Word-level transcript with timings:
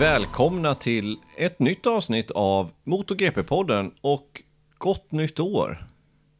Välkomna 0.00 0.74
till 0.74 1.18
ett 1.36 1.58
nytt 1.58 1.86
avsnitt 1.86 2.30
av 2.30 2.70
MotoGP-podden 2.84 3.90
och 4.00 4.42
gott 4.78 5.12
nytt 5.12 5.40
år. 5.40 5.86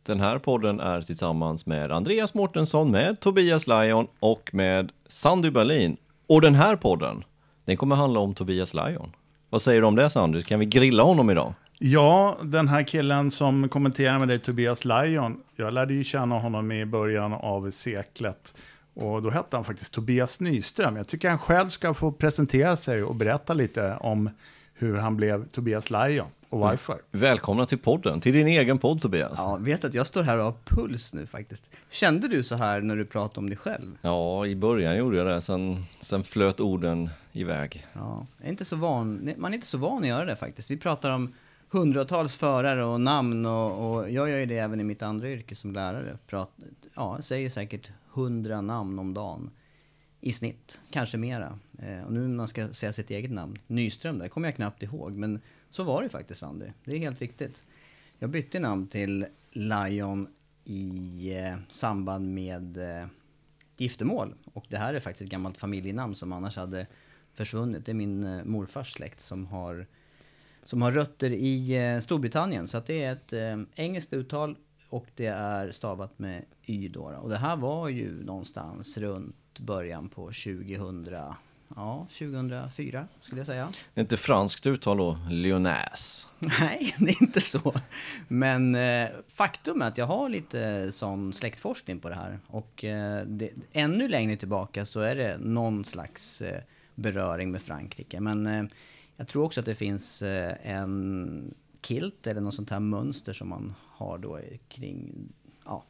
Den 0.02 0.20
här 0.20 0.38
podden 0.38 0.80
är 0.80 1.02
tillsammans 1.02 1.66
med 1.66 1.92
Andreas 1.92 2.34
Mårtensson, 2.34 2.90
med 2.90 3.20
Tobias 3.20 3.66
Lion 3.66 4.06
och 4.20 4.50
med 4.52 4.92
Sandy 5.06 5.50
Berlin. 5.50 5.96
Och 6.26 6.40
den 6.40 6.54
här 6.54 6.76
podden, 6.76 7.24
den 7.64 7.76
kommer 7.76 7.96
handla 7.96 8.20
om 8.20 8.34
Tobias 8.34 8.74
Lion. 8.74 9.12
Vad 9.50 9.62
säger 9.62 9.80
du 9.80 9.86
om 9.86 9.96
det 9.96 10.10
Sandy? 10.10 10.42
Kan 10.42 10.60
vi 10.60 10.66
grilla 10.66 11.02
honom 11.02 11.30
idag? 11.30 11.54
Ja, 11.78 12.36
den 12.42 12.68
här 12.68 12.82
killen 12.82 13.30
som 13.30 13.68
kommenterar 13.68 14.18
med 14.18 14.28
dig, 14.28 14.38
Tobias 14.38 14.84
Lion, 14.84 15.40
Jag 15.56 15.72
lärde 15.72 15.94
ju 15.94 16.04
känna 16.04 16.38
honom 16.38 16.72
i 16.72 16.86
början 16.86 17.32
av 17.32 17.70
seklet. 17.70 18.54
Och 18.94 19.22
då 19.22 19.30
hette 19.30 19.56
han 19.56 19.64
faktiskt 19.64 19.92
Tobias 19.92 20.40
Nyström. 20.40 20.96
Jag 20.96 21.08
tycker 21.08 21.28
han 21.28 21.38
själv 21.38 21.68
ska 21.68 21.94
få 21.94 22.12
presentera 22.12 22.76
sig 22.76 23.02
och 23.02 23.14
berätta 23.14 23.54
lite 23.54 23.96
om 24.00 24.30
hur 24.74 24.96
han 24.96 25.16
blev 25.16 25.48
Tobias 25.48 25.90
Lajon 25.90 26.26
och 26.48 26.58
varför. 26.58 27.00
Välkomna 27.10 27.66
till 27.66 27.78
podden, 27.78 28.20
till 28.20 28.32
din 28.32 28.46
egen 28.48 28.78
podd 28.78 29.02
Tobias. 29.02 29.34
Ja, 29.36 29.56
vet 29.60 29.84
att 29.84 29.94
jag 29.94 30.06
står 30.06 30.22
här 30.22 30.38
och 30.38 30.44
har 30.44 30.54
puls 30.64 31.14
nu 31.14 31.26
faktiskt. 31.26 31.70
Kände 31.90 32.28
du 32.28 32.42
så 32.42 32.54
här 32.54 32.80
när 32.80 32.96
du 32.96 33.04
pratade 33.04 33.38
om 33.38 33.48
dig 33.48 33.56
själv? 33.56 33.98
Ja, 34.02 34.46
i 34.46 34.56
början 34.56 34.96
gjorde 34.96 35.16
jag 35.16 35.26
det, 35.26 35.40
sen, 35.40 35.84
sen 36.00 36.24
flöt 36.24 36.60
orden 36.60 37.10
iväg. 37.32 37.86
Ja, 37.92 38.26
jag 38.38 38.46
är 38.46 38.50
inte 38.50 38.64
så 38.64 38.76
van, 38.76 39.32
man 39.36 39.52
är 39.52 39.54
inte 39.54 39.66
så 39.66 39.78
van 39.78 40.02
att 40.02 40.08
göra 40.08 40.24
det 40.24 40.36
faktiskt. 40.36 40.70
Vi 40.70 40.76
pratar 40.76 41.10
om 41.10 41.34
hundratals 41.68 42.36
förare 42.36 42.84
och 42.84 43.00
namn 43.00 43.46
och, 43.46 43.90
och 43.90 44.10
jag 44.10 44.30
gör 44.30 44.38
ju 44.38 44.46
det 44.46 44.58
även 44.58 44.80
i 44.80 44.84
mitt 44.84 45.02
andra 45.02 45.28
yrke 45.28 45.54
som 45.54 45.72
lärare. 45.72 46.18
Prat, 46.26 46.50
ja, 46.96 47.18
säger 47.22 47.48
säkert 47.48 47.90
hundra 48.12 48.60
namn 48.60 48.98
om 48.98 49.14
dagen 49.14 49.50
i 50.20 50.32
snitt, 50.32 50.80
kanske 50.90 51.18
mera. 51.18 51.58
Eh, 51.78 52.02
och 52.02 52.12
nu 52.12 52.20
när 52.20 52.36
man 52.36 52.48
ska 52.48 52.72
säga 52.72 52.92
sitt 52.92 53.10
eget 53.10 53.30
namn, 53.30 53.58
Nyström, 53.66 54.18
det 54.18 54.28
kommer 54.28 54.48
jag 54.48 54.56
knappt 54.56 54.82
ihåg, 54.82 55.12
men 55.12 55.40
så 55.70 55.84
var 55.84 56.02
det 56.02 56.08
faktiskt 56.08 56.42
Andy. 56.42 56.66
Det 56.84 56.94
är 56.94 56.98
helt 56.98 57.20
riktigt. 57.20 57.66
Jag 58.18 58.30
bytte 58.30 58.60
namn 58.60 58.86
till 58.86 59.26
Lion 59.50 60.28
i 60.64 61.34
eh, 61.38 61.56
samband 61.68 62.34
med 62.34 62.76
eh, 62.76 63.06
giftermål. 63.76 64.34
Och 64.44 64.66
det 64.68 64.76
här 64.76 64.94
är 64.94 65.00
faktiskt 65.00 65.22
ett 65.22 65.30
gammalt 65.30 65.58
familjenamn 65.58 66.14
som 66.14 66.32
annars 66.32 66.56
hade 66.56 66.86
försvunnit. 67.34 67.86
Det 67.86 67.92
är 67.92 67.94
min 67.94 68.24
eh, 68.24 68.44
morfars 68.44 68.92
släkt 68.92 69.20
som 69.20 69.46
har, 69.46 69.86
som 70.62 70.82
har 70.82 70.92
rötter 70.92 71.30
i 71.30 71.76
eh, 71.76 71.98
Storbritannien. 71.98 72.68
Så 72.68 72.78
att 72.78 72.86
det 72.86 73.04
är 73.04 73.12
ett 73.12 73.32
eh, 73.32 73.62
engelskt 73.74 74.12
uttal 74.12 74.56
och 74.90 75.06
det 75.14 75.26
är 75.26 75.70
stavat 75.70 76.18
med 76.18 76.44
Y 76.66 76.88
då. 76.88 77.02
Och 77.02 77.28
det 77.28 77.36
här 77.36 77.56
var 77.56 77.88
ju 77.88 78.24
någonstans 78.24 78.98
runt 78.98 79.58
början 79.58 80.08
på 80.08 80.26
2000, 80.26 81.08
ja 81.76 82.06
2004 82.18 83.08
skulle 83.20 83.40
jag 83.40 83.46
säga. 83.46 83.72
Det 83.94 84.00
är 84.00 84.02
inte 84.02 84.16
franskt 84.16 84.66
uttal 84.66 84.96
då, 84.96 85.18
Lyonäs. 85.30 86.30
Nej, 86.60 86.94
det 86.98 87.10
är 87.10 87.22
inte 87.22 87.40
så. 87.40 87.74
Men 88.28 88.74
eh, 88.74 89.08
faktum 89.28 89.82
är 89.82 89.88
att 89.88 89.98
jag 89.98 90.06
har 90.06 90.28
lite 90.28 90.92
sån 90.92 91.32
släktforskning 91.32 92.00
på 92.00 92.08
det 92.08 92.14
här. 92.14 92.38
Och 92.46 92.84
eh, 92.84 93.26
det, 93.26 93.50
ännu 93.72 94.08
längre 94.08 94.36
tillbaka 94.36 94.84
så 94.84 95.00
är 95.00 95.16
det 95.16 95.38
någon 95.38 95.84
slags 95.84 96.42
eh, 96.42 96.62
beröring 96.94 97.50
med 97.50 97.62
Frankrike. 97.62 98.20
Men 98.20 98.46
eh, 98.46 98.64
jag 99.16 99.28
tror 99.28 99.44
också 99.44 99.60
att 99.60 99.66
det 99.66 99.74
finns 99.74 100.22
eh, 100.22 100.54
en 100.62 101.54
kilt 101.82 102.26
eller 102.26 102.40
något 102.40 102.54
sånt 102.54 102.70
här 102.70 102.80
mönster 102.80 103.32
som 103.32 103.48
man 103.48 103.74
har 103.88 104.18
då 104.18 104.38
kring, 104.68 105.14
ja, 105.66 105.84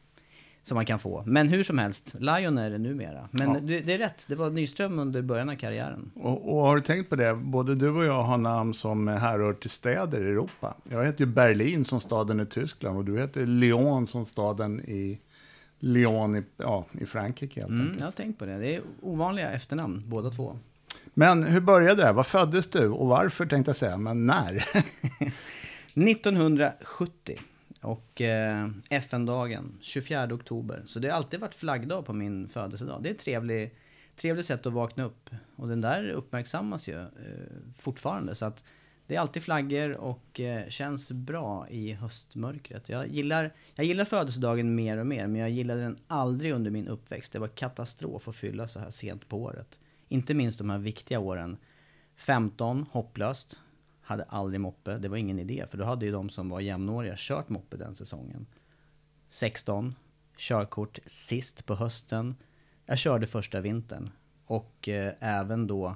som 0.63 0.75
man 0.75 0.85
kan 0.85 0.99
få. 0.99 1.23
Men 1.25 1.47
hur 1.49 1.63
som 1.63 1.77
helst, 1.77 2.13
Lion 2.19 2.57
är 2.57 2.69
det 2.69 2.77
numera. 2.77 3.27
Men 3.31 3.53
Ja. 3.53 3.59
det, 3.59 3.81
det 3.81 3.93
är 3.93 3.97
rätt, 3.97 4.25
det 4.27 4.35
var 4.35 4.49
Nyström 4.49 4.99
under 4.99 5.21
början 5.21 5.49
av 5.49 5.55
karriären. 5.55 6.11
Och, 6.15 6.55
och 6.57 6.61
har 6.63 6.75
du 6.75 6.81
tänkt 6.81 7.09
på 7.09 7.15
det? 7.15 7.35
Både 7.35 7.75
du 7.75 7.89
och 7.89 8.05
jag 8.05 8.23
har 8.23 8.37
namn 8.37 8.73
som 8.73 9.07
härrör 9.07 9.53
till 9.53 9.69
städer 9.69 10.21
i 10.21 10.29
Europa. 10.29 10.75
Jag 10.89 11.05
heter 11.05 11.19
ju 11.19 11.25
Berlin 11.31 11.85
som 11.85 11.99
staden 12.01 12.39
i 12.39 12.45
Tyskland 12.45 12.97
och 12.97 13.05
du 13.05 13.19
heter 13.19 13.45
Lyon 13.45 14.07
som 14.07 14.25
staden 14.25 14.79
i 14.81 15.19
Lyon 15.79 16.35
i, 16.35 16.43
ja, 16.57 16.85
i 16.91 17.05
Frankrike 17.05 17.59
helt 17.59 17.69
Mm, 17.69 17.81
enkelt. 17.81 17.99
jag 17.99 18.07
har 18.07 18.11
tänkt 18.11 18.39
på 18.39 18.45
det. 18.45 18.57
Det 18.57 18.75
är 18.75 18.81
ovanliga 19.01 19.51
efternamn, 19.51 20.03
båda 20.05 20.29
två. 20.29 20.57
Men 21.13 21.43
hur 21.43 21.61
började 21.61 22.03
det? 22.03 22.11
Var 22.11 22.23
föddes 22.23 22.69
du 22.69 22.87
och 22.89 23.07
varför 23.07 23.45
tänkte 23.45 23.69
jag 23.69 23.75
säga, 23.75 23.97
men 23.97 24.25
när? 24.25 24.65
1970 25.93 27.39
och 27.81 28.21
eh, 28.21 28.69
FN-dagen 28.89 29.77
24 29.81 30.33
oktober. 30.33 30.83
Så 30.85 30.99
det 30.99 31.07
har 31.07 31.15
alltid 31.15 31.39
varit 31.39 31.55
flaggdag 31.55 32.05
på 32.05 32.13
min 32.13 32.47
födelsedag. 32.47 33.03
Det 33.03 33.09
är 33.09 33.13
ett 33.13 33.19
trevligt, 33.19 33.75
trevligt 34.15 34.45
sätt 34.45 34.65
att 34.65 34.73
vakna 34.73 35.03
upp. 35.03 35.29
Och 35.55 35.67
den 35.67 35.81
där 35.81 36.09
uppmärksammas 36.09 36.89
ju 36.89 36.99
eh, 36.99 37.07
fortfarande. 37.77 38.35
Så 38.35 38.45
att 38.45 38.63
det 39.07 39.15
är 39.15 39.19
alltid 39.19 39.43
flaggor 39.43 39.91
och 39.91 40.39
eh, 40.39 40.69
känns 40.69 41.11
bra 41.11 41.69
i 41.69 41.93
höstmörkret. 41.93 42.89
Jag 42.89 43.07
gillar, 43.07 43.53
jag 43.75 43.85
gillar 43.85 44.05
födelsedagen 44.05 44.75
mer 44.75 44.97
och 44.97 45.07
mer, 45.07 45.27
men 45.27 45.41
jag 45.41 45.49
gillade 45.49 45.81
den 45.81 45.97
aldrig 46.07 46.53
under 46.53 46.71
min 46.71 46.87
uppväxt. 46.87 47.33
Det 47.33 47.39
var 47.39 47.47
katastrof 47.47 48.27
att 48.27 48.35
fylla 48.35 48.67
så 48.67 48.79
här 48.79 48.89
sent 48.89 49.27
på 49.27 49.41
året. 49.41 49.79
Inte 50.07 50.33
minst 50.33 50.57
de 50.57 50.69
här 50.69 50.77
viktiga 50.77 51.19
åren. 51.19 51.57
15, 52.15 52.85
hopplöst. 52.91 53.59
Hade 54.11 54.23
aldrig 54.23 54.61
moppe, 54.61 54.97
det 54.97 55.07
var 55.07 55.17
ingen 55.17 55.39
idé. 55.39 55.65
För 55.69 55.77
då 55.77 55.85
hade 55.85 56.05
ju 56.05 56.11
de 56.11 56.29
som 56.29 56.49
var 56.49 56.59
jämnåriga 56.59 57.13
kört 57.17 57.49
moppe 57.49 57.77
den 57.77 57.95
säsongen. 57.95 58.45
16, 59.27 59.95
körkort 60.37 60.99
sist 61.05 61.65
på 61.65 61.75
hösten. 61.75 62.35
Jag 62.85 62.97
körde 62.97 63.27
första 63.27 63.61
vintern. 63.61 64.09
Och 64.45 64.89
eh, 64.89 65.13
även 65.19 65.67
då 65.67 65.95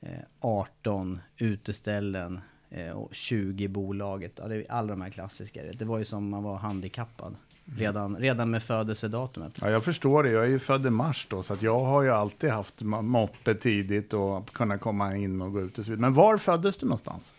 eh, 0.00 0.20
18 0.40 1.20
uteställen 1.36 2.40
eh, 2.70 2.90
och 2.90 3.14
20 3.14 3.68
bolaget. 3.68 4.38
Ja, 4.38 4.48
det 4.48 4.56
är 4.56 4.72
alla 4.72 4.88
de 4.88 5.00
här 5.00 5.10
klassiska. 5.10 5.62
Det 5.72 5.84
var 5.84 5.98
ju 5.98 6.04
som 6.04 6.28
man 6.28 6.42
var 6.42 6.56
handikappad. 6.56 7.36
Redan, 7.74 8.16
redan 8.16 8.50
med 8.50 8.62
födelsedatumet. 8.62 9.58
Ja, 9.60 9.70
jag 9.70 9.84
förstår 9.84 10.22
det. 10.22 10.30
Jag 10.30 10.44
är 10.44 10.48
ju 10.48 10.58
född 10.58 10.86
i 10.86 10.90
mars 10.90 11.26
då, 11.30 11.42
så 11.42 11.52
att 11.52 11.62
jag 11.62 11.80
har 11.80 12.02
ju 12.02 12.10
alltid 12.10 12.50
haft 12.50 12.82
moppe 12.82 13.54
tidigt 13.54 14.12
och 14.12 14.52
kunnat 14.52 14.80
komma 14.80 15.16
in 15.16 15.42
och 15.42 15.52
gå 15.52 15.60
ut 15.60 15.78
och 15.78 15.84
så 15.84 15.90
vidare. 15.90 16.00
Men 16.00 16.14
var 16.14 16.36
föddes 16.36 16.76
du 16.76 16.86
någonstans? 16.86 17.34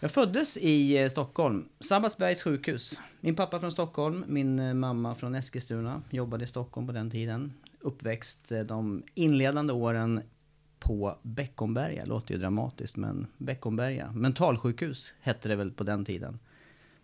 Jag 0.00 0.10
föddes 0.10 0.56
i 0.56 1.02
eh, 1.02 1.08
Stockholm, 1.08 1.68
Sabbatsbergs 1.80 2.42
sjukhus. 2.42 3.00
Min 3.20 3.34
pappa 3.34 3.60
från 3.60 3.72
Stockholm, 3.72 4.24
min 4.28 4.58
eh, 4.58 4.74
mamma 4.74 5.14
från 5.14 5.34
Eskilstuna. 5.34 6.02
Jobbade 6.10 6.44
i 6.44 6.46
Stockholm 6.46 6.86
på 6.86 6.92
den 6.92 7.10
tiden. 7.10 7.52
Uppväxt 7.80 8.52
eh, 8.52 8.60
de 8.60 9.02
inledande 9.14 9.72
åren 9.72 10.22
på 10.78 11.18
Beckomberga. 11.22 12.04
Låter 12.04 12.34
ju 12.34 12.40
dramatiskt, 12.40 12.96
men 12.96 13.26
Beckomberga. 13.38 14.12
Mentalsjukhus 14.12 15.14
hette 15.20 15.48
det 15.48 15.56
väl 15.56 15.70
på 15.70 15.84
den 15.84 16.04
tiden. 16.04 16.38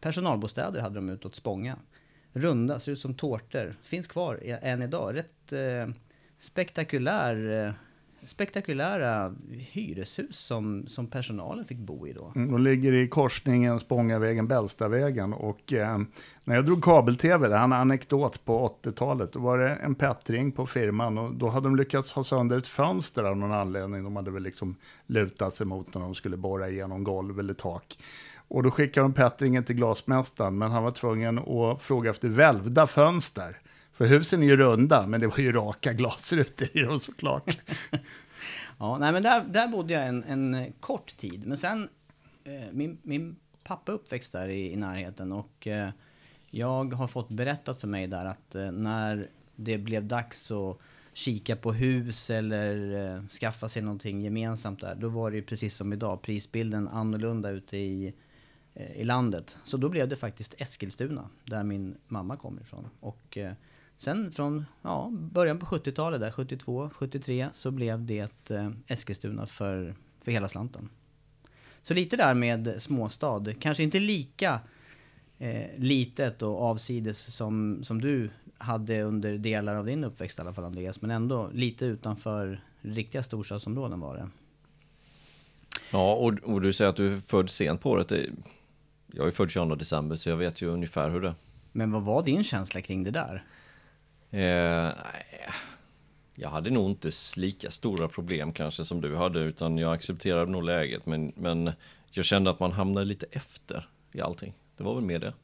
Personalbostäder 0.00 0.80
hade 0.80 0.94
de 0.94 1.08
utåt 1.08 1.34
Spånga. 1.34 1.76
Runda, 2.36 2.78
ser 2.78 2.92
ut 2.92 2.98
som 2.98 3.14
tårtor. 3.14 3.74
Finns 3.82 4.06
kvar 4.06 4.40
än 4.62 4.82
idag. 4.82 5.16
Rätt 5.16 5.52
eh, 5.52 5.94
spektakulär, 6.38 7.66
eh, 7.66 7.72
spektakulära 8.24 9.34
hyreshus 9.58 10.38
som, 10.38 10.86
som 10.86 11.06
personalen 11.06 11.64
fick 11.64 11.78
bo 11.78 12.06
i 12.06 12.12
då. 12.12 12.32
Mm, 12.36 12.52
De 12.52 12.62
ligger 12.62 12.92
i 12.92 13.08
korsningen 13.08 13.80
Spångavägen, 13.80 14.46
Bällstavägen. 14.48 15.32
Och 15.32 15.72
eh, 15.72 15.98
när 16.44 16.54
jag 16.54 16.64
drog 16.64 16.84
kabel-tv, 16.84 17.48
det 17.48 17.54
här 17.54 17.60
är 17.60 17.64
en 17.64 17.72
anekdot 17.72 18.44
på 18.44 18.78
80-talet, 18.82 19.32
då 19.32 19.38
var 19.38 19.58
det 19.58 19.70
en 19.74 19.94
pettring 19.94 20.52
på 20.52 20.66
firman 20.66 21.18
och 21.18 21.34
då 21.34 21.48
hade 21.48 21.66
de 21.66 21.76
lyckats 21.76 22.12
ha 22.12 22.24
sönder 22.24 22.58
ett 22.58 22.66
fönster 22.66 23.24
av 23.24 23.36
någon 23.36 23.52
anledning. 23.52 24.04
De 24.04 24.16
hade 24.16 24.30
väl 24.30 24.42
liksom 24.42 24.76
lutat 25.06 25.54
sig 25.54 25.66
mot 25.66 25.94
när 25.94 26.00
de 26.00 26.14
skulle 26.14 26.36
borra 26.36 26.68
igenom 26.70 27.04
golv 27.04 27.40
eller 27.40 27.54
tak. 27.54 27.98
Och 28.48 28.62
då 28.62 28.70
skickade 28.70 29.04
de 29.04 29.12
pettringen 29.12 29.64
till 29.64 29.76
glasmästaren, 29.76 30.58
men 30.58 30.70
han 30.70 30.82
var 30.82 30.90
tvungen 30.90 31.38
att 31.38 31.82
fråga 31.82 32.10
efter 32.10 32.28
välvda 32.28 32.86
fönster. 32.86 33.60
För 33.92 34.06
husen 34.06 34.42
är 34.42 34.46
ju 34.46 34.56
runda, 34.56 35.06
men 35.06 35.20
det 35.20 35.26
var 35.26 35.38
ju 35.38 35.52
raka 35.52 35.92
glasrutor 35.92 36.68
i 36.72 36.80
dem 36.80 37.00
såklart. 37.00 37.58
Ja, 38.78 38.98
nej 38.98 39.12
men 39.12 39.22
där, 39.22 39.44
där 39.46 39.68
bodde 39.68 39.92
jag 39.92 40.08
en, 40.08 40.24
en 40.24 40.72
kort 40.80 41.16
tid. 41.16 41.46
Men 41.46 41.56
sen, 41.56 41.88
eh, 42.44 42.72
min, 42.72 42.98
min 43.02 43.36
pappa 43.64 43.92
uppväxt 43.92 44.32
där 44.32 44.48
i, 44.48 44.72
i 44.72 44.76
närheten 44.76 45.32
och 45.32 45.66
eh, 45.66 45.90
jag 46.50 46.94
har 46.94 47.08
fått 47.08 47.28
berättat 47.28 47.80
för 47.80 47.88
mig 47.88 48.06
där 48.06 48.24
att 48.24 48.54
eh, 48.54 48.70
när 48.70 49.28
det 49.56 49.78
blev 49.78 50.04
dags 50.04 50.50
att 50.50 50.78
kika 51.12 51.56
på 51.56 51.72
hus 51.72 52.30
eller 52.30 53.04
eh, 53.14 53.22
skaffa 53.28 53.68
sig 53.68 53.82
någonting 53.82 54.20
gemensamt 54.20 54.80
där, 54.80 54.94
då 54.94 55.08
var 55.08 55.30
det 55.30 55.36
ju 55.36 55.42
precis 55.42 55.76
som 55.76 55.92
idag, 55.92 56.22
prisbilden 56.22 56.88
annorlunda 56.88 57.50
ute 57.50 57.76
i, 57.76 58.14
Eh, 58.76 59.00
i 59.00 59.04
landet. 59.04 59.58
Så 59.64 59.76
då 59.76 59.88
blev 59.88 60.08
det 60.08 60.16
faktiskt 60.16 60.54
Eskilstuna, 60.58 61.28
där 61.44 61.64
min 61.64 61.96
mamma 62.08 62.36
kommer 62.36 62.62
ifrån. 62.62 62.88
Och 63.00 63.38
eh, 63.38 63.52
sen 63.96 64.32
från 64.32 64.66
ja, 64.82 65.10
början 65.12 65.58
på 65.58 65.66
70-talet, 65.66 66.20
där 66.20 66.30
72, 66.30 66.90
73, 66.94 67.48
så 67.52 67.70
blev 67.70 68.06
det 68.06 68.50
eh, 68.50 68.70
Eskilstuna 68.86 69.46
för, 69.46 69.94
för 70.24 70.32
hela 70.32 70.48
slanten. 70.48 70.88
Så 71.82 71.94
lite 71.94 72.16
där 72.16 72.34
med 72.34 72.82
småstad, 72.82 73.44
kanske 73.60 73.82
inte 73.82 74.00
lika 74.00 74.60
eh, 75.38 75.66
litet 75.76 76.42
och 76.42 76.62
avsides 76.62 77.34
som, 77.34 77.84
som 77.84 78.00
du 78.00 78.30
hade 78.58 79.02
under 79.02 79.38
delar 79.38 79.74
av 79.74 79.86
din 79.86 80.04
uppväxt 80.04 80.38
i 80.38 80.42
alla 80.42 80.54
fall 80.54 80.64
Andreas, 80.64 81.00
men 81.00 81.10
ändå 81.10 81.50
lite 81.52 81.86
utanför 81.86 82.64
riktiga 82.80 83.22
storstadsområden 83.22 84.00
var 84.00 84.16
det. 84.16 84.28
Ja, 85.92 86.14
och, 86.14 86.32
och 86.32 86.60
du 86.60 86.72
säger 86.72 86.88
att 86.88 86.96
du 86.96 87.14
är 87.14 87.20
född 87.20 87.50
sent 87.50 87.80
på 87.80 87.90
året. 87.90 88.12
Jag 89.12 89.26
är 89.26 89.30
född 89.30 89.50
22 89.50 89.74
december, 89.74 90.16
så 90.16 90.28
jag 90.28 90.36
vet 90.36 90.62
ju 90.62 90.68
ungefär 90.68 91.10
hur 91.10 91.20
det 91.20 91.28
är. 91.28 91.34
Men 91.72 91.90
vad 91.92 92.02
var 92.02 92.22
din 92.22 92.44
känsla 92.44 92.80
kring 92.80 93.04
det 93.04 93.10
där? 93.10 93.44
Eh, 94.30 94.92
jag 96.36 96.48
hade 96.48 96.70
nog 96.70 96.90
inte 96.90 97.10
lika 97.36 97.70
stora 97.70 98.08
problem 98.08 98.52
kanske 98.52 98.84
som 98.84 99.00
du 99.00 99.16
hade, 99.16 99.40
utan 99.40 99.78
jag 99.78 99.92
accepterade 99.92 100.50
nog 100.50 100.62
läget. 100.62 101.06
Men, 101.06 101.32
men 101.36 101.72
jag 102.10 102.24
kände 102.24 102.50
att 102.50 102.60
man 102.60 102.72
hamnade 102.72 103.06
lite 103.06 103.26
efter 103.30 103.88
i 104.12 104.20
allting. 104.20 104.54
Det 104.76 104.84
var 104.84 104.94
väl 104.94 105.04
mer 105.04 105.18
det. 105.18 105.34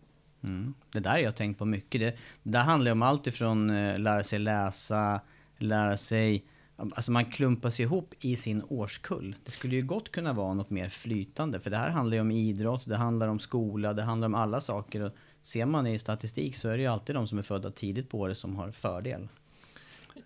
Mm. 0.43 0.75
Det 0.93 1.00
där 1.00 1.11
har 1.11 1.19
jag 1.19 1.37
tänkt 1.37 1.58
på 1.58 1.65
mycket. 1.65 2.00
Det, 2.00 2.11
det 2.43 2.50
där 2.50 2.62
handlar 2.62 2.88
ju 2.88 2.93
om 2.93 3.03
allt 3.03 3.26
ifrån 3.26 3.70
eh, 3.70 3.99
lära 3.99 4.25
sig 4.25 4.38
läsa, 4.38 5.20
lära 5.58 5.97
sig... 5.97 6.44
Alltså 6.90 7.12
man 7.12 7.25
klumpas 7.25 7.81
ihop 7.81 8.14
i 8.20 8.37
sin 8.37 8.62
årskull. 8.69 9.37
Det 9.44 9.50
skulle 9.50 9.76
ju 9.76 9.82
gott 9.82 10.12
kunna 10.12 10.32
vara 10.32 10.55
något 10.55 10.70
mer 10.70 10.88
flytande. 10.88 11.61
För 11.61 11.70
det 11.70 11.76
här 11.76 11.90
handlar 11.90 12.14
ju 12.14 12.20
om 12.20 12.31
idrott, 12.31 12.88
det 12.88 12.96
handlar 12.96 13.29
om 13.29 13.38
skola, 13.38 13.93
det 13.93 14.02
handlar 14.02 14.26
om 14.26 14.34
alla 14.34 14.61
saker. 14.61 15.00
Och 15.00 15.12
ser 15.43 15.67
man 15.67 15.87
i 15.87 15.99
statistik 15.99 16.56
så 16.56 16.69
är 16.69 16.76
det 16.76 16.82
ju 16.82 16.88
alltid 16.88 17.14
de 17.14 17.26
som 17.26 17.38
är 17.38 17.43
födda 17.43 17.70
tidigt 17.70 18.11
på 18.11 18.19
året 18.19 18.38
som 18.38 18.56
har 18.56 18.70
fördel. 18.70 19.29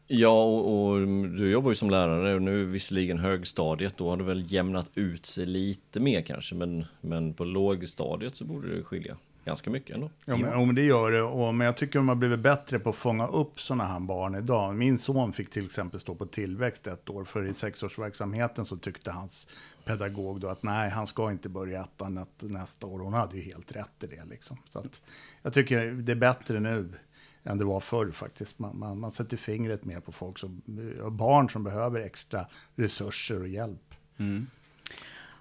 Ja, 0.06 0.42
och, 0.44 0.88
och 0.88 1.00
du 1.28 1.50
jobbar 1.50 1.70
ju 1.70 1.74
som 1.74 1.90
lärare 1.90 2.34
och 2.34 2.42
nu 2.42 2.64
visserligen 2.64 3.18
högstadiet, 3.18 3.96
då 3.96 4.10
har 4.10 4.16
det 4.16 4.24
väl 4.24 4.52
jämnat 4.52 4.90
ut 4.94 5.26
sig 5.26 5.46
lite 5.46 6.00
mer 6.00 6.22
kanske, 6.22 6.54
men, 6.54 6.84
men 7.00 7.34
på 7.34 7.44
lågstadiet 7.44 8.34
så 8.34 8.44
borde 8.44 8.76
det 8.76 8.82
skilja 8.82 9.16
ganska 9.46 9.70
mycket 9.70 9.94
ändå. 9.94 10.10
Ja, 10.24 10.36
men, 10.36 10.50
ja, 10.50 10.64
men 10.64 10.74
det 10.74 10.82
gör 10.82 11.10
det. 11.10 11.22
Och, 11.22 11.54
men 11.54 11.64
jag 11.64 11.76
tycker 11.76 11.98
de 11.98 12.08
har 12.08 12.14
blivit 12.14 12.40
bättre 12.40 12.78
på 12.78 12.90
att 12.90 12.96
fånga 12.96 13.26
upp 13.26 13.60
sådana 13.60 13.86
här 13.86 14.00
barn 14.00 14.34
idag. 14.34 14.74
Min 14.74 14.98
son 14.98 15.32
fick 15.32 15.50
till 15.50 15.66
exempel 15.66 16.00
stå 16.00 16.14
på 16.14 16.26
tillväxt 16.26 16.86
ett 16.86 17.10
år, 17.10 17.24
för 17.24 17.46
i 17.46 17.54
sexårsverksamheten 17.54 18.66
så 18.66 18.76
tyckte 18.76 19.10
hans 19.10 19.48
pedagog 19.84 20.40
då 20.40 20.48
att 20.48 20.62
nej, 20.62 20.90
han 20.90 21.06
ska 21.06 21.30
inte 21.30 21.48
börja 21.48 21.80
ettan 21.80 22.14
nä- 22.14 22.26
nästa 22.48 22.86
år. 22.86 22.98
Hon 23.00 23.12
hade 23.12 23.36
ju 23.36 23.42
helt 23.42 23.72
rätt 23.72 24.02
i 24.02 24.06
det. 24.06 24.24
Liksom. 24.24 24.56
Så 24.70 24.78
att, 24.78 25.02
jag 25.42 25.52
tycker 25.52 25.90
det 25.90 26.12
är 26.12 26.16
bättre 26.16 26.60
nu 26.60 26.92
än 27.44 27.58
det 27.58 27.64
var 27.64 27.80
förr 27.80 28.10
faktiskt. 28.10 28.58
Man, 28.58 28.78
man, 28.78 28.98
man 28.98 29.12
sätter 29.12 29.36
fingret 29.36 29.84
mer 29.84 30.00
på 30.00 30.12
folk 30.12 30.38
som, 30.38 30.62
barn 31.10 31.50
som 31.50 31.64
behöver 31.64 32.00
extra 32.00 32.46
resurser 32.74 33.40
och 33.40 33.48
hjälp. 33.48 33.94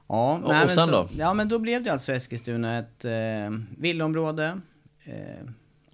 Ja, 0.08 0.34
Och- 0.36 0.42
nej, 0.42 0.50
och 0.50 0.56
men 0.56 0.70
sen 0.70 0.86
så, 0.86 0.92
då? 0.92 1.10
Ja, 1.18 1.34
men 1.34 1.50
då 1.50 1.60
blev 1.60 1.84
det 1.84 1.90
alltså 1.90 2.14
Eskilstuna 2.14 2.80
ett 2.80 3.06
eh, 3.06 3.60
villaområde. 3.78 4.62
Eh, 5.04 5.46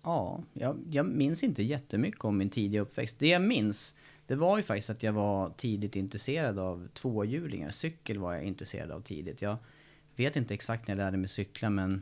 ja, 0.03 0.39
jag, 0.53 0.77
jag 0.89 1.05
minns 1.05 1.43
inte 1.43 1.63
jättemycket 1.63 2.25
om 2.25 2.37
min 2.37 2.49
tidiga 2.49 2.81
uppväxt. 2.81 3.19
Det 3.19 3.27
jag 3.27 3.41
minns, 3.41 3.95
det 4.27 4.35
var 4.35 4.57
ju 4.57 4.63
faktiskt 4.63 4.89
att 4.89 5.03
jag 5.03 5.13
var 5.13 5.49
tidigt 5.57 5.95
intresserad 5.95 6.59
av 6.59 6.87
tvåhjulingar. 6.93 7.69
Cykel 7.69 8.17
var 8.17 8.33
jag 8.33 8.43
intresserad 8.43 8.91
av 8.91 9.01
tidigt. 9.01 9.41
Jag 9.41 9.57
vet 10.15 10.35
inte 10.35 10.53
exakt 10.53 10.87
när 10.87 10.95
jag 10.95 11.03
lärde 11.05 11.17
mig 11.17 11.27
cykla, 11.27 11.69
men 11.69 12.01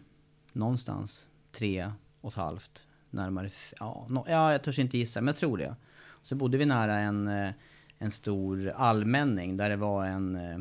någonstans 0.54 1.30
tre 1.52 1.92
och 2.22 2.32
ett 2.32 2.38
halvt, 2.38 2.88
närmare, 3.10 3.50
ja, 3.80 4.06
no, 4.10 4.26
ja 4.28 4.52
jag 4.52 4.64
törs 4.64 4.80
inte 4.80 4.98
gissa, 4.98 5.22
men 5.22 5.28
jag 5.28 5.36
tror 5.36 5.58
det. 5.58 5.76
Så 6.22 6.36
bodde 6.36 6.58
vi 6.58 6.66
nära 6.66 6.98
en, 6.98 7.28
eh, 7.28 7.50
en 7.98 8.12
stor 8.12 8.70
allmänning 8.76 9.58
där 9.58 9.70
det 9.70 9.76
var 9.76 10.06
en 10.06 10.36
eh, 10.36 10.58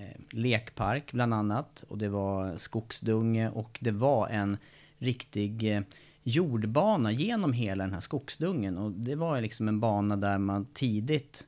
Eh, 0.00 0.20
lekpark 0.30 1.12
bland 1.12 1.34
annat. 1.34 1.84
Och 1.88 1.98
det 1.98 2.08
var 2.08 2.56
skogsdunge 2.56 3.50
och 3.50 3.78
det 3.80 3.90
var 3.90 4.28
en 4.28 4.56
riktig 4.98 5.76
eh, 5.76 5.82
jordbana 6.22 7.12
genom 7.12 7.52
hela 7.52 7.84
den 7.84 7.92
här 7.92 8.00
skogsdungen. 8.00 8.78
Och 8.78 8.92
det 8.92 9.14
var 9.14 9.40
liksom 9.40 9.68
en 9.68 9.80
bana 9.80 10.16
där 10.16 10.38
man 10.38 10.66
tidigt, 10.72 11.46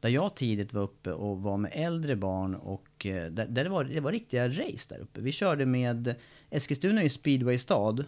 där 0.00 0.08
jag 0.08 0.36
tidigt 0.36 0.72
var 0.72 0.82
uppe 0.82 1.12
och 1.12 1.42
var 1.42 1.56
med 1.56 1.72
äldre 1.74 2.16
barn 2.16 2.54
och 2.54 3.06
eh, 3.06 3.30
där, 3.30 3.46
där 3.46 3.64
det, 3.64 3.70
var, 3.70 3.84
det 3.84 4.00
var 4.00 4.12
riktiga 4.12 4.48
race 4.48 4.94
där 4.94 5.00
uppe. 5.00 5.20
Vi 5.20 5.32
körde 5.32 5.66
med, 5.66 6.14
Eskilstuna 6.50 7.00
är 7.00 7.04
ju 7.04 7.08
speedwaystad. 7.08 8.04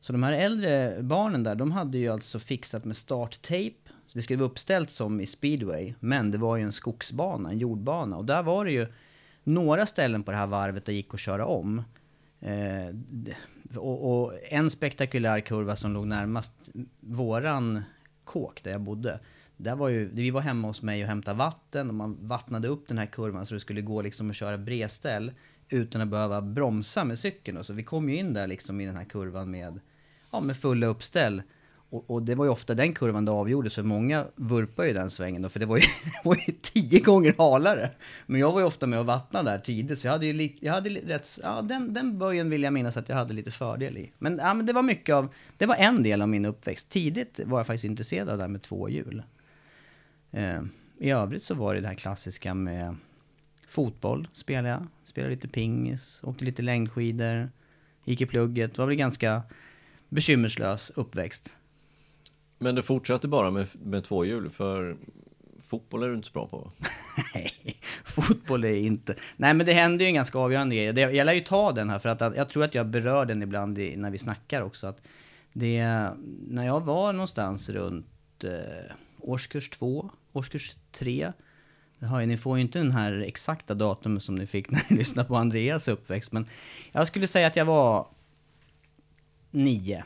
Så 0.00 0.12
de 0.12 0.22
här 0.22 0.32
äldre 0.32 1.02
barnen 1.02 1.42
där, 1.42 1.54
de 1.54 1.72
hade 1.72 1.98
ju 1.98 2.08
alltså 2.08 2.38
fixat 2.38 2.84
med 2.84 2.96
starttejp. 2.96 3.76
Det 4.12 4.22
skulle 4.22 4.38
vara 4.38 4.50
uppställt 4.50 4.90
som 4.90 5.20
i 5.20 5.26
speedway, 5.26 5.94
men 6.00 6.30
det 6.30 6.38
var 6.38 6.56
ju 6.56 6.62
en 6.62 6.72
skogsbana, 6.72 7.50
en 7.50 7.58
jordbana. 7.58 8.16
Och 8.16 8.24
där 8.24 8.42
var 8.42 8.64
det 8.64 8.70
ju 8.70 8.86
några 9.46 9.86
ställen 9.86 10.22
på 10.22 10.30
det 10.30 10.36
här 10.36 10.46
varvet 10.46 10.86
där 10.86 10.92
det 10.92 10.96
gick 10.96 11.14
att 11.14 11.20
köra 11.20 11.46
om. 11.46 11.82
Eh, 12.40 12.94
och, 13.76 14.24
och 14.24 14.32
en 14.48 14.70
spektakulär 14.70 15.40
kurva 15.40 15.76
som 15.76 15.92
låg 15.92 16.06
närmast 16.06 16.52
våran 17.00 17.82
kåk 18.24 18.62
där 18.62 18.70
jag 18.70 18.80
bodde. 18.80 19.20
Där 19.56 19.76
var 19.76 19.88
ju, 19.88 20.10
vi 20.12 20.30
var 20.30 20.40
hemma 20.40 20.68
hos 20.68 20.82
mig 20.82 21.02
och 21.02 21.08
hämtade 21.08 21.38
vatten 21.38 21.88
och 21.88 21.94
man 21.94 22.18
vattnade 22.20 22.68
upp 22.68 22.88
den 22.88 22.98
här 22.98 23.06
kurvan 23.06 23.46
så 23.46 23.54
det 23.54 23.60
skulle 23.60 23.80
gå 23.80 24.02
liksom 24.02 24.30
att 24.30 24.36
köra 24.36 24.58
bredställ 24.58 25.32
utan 25.68 26.00
att 26.00 26.08
behöva 26.08 26.42
bromsa 26.42 27.04
med 27.04 27.18
cykeln. 27.18 27.56
Och 27.56 27.66
så 27.66 27.72
vi 27.72 27.82
kom 27.82 28.08
ju 28.08 28.16
in 28.16 28.34
där 28.34 28.46
liksom 28.46 28.80
i 28.80 28.86
den 28.86 28.96
här 28.96 29.04
kurvan 29.04 29.50
med, 29.50 29.80
ja, 30.32 30.40
med 30.40 30.56
fulla 30.56 30.86
uppställ. 30.86 31.42
Och, 31.90 32.10
och 32.10 32.22
det 32.22 32.34
var 32.34 32.44
ju 32.44 32.50
ofta 32.50 32.74
den 32.74 32.92
kurvan 32.94 33.24
det 33.24 33.30
avgjordes, 33.32 33.74
för 33.74 33.82
många 33.82 34.26
vurpar 34.36 34.84
ju 34.84 34.92
den 34.92 35.10
svängen 35.10 35.42
då, 35.42 35.48
för 35.48 35.60
det 35.60 35.66
var 35.66 35.76
ju, 35.76 35.82
det 36.04 36.28
var 36.28 36.36
ju 36.46 36.52
tio 36.62 37.00
gånger 37.00 37.34
halare. 37.38 37.90
Men 38.26 38.40
jag 38.40 38.52
var 38.52 38.60
ju 38.60 38.66
ofta 38.66 38.86
med 38.86 38.98
och 38.98 39.06
vattnade 39.06 39.50
där 39.50 39.58
tidigt, 39.58 39.98
så 39.98 40.06
jag 40.06 40.12
hade 40.12 40.26
ju 40.26 40.32
li, 40.32 40.56
jag 40.60 40.72
hade 40.72 40.90
li- 40.90 41.04
rätt, 41.06 41.38
ja 41.42 41.62
den, 41.62 41.94
den 41.94 42.18
böjen 42.18 42.50
vill 42.50 42.62
jag 42.62 42.72
minnas 42.72 42.96
att 42.96 43.08
jag 43.08 43.16
hade 43.16 43.34
lite 43.34 43.50
fördel 43.50 43.98
i. 43.98 44.12
Men, 44.18 44.38
ja, 44.38 44.54
men 44.54 44.66
det 44.66 44.72
var 44.72 44.82
mycket 44.82 45.14
av, 45.14 45.28
det 45.56 45.66
var 45.66 45.76
en 45.76 46.02
del 46.02 46.22
av 46.22 46.28
min 46.28 46.44
uppväxt. 46.44 46.88
Tidigt 46.88 47.40
var 47.44 47.58
jag 47.58 47.66
faktiskt 47.66 47.84
intresserad 47.84 48.28
av 48.28 48.36
det 48.36 48.42
här 48.42 48.48
med 48.48 48.62
två 48.62 48.88
hjul. 48.88 49.22
Eh, 50.30 50.62
I 50.98 51.10
övrigt 51.10 51.42
så 51.42 51.54
var 51.54 51.74
det 51.74 51.80
det 51.80 51.88
här 51.88 51.94
klassiska 51.94 52.54
med 52.54 52.96
fotboll, 53.68 54.28
spelade 54.32 54.68
jag. 54.68 54.86
Spelade 55.04 55.34
lite 55.34 55.48
pingis, 55.48 56.20
åkte 56.24 56.44
lite 56.44 56.62
längdskidor, 56.62 57.50
gick 58.04 58.20
i 58.20 58.26
plugget. 58.26 58.74
Det 58.74 58.78
var 58.82 58.86
väl 58.86 58.96
ganska 58.96 59.42
bekymmerslös 60.08 60.90
uppväxt. 60.94 61.56
Men 62.58 62.74
det 62.74 62.82
fortsatte 62.82 63.28
bara 63.28 63.50
med, 63.50 63.66
med 63.72 64.04
två 64.04 64.24
hjul, 64.24 64.50
för 64.50 64.96
fotboll 65.62 66.02
är 66.02 66.08
du 66.08 66.14
inte 66.14 66.26
så 66.26 66.32
bra 66.32 66.46
på. 66.48 66.72
Nej, 67.34 67.52
fotboll 68.04 68.64
är 68.64 68.74
inte... 68.74 69.14
Nej, 69.36 69.54
men 69.54 69.66
det 69.66 69.72
händer 69.72 70.04
ju 70.04 70.08
en 70.08 70.14
ganska 70.14 70.38
avgörande 70.38 70.76
grej. 70.76 70.92
Det- 70.92 71.00
Jag 71.00 71.24
lär 71.24 71.32
ju 71.32 71.40
ta 71.40 71.72
den 71.72 71.90
här, 71.90 71.98
för 71.98 72.08
att 72.08 72.36
jag 72.36 72.48
tror 72.48 72.64
att 72.64 72.74
jag 72.74 72.86
berör 72.86 73.24
den 73.26 73.42
ibland 73.42 73.78
i, 73.78 73.96
när 73.96 74.10
vi 74.10 74.18
snackar 74.18 74.62
också. 74.62 74.86
Att 74.86 75.02
det, 75.52 75.84
när 76.48 76.66
jag 76.66 76.80
var 76.84 77.12
någonstans 77.12 77.68
runt 77.70 78.44
eh, 78.44 78.50
årskurs 79.20 79.70
två, 79.70 80.10
årskurs 80.32 80.76
tre. 80.92 81.32
Det 81.98 82.06
ju, 82.20 82.26
ni 82.26 82.36
får 82.36 82.56
ju 82.58 82.62
inte 82.62 82.78
den 82.78 82.92
här 82.92 83.12
exakta 83.26 83.74
datumet 83.74 84.22
som 84.22 84.34
ni 84.34 84.46
fick 84.46 84.70
när 84.70 84.82
ni 84.88 84.96
lyssnade 84.96 85.28
på 85.28 85.36
Andreas 85.36 85.88
uppväxt. 85.88 86.32
Men 86.32 86.46
jag 86.92 87.06
skulle 87.08 87.26
säga 87.26 87.46
att 87.46 87.56
jag 87.56 87.64
var 87.64 88.06
nio. 89.50 90.04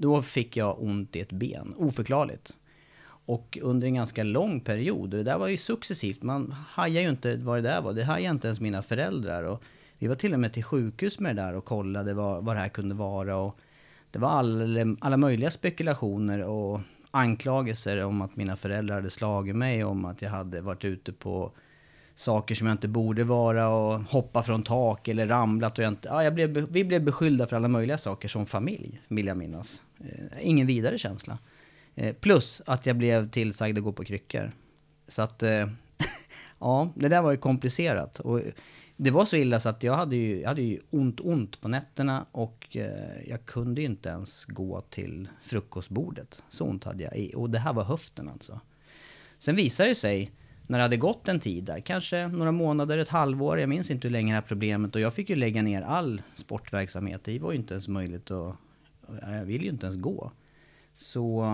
Då 0.00 0.22
fick 0.22 0.56
jag 0.56 0.82
ont 0.82 1.16
i 1.16 1.20
ett 1.20 1.32
ben, 1.32 1.74
oförklarligt. 1.76 2.56
Och 3.26 3.58
under 3.62 3.86
en 3.86 3.94
ganska 3.94 4.22
lång 4.22 4.60
period, 4.60 5.14
och 5.14 5.18
det 5.18 5.22
där 5.22 5.38
var 5.38 5.48
ju 5.48 5.56
successivt, 5.56 6.22
man 6.22 6.52
hajade 6.52 7.02
ju 7.02 7.10
inte 7.10 7.36
vad 7.36 7.58
det 7.58 7.62
där 7.62 7.82
var, 7.82 7.92
det 7.92 8.04
hajade 8.04 8.34
inte 8.34 8.48
ens 8.48 8.60
mina 8.60 8.82
föräldrar. 8.82 9.42
Och 9.42 9.62
vi 9.98 10.06
var 10.06 10.14
till 10.14 10.34
och 10.34 10.40
med 10.40 10.52
till 10.52 10.64
sjukhus 10.64 11.18
med 11.18 11.36
det 11.36 11.42
där 11.42 11.56
och 11.56 11.64
kollade 11.64 12.14
vad, 12.14 12.44
vad 12.44 12.56
det 12.56 12.60
här 12.60 12.68
kunde 12.68 12.94
vara. 12.94 13.36
Och 13.36 13.58
det 14.10 14.18
var 14.18 14.28
all, 14.28 14.96
alla 15.00 15.16
möjliga 15.16 15.50
spekulationer 15.50 16.42
och 16.42 16.80
anklagelser 17.10 18.04
om 18.04 18.20
att 18.20 18.36
mina 18.36 18.56
föräldrar 18.56 18.94
hade 18.94 19.10
slagit 19.10 19.56
mig, 19.56 19.84
om 19.84 20.04
att 20.04 20.22
jag 20.22 20.30
hade 20.30 20.60
varit 20.60 20.84
ute 20.84 21.12
på 21.12 21.52
saker 22.20 22.54
som 22.54 22.66
jag 22.66 22.74
inte 22.74 22.88
borde 22.88 23.24
vara 23.24 23.68
och 23.68 24.00
hoppa 24.00 24.42
från 24.42 24.62
tak 24.62 25.08
eller 25.08 25.26
ramlat 25.26 25.78
och 25.78 25.84
jag 25.84 25.88
inte... 25.88 26.08
Ja, 26.08 26.24
jag 26.24 26.34
blev, 26.34 26.66
vi 26.70 26.84
blev 26.84 27.04
beskyllda 27.04 27.46
för 27.46 27.56
alla 27.56 27.68
möjliga 27.68 27.98
saker 27.98 28.28
som 28.28 28.46
familj, 28.46 29.00
vill 29.08 29.26
jag 29.26 29.36
minnas. 29.36 29.82
Eh, 29.98 30.48
ingen 30.48 30.66
vidare 30.66 30.98
känsla. 30.98 31.38
Eh, 31.94 32.14
plus 32.14 32.62
att 32.66 32.86
jag 32.86 32.96
blev 32.96 33.30
tillsagd 33.30 33.78
att 33.78 33.84
gå 33.84 33.92
på 33.92 34.04
kryckor. 34.04 34.52
Så 35.08 35.22
att, 35.22 35.42
eh, 35.42 35.68
ja, 36.58 36.92
det 36.94 37.08
där 37.08 37.22
var 37.22 37.30
ju 37.30 37.36
komplicerat. 37.36 38.20
Och 38.20 38.40
det 38.96 39.10
var 39.10 39.24
så 39.24 39.36
illa 39.36 39.60
så 39.60 39.68
att 39.68 39.82
jag 39.82 39.94
hade 39.94 40.16
ju, 40.16 40.40
jag 40.40 40.48
hade 40.48 40.62
ju 40.62 40.80
ont, 40.90 41.20
ont 41.20 41.60
på 41.60 41.68
nätterna 41.68 42.26
och 42.32 42.76
eh, 42.76 43.28
jag 43.28 43.46
kunde 43.46 43.80
ju 43.80 43.86
inte 43.86 44.08
ens 44.08 44.44
gå 44.44 44.80
till 44.80 45.28
frukostbordet. 45.42 46.42
Så 46.48 46.64
ont 46.64 46.84
hade 46.84 47.02
jag. 47.02 47.30
Och 47.34 47.50
det 47.50 47.58
här 47.58 47.72
var 47.72 47.84
höften 47.84 48.28
alltså. 48.28 48.60
Sen 49.38 49.56
visade 49.56 49.88
det 49.88 49.94
sig, 49.94 50.30
när 50.70 50.78
det 50.78 50.82
hade 50.82 50.96
gått 50.96 51.28
en 51.28 51.40
tid 51.40 51.64
där, 51.64 51.80
kanske 51.80 52.28
några 52.28 52.52
månader, 52.52 52.98
ett 52.98 53.08
halvår, 53.08 53.58
jag 53.58 53.68
minns 53.68 53.90
inte 53.90 54.08
hur 54.08 54.12
länge 54.12 54.32
det 54.32 54.34
här 54.34 54.42
problemet, 54.42 54.94
och 54.94 55.00
jag 55.00 55.14
fick 55.14 55.30
ju 55.30 55.36
lägga 55.36 55.62
ner 55.62 55.82
all 55.82 56.22
sportverksamhet. 56.32 57.24
Det 57.24 57.38
var 57.38 57.52
ju 57.52 57.58
inte 57.58 57.74
ens 57.74 57.88
möjligt 57.88 58.30
att, 58.30 58.56
jag 59.22 59.44
vill 59.44 59.62
ju 59.62 59.68
inte 59.68 59.86
ens 59.86 59.96
gå. 59.96 60.32
Så, 60.94 61.44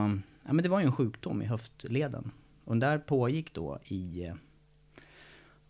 ja 0.47 0.53
men 0.53 0.63
det 0.63 0.69
var 0.69 0.81
ju 0.81 0.87
en 0.87 0.93
sjukdom 0.93 1.43
i 1.43 1.45
höftleden. 1.45 2.31
Och 2.65 2.73
den 2.73 2.81
där 2.81 2.99
pågick 2.99 3.55
då 3.55 3.79
i, 3.85 4.33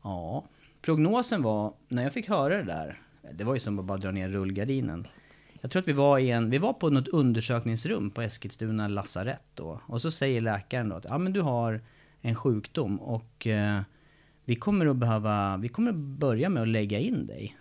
ja, 0.02 0.44
prognosen 0.82 1.42
var, 1.42 1.72
när 1.88 2.02
jag 2.02 2.12
fick 2.12 2.28
höra 2.28 2.56
det 2.56 2.64
där, 2.64 3.00
det 3.32 3.44
var 3.44 3.54
ju 3.54 3.60
som 3.60 3.78
att 3.78 3.84
bara 3.84 3.98
dra 3.98 4.10
ner 4.10 4.28
rullgardinen. 4.28 5.06
Jag 5.60 5.70
tror 5.70 5.82
att 5.82 5.88
vi 5.88 5.92
var 5.92 6.18
i 6.18 6.30
en, 6.30 6.50
vi 6.50 6.58
var 6.58 6.72
på 6.72 6.90
något 6.90 7.08
undersökningsrum 7.08 8.10
på 8.10 8.22
Eskilstuna 8.22 8.88
lasarett 8.88 9.46
då. 9.54 9.80
Och 9.86 10.02
så 10.02 10.10
säger 10.10 10.40
läkaren 10.40 10.88
då 10.88 10.96
att, 10.96 11.04
ja 11.04 11.18
men 11.18 11.32
du 11.32 11.40
har 11.40 11.80
en 12.26 12.34
sjukdom 12.34 13.00
och 13.00 13.46
eh, 13.46 13.80
vi 14.44 14.54
kommer 14.54 14.86
att 14.86 14.96
behöva, 14.96 15.56
vi 15.56 15.68
kommer 15.68 15.90
att 15.90 15.96
börja 15.96 16.48
med 16.48 16.62
att 16.62 16.68
lägga 16.68 16.98
in 16.98 17.26
dig. 17.26 17.56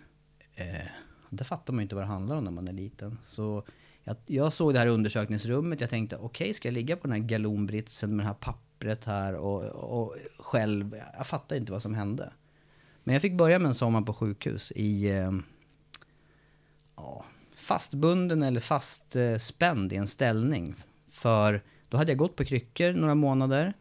Eh, 0.54 0.86
det 1.30 1.44
fattar 1.44 1.72
man 1.72 1.80
ju 1.80 1.82
inte 1.82 1.94
vad 1.94 2.04
det 2.04 2.08
handlar 2.08 2.36
om 2.36 2.44
när 2.44 2.50
man 2.50 2.68
är 2.68 2.72
liten. 2.72 3.18
Så 3.26 3.62
jag, 4.04 4.16
jag 4.26 4.52
såg 4.52 4.74
det 4.74 4.78
här 4.78 4.86
undersökningsrummet, 4.86 5.80
jag 5.80 5.90
tänkte 5.90 6.16
okej, 6.16 6.54
ska 6.54 6.68
jag 6.68 6.72
ligga 6.72 6.96
på 6.96 7.06
den 7.06 7.22
här 7.22 7.28
galonbritsen 7.28 8.16
med 8.16 8.24
det 8.24 8.28
här 8.28 8.34
pappret 8.34 9.04
här 9.04 9.34
och, 9.34 9.62
och 9.64 10.16
själv, 10.38 11.00
jag 11.16 11.26
fattar 11.26 11.56
inte 11.56 11.72
vad 11.72 11.82
som 11.82 11.94
hände. 11.94 12.32
Men 13.04 13.12
jag 13.12 13.22
fick 13.22 13.36
börja 13.36 13.58
med 13.58 13.68
en 13.68 13.74
sommar 13.74 14.02
på 14.02 14.14
sjukhus 14.14 14.72
i, 14.76 15.10
eh, 15.10 15.32
ja, 16.96 17.24
fastbunden 17.54 18.42
eller 18.42 18.60
fastspänd 18.60 19.92
i 19.92 19.96
en 19.96 20.06
ställning. 20.06 20.74
För 21.10 21.62
då 21.88 21.96
hade 21.96 22.10
jag 22.10 22.18
gått 22.18 22.36
på 22.36 22.44
kryckor 22.44 22.92
några 22.92 23.14
månader 23.14 23.74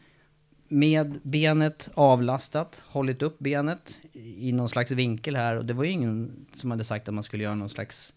med 0.68 1.20
benet 1.24 1.90
avlastat, 1.94 2.84
hållit 2.86 3.22
upp 3.22 3.40
benet 3.40 4.00
i 4.14 4.52
någon 4.52 4.70
slags 4.70 4.92
vinkel 4.92 5.36
här 5.36 5.56
och 5.56 5.66
det 5.66 5.74
var 5.74 5.84
ju 5.84 5.92
ingen 5.92 6.46
som 6.54 6.72
hade 6.72 6.84
sagt 6.84 7.08
att 7.08 7.14
man 7.14 7.24
skulle 7.24 7.44
göra 7.44 7.56
någon 7.56 7.70
slags 7.70 8.14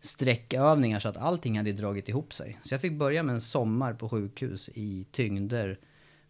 sträckövningar 0.00 1.00
så 1.00 1.08
att 1.08 1.16
allting 1.16 1.56
hade 1.56 1.72
dragit 1.72 2.08
ihop 2.08 2.32
sig. 2.32 2.58
Så 2.62 2.74
jag 2.74 2.80
fick 2.80 2.92
börja 2.92 3.22
med 3.22 3.34
en 3.34 3.40
sommar 3.40 3.94
på 3.94 4.08
sjukhus 4.08 4.70
i 4.74 5.06
tyngder 5.10 5.78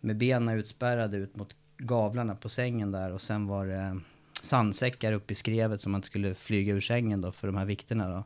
med 0.00 0.16
benen 0.16 0.58
utspärrade 0.58 1.16
ut 1.16 1.36
mot 1.36 1.56
gavlarna 1.78 2.36
på 2.36 2.48
sängen 2.48 2.92
där 2.92 3.12
och 3.12 3.22
sen 3.22 3.46
var 3.46 3.66
det 3.66 4.00
sandsäckar 4.42 5.12
upp 5.12 5.30
i 5.30 5.34
skrevet 5.34 5.80
som 5.80 5.92
man 5.92 5.98
inte 5.98 6.06
skulle 6.06 6.34
flyga 6.34 6.74
ur 6.74 6.80
sängen 6.80 7.20
då 7.20 7.32
för 7.32 7.46
de 7.46 7.56
här 7.56 7.64
vikterna 7.64 8.08
då. 8.08 8.24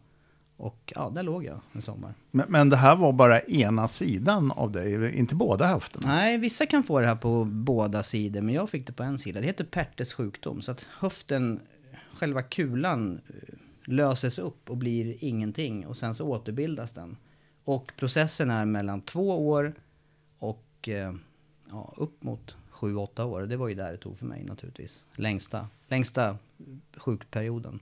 Och 0.60 0.92
ja, 0.96 1.10
där 1.14 1.22
låg 1.22 1.44
jag 1.44 1.60
en 1.72 1.82
sommar. 1.82 2.14
Men, 2.30 2.46
men 2.48 2.68
det 2.68 2.76
här 2.76 2.96
var 2.96 3.12
bara 3.12 3.40
ena 3.40 3.88
sidan 3.88 4.52
av 4.52 4.72
dig, 4.72 5.18
inte 5.18 5.34
båda 5.34 5.66
höfterna. 5.66 6.06
Nej, 6.06 6.38
vissa 6.38 6.66
kan 6.66 6.82
få 6.82 7.00
det 7.00 7.06
här 7.06 7.16
på 7.16 7.44
båda 7.44 8.02
sidor, 8.02 8.40
men 8.40 8.54
jag 8.54 8.70
fick 8.70 8.86
det 8.86 8.92
på 8.92 9.02
en 9.02 9.18
sida. 9.18 9.40
Det 9.40 9.46
heter 9.46 9.64
Pertes 9.64 10.14
sjukdom, 10.14 10.62
så 10.62 10.72
att 10.72 10.86
höften, 10.98 11.60
själva 12.14 12.42
kulan, 12.42 13.20
eh, 13.28 13.54
löses 13.84 14.38
upp 14.38 14.70
och 14.70 14.76
blir 14.76 15.24
ingenting 15.24 15.86
och 15.86 15.96
sen 15.96 16.14
så 16.14 16.26
återbildas 16.26 16.92
den. 16.92 17.16
Och 17.64 17.92
processen 17.96 18.50
är 18.50 18.64
mellan 18.64 19.00
två 19.00 19.48
år 19.48 19.74
och 20.38 20.88
eh, 20.88 21.14
ja, 21.70 21.94
upp 21.96 22.22
mot 22.22 22.56
sju, 22.70 22.96
åtta 22.96 23.24
år. 23.24 23.42
Det 23.42 23.56
var 23.56 23.68
ju 23.68 23.74
där 23.74 23.92
det 23.92 23.98
tog 23.98 24.18
för 24.18 24.26
mig 24.26 24.44
naturligtvis. 24.44 25.06
Längsta, 25.14 25.68
längsta 25.88 26.38
sjukperioden. 26.96 27.80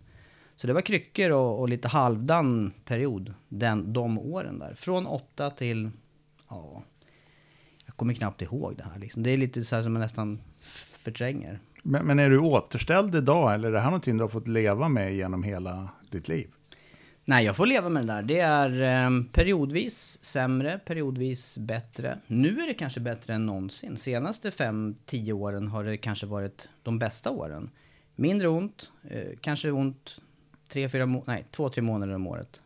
Så 0.58 0.66
det 0.66 0.72
var 0.72 0.80
kryckor 0.80 1.30
och, 1.30 1.60
och 1.60 1.68
lite 1.68 1.88
halvdan 1.88 2.72
period 2.84 3.34
den, 3.48 3.92
de 3.92 4.18
åren 4.18 4.58
där. 4.58 4.74
Från 4.74 5.06
åtta 5.06 5.50
till, 5.50 5.90
ja, 6.48 6.82
jag 7.86 7.96
kommer 7.96 8.14
knappt 8.14 8.42
ihåg 8.42 8.76
det 8.76 8.84
här 8.92 9.00
liksom. 9.00 9.22
Det 9.22 9.30
är 9.30 9.36
lite 9.36 9.64
så 9.64 9.76
här 9.76 9.82
som 9.82 9.92
man 9.92 10.02
nästan 10.02 10.40
förtränger. 11.02 11.60
Men, 11.82 12.06
men 12.06 12.18
är 12.18 12.30
du 12.30 12.38
återställd 12.38 13.14
idag 13.14 13.54
eller 13.54 13.68
är 13.68 13.72
det 13.72 13.80
här 13.80 13.86
någonting 13.86 14.16
du 14.16 14.22
har 14.22 14.28
fått 14.28 14.48
leva 14.48 14.88
med 14.88 15.14
genom 15.14 15.42
hela 15.42 15.88
ditt 16.10 16.28
liv? 16.28 16.48
Nej, 17.24 17.44
jag 17.44 17.56
får 17.56 17.66
leva 17.66 17.88
med 17.88 18.06
det 18.06 18.12
där. 18.12 18.22
Det 18.22 18.40
är 18.40 18.82
eh, 18.82 19.10
periodvis 19.32 20.24
sämre, 20.24 20.78
periodvis 20.78 21.58
bättre. 21.58 22.18
Nu 22.26 22.60
är 22.60 22.66
det 22.66 22.74
kanske 22.74 23.00
bättre 23.00 23.34
än 23.34 23.46
någonsin. 23.46 23.96
Senaste 23.96 24.50
5-10 24.50 25.32
åren 25.32 25.68
har 25.68 25.84
det 25.84 25.96
kanske 25.96 26.26
varit 26.26 26.68
de 26.82 26.98
bästa 26.98 27.30
åren. 27.30 27.70
Mindre 28.16 28.48
ont, 28.48 28.90
eh, 29.10 29.38
kanske 29.40 29.70
ont 29.70 30.20
3-4 30.68 31.06
må- 31.06 31.24
nej, 31.26 31.44
2-3 31.50 31.80
månader 31.80 32.14
om 32.14 32.26
året. 32.26 32.62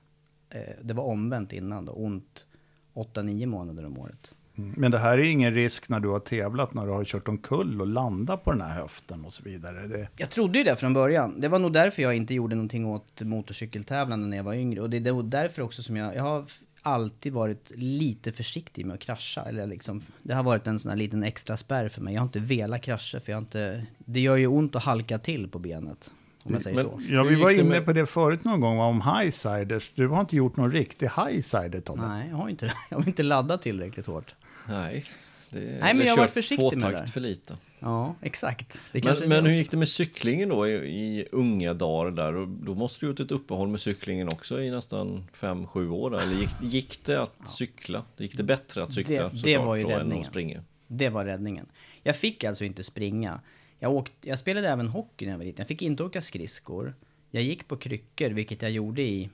Eh, 0.50 0.60
det 0.82 0.94
var 0.94 1.04
omvänt 1.04 1.52
innan 1.52 1.84
då, 1.84 1.92
ont 1.92 2.46
8-9 2.94 3.46
månader 3.46 3.86
om 3.86 3.98
året. 3.98 4.34
Mm. 4.56 4.74
Men 4.76 4.90
det 4.90 4.98
här 4.98 5.18
är 5.18 5.22
ingen 5.22 5.54
risk 5.54 5.88
när 5.88 6.00
du 6.00 6.08
har 6.08 6.18
tävlat, 6.18 6.74
när 6.74 6.86
du 6.86 6.92
har 6.92 7.04
kört 7.04 7.28
omkull 7.28 7.80
och 7.80 7.86
landat 7.86 8.44
på 8.44 8.52
den 8.52 8.60
här 8.60 8.80
höften 8.80 9.24
och 9.24 9.32
så 9.32 9.42
vidare. 9.42 9.86
Det, 9.86 10.08
Jag 10.18 10.30
trodde 10.30 10.58
ju 10.58 10.64
det 10.64 10.76
från 10.76 10.94
början. 10.94 11.40
Det 11.40 11.48
var 11.48 11.58
nog 11.58 11.72
därför 11.72 12.02
jag 12.02 12.16
inte 12.16 12.34
gjorde 12.34 12.54
någonting 12.54 12.86
åt 12.86 13.22
motorcykeltävlande 13.22 14.26
när 14.26 14.36
jag 14.36 14.44
var 14.44 14.54
yngre. 14.54 14.80
Och 14.80 14.90
det 14.90 14.96
är 14.96 15.22
därför 15.22 15.62
också 15.62 15.82
som 15.82 15.96
jag, 15.96 16.16
jag 16.16 16.22
har 16.22 16.44
alltid 16.82 17.32
varit 17.32 17.72
lite 17.76 18.32
försiktig 18.32 18.86
med 18.86 18.94
att 18.94 19.00
krascha. 19.00 19.42
Eller 19.42 19.66
liksom, 19.66 20.02
det 20.22 20.34
har 20.34 20.42
varit 20.42 20.66
en 20.66 20.78
sån 20.78 20.90
här 20.90 20.96
liten 20.96 21.22
extra 21.24 21.56
spärr 21.56 21.88
för 21.88 22.00
mig. 22.00 22.14
Jag 22.14 22.20
har 22.20 22.26
inte 22.26 22.40
velat 22.40 22.82
krascha 22.82 23.20
för 23.20 23.32
jag 23.32 23.36
har 23.36 23.42
inte, 23.42 23.86
det 23.98 24.20
gör 24.20 24.36
ju 24.36 24.46
ont 24.46 24.76
att 24.76 24.82
halka 24.82 25.18
till 25.18 25.48
på 25.48 25.58
benet. 25.58 26.10
Om 26.44 26.52
jag 26.54 26.62
säger 26.62 26.76
Men- 26.76 26.84
så. 26.84 27.00
ja, 27.14 27.22
vi 27.22 27.34
var 27.34 27.50
inne 27.50 27.62
med- 27.64 27.84
på 27.84 27.92
det 27.92 28.06
förut 28.06 28.44
någon 28.44 28.60
gång 28.60 28.78
om 28.78 29.02
highsiders. 29.18 29.92
Du 29.94 30.08
har 30.08 30.20
inte 30.20 30.36
gjort 30.36 30.56
någon 30.56 30.72
riktig 30.72 31.08
highsider 31.16 31.80
Tobbe. 31.80 32.08
Nej, 32.08 32.28
jag 32.30 32.36
har 32.36 32.48
inte 32.48 32.66
det. 32.66 32.72
Jag 32.90 32.98
har 32.98 33.06
inte 33.06 33.22
laddat 33.22 33.62
tillräckligt 33.62 34.06
hårt. 34.06 34.34
Nej, 34.68 35.04
det, 35.50 35.60
Nej, 35.60 35.94
men 35.94 36.06
jag 36.06 36.12
har 36.12 36.18
varit 36.18 36.30
försiktig 36.30 36.80
med 36.82 36.92
det 36.92 37.06
för 37.06 37.20
lite. 37.20 37.56
Ja, 37.78 38.14
exakt. 38.20 38.80
Det 38.92 39.04
Men, 39.04 39.28
men 39.28 39.46
hur 39.46 39.52
gick 39.52 39.70
det 39.70 39.76
med 39.76 39.88
cyklingen 39.88 40.48
då 40.48 40.68
i, 40.68 40.72
i 40.72 41.26
unga 41.32 41.74
dagar 41.74 42.10
där? 42.10 42.34
Och 42.36 42.48
Då 42.48 42.74
måste 42.74 43.00
du 43.06 43.10
gjort 43.10 43.20
ett 43.20 43.30
uppehåll 43.30 43.68
med 43.68 43.80
cyklingen 43.80 44.28
också 44.28 44.60
i 44.60 44.70
nästan 44.70 45.24
5-7 45.36 45.88
år. 45.90 46.10
där. 46.10 46.18
Eller 46.22 46.34
gick, 46.34 46.50
gick 46.62 47.04
det 47.04 47.22
att 47.22 47.48
cykla? 47.48 48.02
Gick 48.16 48.36
det 48.36 48.42
bättre 48.42 48.82
att 48.82 48.92
cykla 48.92 49.14
Det- 49.22 49.28
det 49.32 49.38
såklart 49.38 49.66
var 49.66 49.76
ju 49.76 49.82
då 49.82 49.88
än 49.90 49.96
räddningen. 49.98 50.20
att 50.20 50.26
springa? 50.26 50.64
Det 50.86 51.08
var 51.08 51.24
räddningen. 51.24 51.66
Jag 52.02 52.16
fick 52.16 52.44
alltså 52.44 52.64
inte 52.64 52.82
springa. 52.82 53.40
Jag, 53.82 53.92
åkte, 53.92 54.28
jag 54.28 54.38
spelade 54.38 54.68
även 54.68 54.88
hockey 54.88 55.24
när 55.24 55.32
jag 55.32 55.38
var 55.38 55.44
liten. 55.44 55.62
Jag 55.62 55.68
fick 55.68 55.82
inte 55.82 56.04
åka 56.04 56.20
skridskor. 56.20 56.94
Jag 57.30 57.42
gick 57.42 57.68
på 57.68 57.76
kryckor, 57.76 58.30
vilket 58.30 58.62
jag 58.62 58.70
gjorde 58.70 59.02
i 59.02 59.30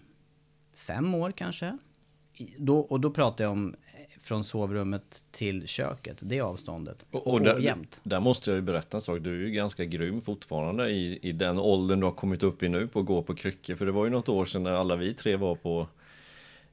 fem 0.75 1.15
år 1.15 1.33
kanske. 1.33 1.79
Då, 2.57 2.79
och 2.79 3.01
då 3.01 3.11
pratar 3.11 3.45
jag 3.45 3.51
om 3.53 3.75
eh, 3.75 4.21
från 4.21 4.45
sovrummet 4.45 5.25
till 5.31 5.67
köket, 5.67 6.19
det 6.21 6.41
avståndet. 6.41 7.07
Och, 7.11 7.27
Och, 7.27 7.43
där, 7.43 7.59
jämt. 7.59 8.01
där 8.05 8.21
måste 8.21 8.51
jag 8.51 8.57
ju 8.57 8.63
berätta 8.63 8.97
en 8.97 9.01
sak. 9.01 9.21
Du 9.21 9.35
är 9.35 9.47
ju 9.47 9.51
ganska 9.51 9.85
grym 9.85 10.21
fortfarande 10.21 10.91
i, 10.91 11.19
i 11.23 11.33
den 11.33 11.59
åldern 11.59 12.01
du 12.01 12.07
har 12.07 12.13
kommit 12.13 12.43
upp 12.43 12.63
i 12.63 12.69
nu 12.69 12.89
på 12.89 13.01
att 13.01 13.07
gå 13.07 13.23
på 13.23 13.35
kryckor. 13.35 13.75
För 13.75 13.87
det 13.87 13.93
var 13.93 14.05
ju 14.05 14.11
något 14.11 14.29
år 14.29 14.45
sedan 14.45 14.63
när 14.63 14.73
alla 14.73 14.97
vi 14.97 15.15
tre 15.15 15.37
var 15.37 15.55
på 15.55 15.87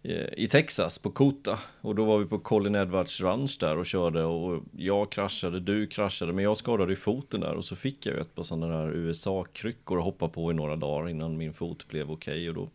Eh, 0.07 0.27
i 0.37 0.47
Texas 0.47 0.97
på 0.97 1.11
Kota. 1.11 1.59
Och 1.81 1.95
då 1.95 2.05
var 2.05 2.19
vi 2.19 2.25
på 2.25 2.39
Colin 2.39 2.75
Edwards 2.75 3.21
ranch 3.21 3.57
där 3.59 3.77
och 3.77 3.85
körde 3.85 4.23
och 4.23 4.63
jag 4.77 5.11
kraschade, 5.11 5.59
du 5.59 5.87
kraschade, 5.87 6.33
men 6.33 6.43
jag 6.43 6.57
skadade 6.57 6.91
ju 6.91 6.95
foten 6.95 7.41
där 7.41 7.53
och 7.53 7.65
så 7.65 7.75
fick 7.75 8.05
jag 8.05 8.15
ju 8.15 8.21
ett 8.21 8.35
par 8.35 8.43
sådana 8.43 8.67
där 8.77 8.91
USA-kryckor 8.91 9.97
att 9.97 10.03
hoppa 10.03 10.27
på 10.27 10.51
i 10.51 10.53
några 10.53 10.75
dagar 10.75 11.09
innan 11.09 11.37
min 11.37 11.53
fot 11.53 11.87
blev 11.87 12.11
okej 12.11 12.33
okay, 12.33 12.49
och 12.49 12.55
då 12.55 12.69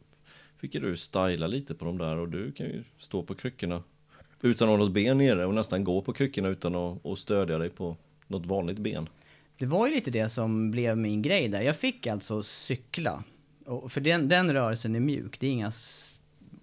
fick 0.57 0.75
ju 0.75 0.81
du 0.81 0.97
styla 0.97 1.47
lite 1.47 1.75
på 1.75 1.85
dem 1.85 1.99
där 1.99 2.17
och 2.17 2.29
du 2.29 2.53
kan 2.53 2.67
ju 2.67 2.85
stå 2.99 3.23
på 3.23 3.35
kryckorna 3.35 3.83
utan 4.43 4.69
att 4.69 4.79
ha 4.79 4.85
något 4.85 4.93
ben 4.93 5.19
nere 5.19 5.47
och 5.47 5.55
nästan 5.55 5.85
gå 5.85 6.03
på 6.03 6.13
kryckorna 6.13 6.49
utan 6.49 6.75
att, 6.75 7.07
att 7.07 7.19
stödja 7.19 7.59
dig 7.59 7.71
på 7.71 7.97
något 8.27 8.47
vanligt 8.47 8.79
ben. 8.79 9.09
Det 9.59 9.67
var 9.67 9.87
ju 9.87 9.95
lite 9.95 10.11
det 10.11 10.29
som 10.29 10.71
blev 10.71 10.99
min 10.99 11.23
grej 11.23 11.49
där. 11.49 11.63
Jag 11.63 11.77
fick 11.77 12.07
alltså 12.07 12.43
cykla. 12.43 13.25
Och 13.67 13.93
för 13.93 14.01
den, 14.01 14.29
den 14.29 14.53
rörelsen 14.53 14.95
är 14.95 15.01
mjuk. 15.01 15.41
Det 15.41 15.47
är, 15.47 15.51
inga, 15.51 15.73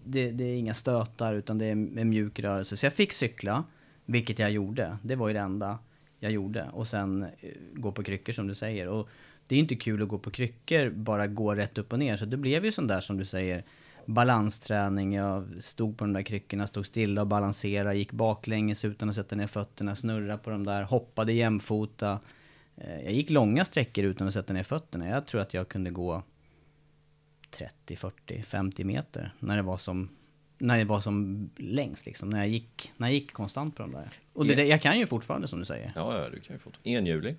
det, 0.07 0.31
det, 0.31 0.43
är 0.43 0.55
inga 0.55 0.73
stötar 0.73 1.33
utan 1.33 1.57
det 1.57 1.65
är 1.65 1.71
en 1.71 2.09
mjuk 2.09 2.39
rörelse. 2.39 2.77
Så 2.77 2.85
jag 2.85 2.93
fick 2.93 3.13
cykla, 3.13 3.63
vilket 4.05 4.39
jag 4.39 4.51
gjorde. 4.51 4.97
Det 5.03 5.15
var 5.15 5.27
ju 5.27 5.33
det 5.33 5.39
enda 5.39 5.79
jag 6.19 6.31
gjorde. 6.31 6.69
Och 6.73 6.87
sen 6.87 7.23
eh, 7.23 7.29
gå 7.73 7.91
på 7.91 8.03
kryckor 8.03 8.33
som 8.33 8.47
du 8.47 8.55
säger. 8.55 8.87
Och 8.87 9.09
det 9.47 9.55
är 9.55 9.59
inte 9.59 9.75
kul 9.75 10.01
att 10.01 10.07
gå 10.07 10.17
på 10.17 10.31
kryckor, 10.31 10.89
bara 10.89 11.27
gå 11.27 11.55
rätt 11.55 11.77
upp 11.77 11.93
och 11.93 11.99
ner. 11.99 12.17
Så 12.17 12.25
det 12.25 12.37
blev 12.37 12.65
ju 12.65 12.71
sån 12.71 12.87
där 12.87 12.99
som 12.99 13.17
du 13.17 13.25
säger 13.25 13.63
balansträning. 14.05 15.13
Jag 15.13 15.45
stod 15.59 15.97
på 15.97 16.03
de 16.03 16.13
där 16.13 16.21
kryckorna, 16.21 16.67
stod 16.67 16.85
stilla 16.85 17.21
och 17.21 17.27
balanserade, 17.27 17.95
gick 17.95 18.11
baklänges 18.11 18.85
utan 18.85 19.09
att 19.09 19.15
sätta 19.15 19.35
ner 19.35 19.47
fötterna, 19.47 19.95
snurrade 19.95 20.37
på 20.37 20.49
de 20.49 20.63
där, 20.63 20.83
hoppade 20.83 21.33
jämfota. 21.33 22.19
Eh, 22.77 23.01
jag 23.03 23.13
gick 23.13 23.29
långa 23.29 23.65
sträckor 23.65 24.05
utan 24.05 24.27
att 24.27 24.33
sätta 24.33 24.53
ner 24.53 24.63
fötterna. 24.63 25.09
Jag 25.09 25.25
tror 25.25 25.41
att 25.41 25.53
jag 25.53 25.67
kunde 25.67 25.89
gå 25.89 26.23
30, 27.51 27.95
40, 27.95 28.43
50 28.43 28.83
meter 28.83 29.33
när 29.39 29.55
det 29.55 29.61
var 29.61 29.77
som, 29.77 30.09
när 30.57 30.77
det 30.77 30.85
var 30.85 31.01
som 31.01 31.49
längst 31.57 32.05
liksom. 32.05 32.29
När 32.29 32.37
jag 32.37 32.47
gick, 32.47 32.93
när 32.97 33.07
jag 33.07 33.13
gick 33.13 33.33
konstant 33.33 33.75
på 33.75 33.83
de 33.83 33.91
där. 33.91 34.09
Och 34.33 34.45
det, 34.45 34.65
jag 34.65 34.81
kan 34.81 34.99
ju 34.99 35.07
fortfarande 35.07 35.47
som 35.47 35.59
du 35.59 35.65
säger. 35.65 35.91
Ja, 35.95 36.21
ja 36.21 36.29
du 36.29 36.39
kan 36.39 36.55
ju 36.55 36.59
fortfarande. 36.59 36.89
Enhjuling. 36.89 37.35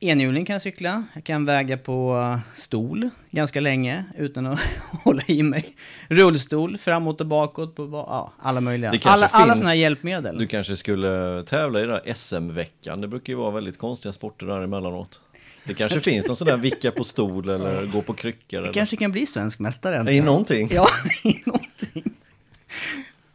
Enhjuling 0.00 0.44
kan 0.44 0.54
jag 0.54 0.62
cykla. 0.62 1.04
Jag 1.14 1.24
kan 1.24 1.44
väga 1.44 1.78
på 1.78 2.38
stol 2.54 3.10
ganska 3.30 3.60
länge 3.60 4.04
utan 4.18 4.46
att 4.46 4.60
hålla 5.04 5.22
i 5.26 5.42
mig. 5.42 5.76
Rullstol, 6.08 6.78
framåt 6.78 7.20
och 7.20 7.26
bakåt, 7.26 7.76
på, 7.76 7.88
ja, 7.92 8.32
alla 8.38 8.60
möjliga. 8.60 8.92
Alla, 9.04 9.26
alla 9.26 9.54
sådana 9.54 9.68
här 9.68 9.76
hjälpmedel. 9.76 10.38
Du 10.38 10.46
kanske 10.46 10.76
skulle 10.76 11.42
tävla 11.42 11.78
i 11.78 11.86
den 11.86 12.00
där 12.04 12.14
SM-veckan. 12.14 13.00
Det 13.00 13.08
brukar 13.08 13.32
ju 13.32 13.36
vara 13.36 13.50
väldigt 13.50 13.78
konstiga 13.78 14.12
sporter 14.12 14.46
där 14.46 14.62
emellanåt. 14.62 15.20
Det 15.64 15.74
kanske 15.74 16.00
finns 16.00 16.26
någon 16.26 16.36
sån 16.36 16.48
där 16.48 16.56
vicka 16.56 16.90
på 16.90 17.04
stol 17.04 17.48
eller 17.48 17.86
gå 17.86 18.02
på 18.02 18.14
kryckor. 18.14 18.60
Det 18.60 18.72
kanske 18.72 18.96
kan 18.96 19.12
bli 19.12 19.26
svensk 19.26 19.58
mästare. 19.58 20.12
I 20.12 20.20
någonting. 20.20 20.68
Ja, 20.72 20.86
i 21.24 21.42
någonting. 21.46 22.14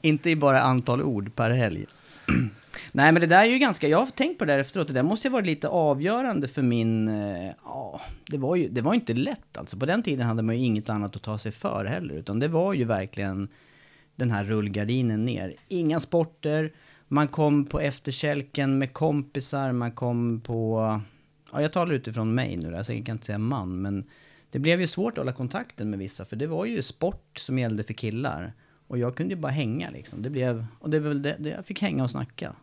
Inte 0.02 0.30
i 0.30 0.36
bara 0.36 0.62
antal 0.62 1.02
ord 1.02 1.36
per 1.36 1.50
helg. 1.50 1.86
Nej, 2.92 3.12
men 3.12 3.22
det 3.22 3.28
där 3.28 3.42
är 3.42 3.46
ju 3.46 3.58
ganska, 3.58 3.88
jag 3.88 3.98
har 3.98 4.06
tänkt 4.06 4.40
på 4.40 4.46
det 4.46 4.54
där 4.54 4.60
efteråt, 4.60 4.88
det 4.88 4.94
där 4.94 5.04
måste 5.04 5.28
ju 5.28 5.32
varit 5.32 5.46
lite 5.46 5.68
avgörande 5.68 6.48
för 6.48 6.62
min, 6.62 7.08
eh, 7.08 7.52
ja, 7.66 8.02
det 8.28 8.38
var 8.38 8.56
ju, 8.56 8.70
det 8.70 8.82
var 8.82 8.94
inte 8.94 9.14
lätt 9.14 9.58
alltså. 9.58 9.78
På 9.78 9.86
den 9.86 10.04
tiden 10.04 10.28
hade 10.28 10.42
man 10.42 10.58
ju 10.58 10.66
inget 10.66 10.90
annat 10.90 11.16
att 11.16 11.22
ta 11.22 11.38
sig 11.38 11.52
för 11.52 11.86
heller, 11.86 12.16
utan 12.16 12.40
det 12.40 12.48
var 12.48 12.74
ju 12.74 12.84
verkligen 12.84 13.48
den 14.16 14.32
här 14.32 14.44
rullgardinen 14.44 15.26
ner. 15.26 15.56
Inga 15.68 16.00
sporter, 16.00 16.72
man 17.08 17.28
kom 17.28 17.66
på 17.66 17.80
efterkälken 17.80 18.78
med 18.78 18.94
kompisar, 18.94 19.72
man 19.72 19.92
kom 19.92 20.42
på, 20.42 21.02
ja 21.52 21.62
jag 21.62 21.72
talar 21.72 21.94
utifrån 21.94 22.36
mig 22.36 22.58
nu, 22.58 22.76
alltså 22.76 22.94
jag 22.94 23.06
kan 23.06 23.16
inte 23.16 23.26
säga 23.26 23.38
man, 23.38 23.82
men 23.82 24.06
det 24.50 24.60
blev 24.60 24.82
ju 24.82 24.88
svårt 24.88 25.14
att 25.14 25.18
hålla 25.18 25.32
kontakten 25.32 25.90
med 25.90 26.00
vissa, 26.00 26.26
för 26.26 26.36
det 26.36 26.48
var 26.48 26.66
ju 26.66 26.82
sport 26.82 27.40
som 27.40 27.60
gällde 27.60 27.84
för 27.84 27.94
killar. 27.94 28.54
Och 28.88 28.98
jag 28.98 29.16
kunde 29.16 29.34
ju 29.34 29.42
bara 29.42 29.52
hänga 29.52 29.90
liksom. 29.90 30.22
Det 30.22 30.30
blev, 30.30 30.66
och 30.80 30.90
det 30.90 31.00
var 31.00 31.08
väl 31.08 31.22
det, 31.22 31.36
det 31.40 31.50
jag 31.50 31.66
fick 31.66 31.82
hänga 31.82 32.04
och 32.04 32.12
snacka. 32.12 32.56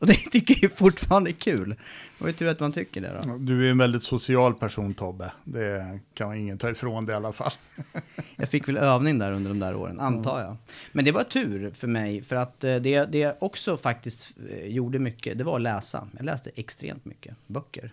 Och 0.00 0.06
det 0.06 0.14
tycker 0.14 0.58
jag 0.62 0.72
fortfarande 0.72 1.30
är 1.30 1.32
kul. 1.32 1.68
Det 1.68 1.76
var 2.18 2.28
ju 2.28 2.32
tur 2.32 2.48
att 2.48 2.60
man 2.60 2.72
tycker 2.72 3.00
det 3.00 3.20
då. 3.24 3.36
Du 3.38 3.66
är 3.66 3.70
en 3.70 3.78
väldigt 3.78 4.02
social 4.02 4.54
person 4.54 4.94
Tobbe. 4.94 5.32
Det 5.44 6.00
kan 6.14 6.34
ingen 6.34 6.58
ta 6.58 6.70
ifrån 6.70 7.06
dig 7.06 7.12
i 7.12 7.16
alla 7.16 7.32
fall. 7.32 7.52
jag 8.36 8.48
fick 8.48 8.68
väl 8.68 8.76
övning 8.76 9.18
där 9.18 9.32
under 9.32 9.50
de 9.50 9.58
där 9.58 9.76
åren, 9.76 10.00
antar 10.00 10.40
jag. 10.40 10.56
Men 10.92 11.04
det 11.04 11.12
var 11.12 11.24
tur 11.24 11.70
för 11.70 11.88
mig, 11.88 12.22
för 12.22 12.36
att 12.36 12.64
eh, 12.64 12.76
det, 12.76 13.04
det 13.04 13.36
också 13.40 13.76
faktiskt 13.76 14.36
eh, 14.50 14.66
gjorde 14.66 14.98
mycket, 14.98 15.38
det 15.38 15.44
var 15.44 15.56
att 15.56 15.62
läsa. 15.62 16.08
Jag 16.16 16.24
läste 16.24 16.50
extremt 16.54 17.04
mycket 17.04 17.34
böcker. 17.46 17.92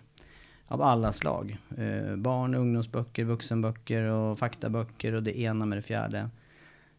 Av 0.66 0.82
alla 0.82 1.12
slag. 1.12 1.58
Eh, 1.78 2.16
barn, 2.16 2.54
ungdomsböcker, 2.54 3.24
vuxenböcker 3.24 4.02
och 4.02 4.38
faktaböcker 4.38 5.12
och 5.12 5.22
det 5.22 5.40
ena 5.40 5.66
med 5.66 5.78
det 5.78 5.82
fjärde. 5.82 6.30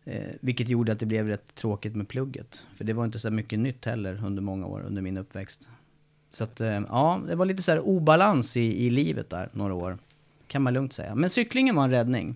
Eh, 0.06 0.34
vilket 0.42 0.70
gjorde 0.70 0.92
att 0.92 1.00
det 1.00 1.06
blev 1.06 1.28
rätt 1.28 1.56
tråkigt 1.56 1.96
med 1.96 2.08
plugget. 2.08 2.66
För 2.74 2.84
det 2.84 2.94
var 2.94 3.06
inte 3.06 3.20
så 3.20 3.32
mycket 3.32 3.60
nytt 3.60 3.86
heller 3.86 4.26
under 4.26 4.42
många 4.42 4.68
år 4.68 4.82
under 4.82 5.02
min 5.02 5.18
uppväxt. 5.18 5.70
Så 6.32 6.44
att, 6.44 6.62
eh, 6.62 6.82
ja, 6.90 7.22
det 7.28 7.36
var 7.36 7.46
lite 7.46 7.62
så 7.62 7.72
här 7.72 7.80
obalans 7.80 8.58
i, 8.58 8.86
i 8.86 8.90
livet 8.90 9.30
där 9.30 9.50
några 9.54 9.74
år. 9.74 9.98
Kan 10.48 10.62
man 10.62 10.74
lugnt 10.74 10.94
säga. 10.94 11.16
Men 11.16 11.30
cyklingen 11.30 11.76
var 11.76 11.84
en 11.84 11.92
räddning. 11.92 12.36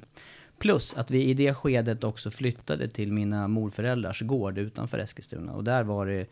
Plus 0.58 0.94
att 0.94 1.12
vi 1.12 1.24
i 1.24 1.34
det 1.34 1.54
skedet 1.54 2.04
också 2.04 2.32
flyttade 2.32 2.88
till 2.88 3.12
mina 3.12 3.48
morföräldrars 3.48 4.22
gård 4.22 4.58
utanför 4.58 5.00
Eskilstuna. 5.00 5.54
Och 5.54 5.64
där 5.64 5.84
var 5.84 6.06
det 6.06 6.28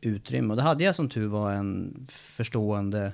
utrymme. 0.00 0.50
Och 0.50 0.56
då 0.56 0.62
hade 0.62 0.84
jag 0.84 0.94
som 0.94 1.08
tur 1.08 1.26
var 1.26 1.52
en 1.52 1.96
förstående 2.10 3.12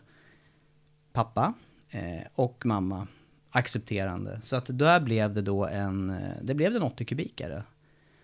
pappa 1.12 1.54
eh, 1.90 2.26
och 2.34 2.66
mamma 2.66 3.08
accepterande. 3.50 4.40
Så 4.44 4.56
att 4.56 4.66
där 4.68 5.00
blev 5.00 5.34
det 5.34 5.42
då 5.42 5.66
en, 5.66 6.10
eh, 6.10 6.30
det 6.42 6.54
blev 6.54 6.76
en 6.76 6.82
80 6.82 7.04
kubikare. 7.04 7.62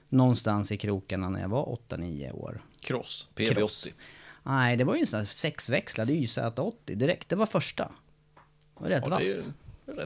Någonstans 0.09 0.73
i 0.73 0.77
krokarna 0.77 1.29
när 1.29 1.41
jag 1.41 1.49
var 1.49 1.79
8-9 1.89 2.33
år. 2.33 2.63
Cross, 2.81 3.29
PV80. 3.35 3.55
Cross. 3.55 3.87
Nej, 4.43 4.77
det 4.77 4.85
var 4.85 4.95
ju 4.95 5.01
en 5.01 5.07
sån 5.07 5.19
här 5.19 5.27
sexväxlad 5.27 6.11
YZ80 6.11 6.73
direkt. 6.95 7.29
Det 7.29 7.37
var 7.37 7.47
första. 7.47 7.85
Det 7.85 8.83
var 8.83 8.89
rätt 8.89 9.03
ja, 9.07 9.11
vasst. 9.11 9.49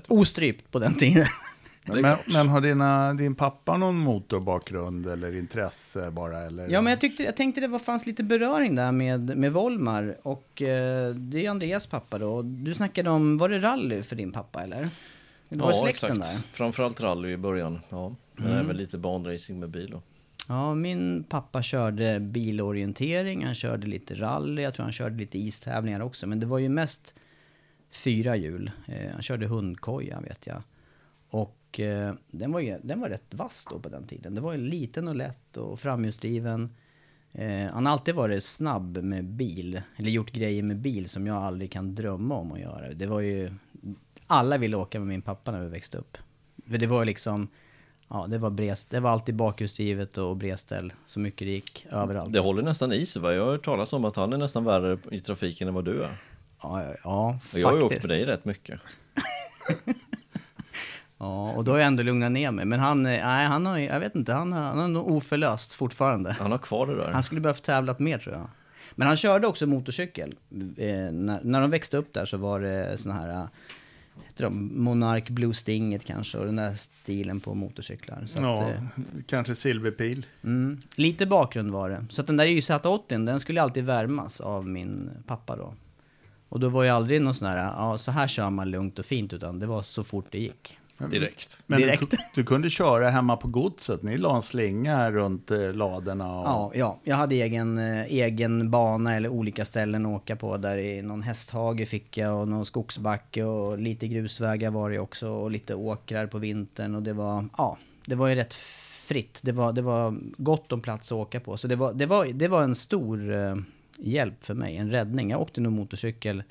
Ostrypt 0.09 0.71
på 0.71 0.79
den 0.79 0.95
tiden. 0.95 1.27
Men, 1.95 2.17
men, 2.27 2.49
har 2.49 2.61
dina, 2.61 3.13
din 3.15 3.35
pappa 3.35 3.77
någon 3.77 3.97
motorbakgrund 3.97 5.07
eller 5.07 5.37
intresse 5.37 6.11
bara? 6.11 6.41
Eller? 6.41 6.69
Ja, 6.69 6.81
men 6.81 6.91
jag, 6.91 7.01
tyckte, 7.01 7.23
jag 7.23 7.37
tänkte 7.37 7.61
det 7.61 7.69
var, 7.69 7.79
fanns 7.79 8.07
lite 8.07 8.23
beröring 8.23 8.75
där 8.75 8.93
med, 8.93 9.37
med 9.39 9.53
Volmar. 9.53 10.17
Och 10.23 10.63
eh, 10.63 11.15
det 11.15 11.47
är 11.47 11.51
Andreas 11.51 11.87
pappa 11.87 12.19
då. 12.19 12.43
Du 12.43 12.75
snackade 12.75 13.11
om, 13.11 13.39
var 13.39 13.49
det 13.49 13.59
rally 13.59 14.03
för 14.03 14.17
din 14.17 14.33
pappa 14.33 14.63
eller? 14.63 14.89
Det 15.49 15.59
var 15.59 15.73
ja, 15.73 15.89
exakt. 15.89 16.15
Där. 16.15 16.41
Framförallt 16.53 17.01
rally 17.01 17.29
i 17.33 17.37
början. 17.37 17.81
Ja. 17.89 18.15
Men 18.37 18.47
mm. 18.47 18.65
även 18.65 18.77
lite 18.77 18.99
banracing 18.99 19.61
med 19.61 19.69
bil. 19.69 19.91
Då. 19.91 20.03
Ja, 20.49 20.75
min 20.75 21.25
pappa 21.29 21.63
körde 21.63 22.21
bilorientering, 22.21 23.45
han 23.45 23.55
körde 23.55 23.87
lite 23.87 24.15
rally, 24.15 24.63
jag 24.63 24.75
tror 24.75 24.85
han 24.85 24.93
körde 24.93 25.17
lite 25.17 25.39
istävlingar 25.39 26.01
också. 26.01 26.27
Men 26.27 26.41
det 26.41 26.47
var 26.47 26.59
ju 26.59 26.69
mest 26.69 27.15
fyra 27.91 28.37
hjul. 28.37 28.71
Eh, 28.87 29.13
han 29.13 29.23
körde 29.23 29.47
hundkoja 29.47 30.21
vet 30.21 30.47
jag. 30.47 30.63
Och 31.71 31.81
eh, 31.81 32.15
den, 32.31 32.53
var 32.53 32.61
ju, 32.61 32.79
den 32.83 33.01
var 33.01 33.09
rätt 33.09 33.35
vass 33.35 33.67
då 33.71 33.79
på 33.79 33.89
den 33.89 34.07
tiden. 34.07 34.35
Det 34.35 34.41
var 34.41 34.53
ju 34.53 34.59
liten 34.59 35.09
och 35.09 35.17
lätt 35.17 35.57
och 35.57 35.81
framhjulsdriven. 35.81 36.71
Eh, 37.33 37.67
han 37.73 37.87
har 37.87 37.93
alltid 37.93 38.15
varit 38.15 38.45
snabb 38.45 38.97
med 38.97 39.25
bil, 39.25 39.83
eller 39.97 40.11
gjort 40.11 40.33
grejer 40.33 40.63
med 40.63 40.77
bil 40.77 41.09
som 41.09 41.27
jag 41.27 41.37
aldrig 41.37 41.73
kan 41.73 41.95
drömma 41.95 42.35
om 42.35 42.53
att 42.53 42.61
göra. 42.61 42.95
Det 42.95 43.07
var 43.07 43.21
ju... 43.21 43.53
Alla 44.27 44.59
ville 44.59 44.77
åka 44.77 44.99
med 44.99 45.09
min 45.09 45.23
pappa 45.23 45.53
när 45.53 45.63
vi 45.63 45.69
växte 45.69 45.99
upp. 45.99 46.19
För 46.69 46.79
det 46.79 46.87
var 46.87 47.05
liksom... 47.05 47.49
Ja, 48.09 48.27
det 48.29 48.39
var, 48.39 48.51
brest, 48.51 48.91
det 48.91 49.01
var 49.01 49.11
alltid 49.11 49.35
bakhjulsdrivet 49.35 50.19
och 50.19 50.37
bredställ, 50.37 50.93
så 51.07 51.21
mycket 51.21 51.47
det 51.47 51.53
gick 51.53 51.87
överallt. 51.91 52.33
Det 52.33 52.41
håller 52.41 52.63
nästan 52.63 52.93
i 52.93 53.07
sig 53.07 53.23
va? 53.23 53.35
Jag 53.35 53.45
har 53.45 53.51
hört 53.51 53.65
talas 53.65 53.93
om 53.93 54.05
att 54.05 54.17
han 54.17 54.33
är 54.33 54.39
nästan 54.39 54.65
värre 54.65 54.99
i 55.11 55.21
trafiken 55.21 55.69
än 55.69 55.75
vad 55.75 55.85
du 55.85 56.03
är. 56.03 56.17
Ja, 56.63 56.85
ja, 56.85 56.95
ja 57.05 57.39
och 57.53 57.59
Jag 57.59 57.69
har 57.69 57.77
ju 57.77 57.83
åkt 57.83 58.03
med 58.03 58.09
dig 58.09 58.27
rätt 58.27 58.45
mycket. 58.45 58.81
Ja, 61.21 61.53
och 61.53 61.65
då 61.65 61.73
har 61.73 61.79
jag 61.79 61.87
ändå 61.87 62.03
lugnat 62.03 62.33
ner 62.33 62.51
mig. 62.51 62.65
Men 62.65 62.81
han, 62.81 63.07
eh, 63.07 63.27
nej, 63.27 63.47
han 63.47 63.67
har, 63.67 63.79
jag 63.79 64.01
vet 64.01 64.15
inte, 64.15 64.33
han 64.33 64.53
har, 64.53 64.61
han 64.61 64.79
har 64.79 64.89
nog 64.89 65.11
oförlöst 65.11 65.73
fortfarande. 65.73 66.33
Han 66.33 66.51
har 66.51 66.59
kvar 66.59 66.87
det 66.87 66.97
där. 66.97 67.11
Han 67.11 67.23
skulle 67.23 67.41
behövt 67.41 67.63
tävlat 67.63 67.99
mer 67.99 68.19
tror 68.19 68.35
jag. 68.35 68.49
Men 68.95 69.09
han 69.09 69.17
körde 69.17 69.47
också 69.47 69.67
motorcykel. 69.67 70.35
Eh, 70.77 71.13
när, 71.13 71.41
när 71.43 71.61
de 71.61 71.71
växte 71.71 71.97
upp 71.97 72.13
där 72.13 72.27
så 72.27 72.37
var 72.37 72.61
det 72.61 72.99
såna 72.99 73.15
här, 73.15 73.29
eh, 73.29 73.47
heter 74.27 74.45
de, 74.45 74.83
Monark 74.83 75.31
Blue 75.31 75.55
Stinget 75.55 76.05
kanske, 76.05 76.39
och 76.39 76.47
den 76.47 76.57
där 76.57 76.75
stilen 76.75 77.41
på 77.41 77.55
motorcyklar. 77.55 78.25
Så 78.27 78.43
ja, 78.43 78.55
att, 78.55 78.75
eh, 78.75 78.83
kanske 79.27 79.55
silverpil. 79.55 80.27
Mm, 80.45 80.81
lite 80.95 81.27
bakgrund 81.27 81.71
var 81.71 81.91
det. 81.91 82.05
Så 82.11 82.21
att 82.21 82.27
den 82.27 82.37
där 82.37 82.47
YZ80, 82.47 83.27
den 83.27 83.41
skulle 83.41 83.63
alltid 83.63 83.85
värmas 83.85 84.41
av 84.41 84.69
min 84.69 85.11
pappa 85.27 85.57
då. 85.57 85.75
Och 86.49 86.61
då 86.61 86.69
var 86.69 86.85
ju 86.85 86.91
aldrig 86.91 87.23
någon 87.23 87.35
sån 87.35 87.49
här, 87.49 87.57
ja 87.57 87.99
så 87.99 88.11
här 88.11 88.27
kör 88.27 88.51
man 88.51 88.71
lugnt 88.71 88.99
och 88.99 89.07
fint, 89.07 89.33
utan 89.33 89.59
det 89.59 89.67
var 89.67 89.83
så 89.83 90.05
fort 90.05 90.27
det 90.31 90.39
gick. 90.39 90.80
Direkt. 91.09 91.59
Men 91.67 91.81
Direkt. 91.81 92.11
Du, 92.11 92.17
du, 92.35 92.45
kunde 92.45 92.71
köra 92.71 93.11
hemma 93.11 93.37
på 93.37 93.49
godset, 93.49 94.03
ni 94.03 94.19
la 94.19 94.37
en 94.37 94.43
slinga 94.43 95.11
runt 95.11 95.51
eh, 95.51 95.73
ladorna? 95.73 96.41
Och... 96.41 96.45
Ja, 96.47 96.71
ja, 96.75 97.01
jag 97.05 97.17
hade 97.17 97.35
egen, 97.35 97.79
eh, 97.79 98.03
egen 98.03 98.71
bana 98.71 99.17
eller 99.17 99.29
olika 99.29 99.65
ställen 99.65 100.07
att 100.07 100.23
åka 100.23 100.37
på. 100.37 100.57
Där 100.57 100.77
i 100.79 101.03
någon 101.03 101.23
hästhage 101.23 101.89
fick 101.89 102.19
jag 102.19 102.41
och 102.41 102.49
någon 102.49 102.67
skogsbacke 102.67 103.45
och 103.45 103.79
lite 103.79 104.09
grusvägar 104.09 104.71
var 104.71 104.91
det 104.91 104.99
också. 104.99 105.29
Och 105.29 105.51
lite 105.51 105.75
åkrar 105.75 106.27
på 106.27 106.39
vintern 106.39 106.95
och 106.95 107.03
det 107.03 107.13
var, 107.13 107.49
ja, 107.57 107.79
det 108.07 108.15
var 108.15 108.29
ju 108.29 108.35
rätt 108.35 108.55
fritt. 108.55 109.41
Det 109.43 109.53
var, 109.53 109.73
det 109.73 109.83
var 109.83 110.19
gott 110.37 110.73
om 110.73 110.81
plats 110.81 111.13
att 111.13 111.19
åka 111.19 111.41
på. 111.41 111.57
Så 111.57 111.69
det 111.69 111.77
var, 111.77 111.93
det 111.93 112.07
var, 112.07 112.27
det 112.27 112.49
var 112.49 112.63
en 112.63 112.75
stor 112.75 113.33
eh, 113.33 113.57
hjälp 113.99 114.45
för 114.45 114.55
mig, 114.55 114.77
en 114.77 114.91
räddning. 114.91 115.31
Jag 115.31 115.41
åkte 115.41 115.61
nog 115.61 115.73
motorcykel 115.73 116.43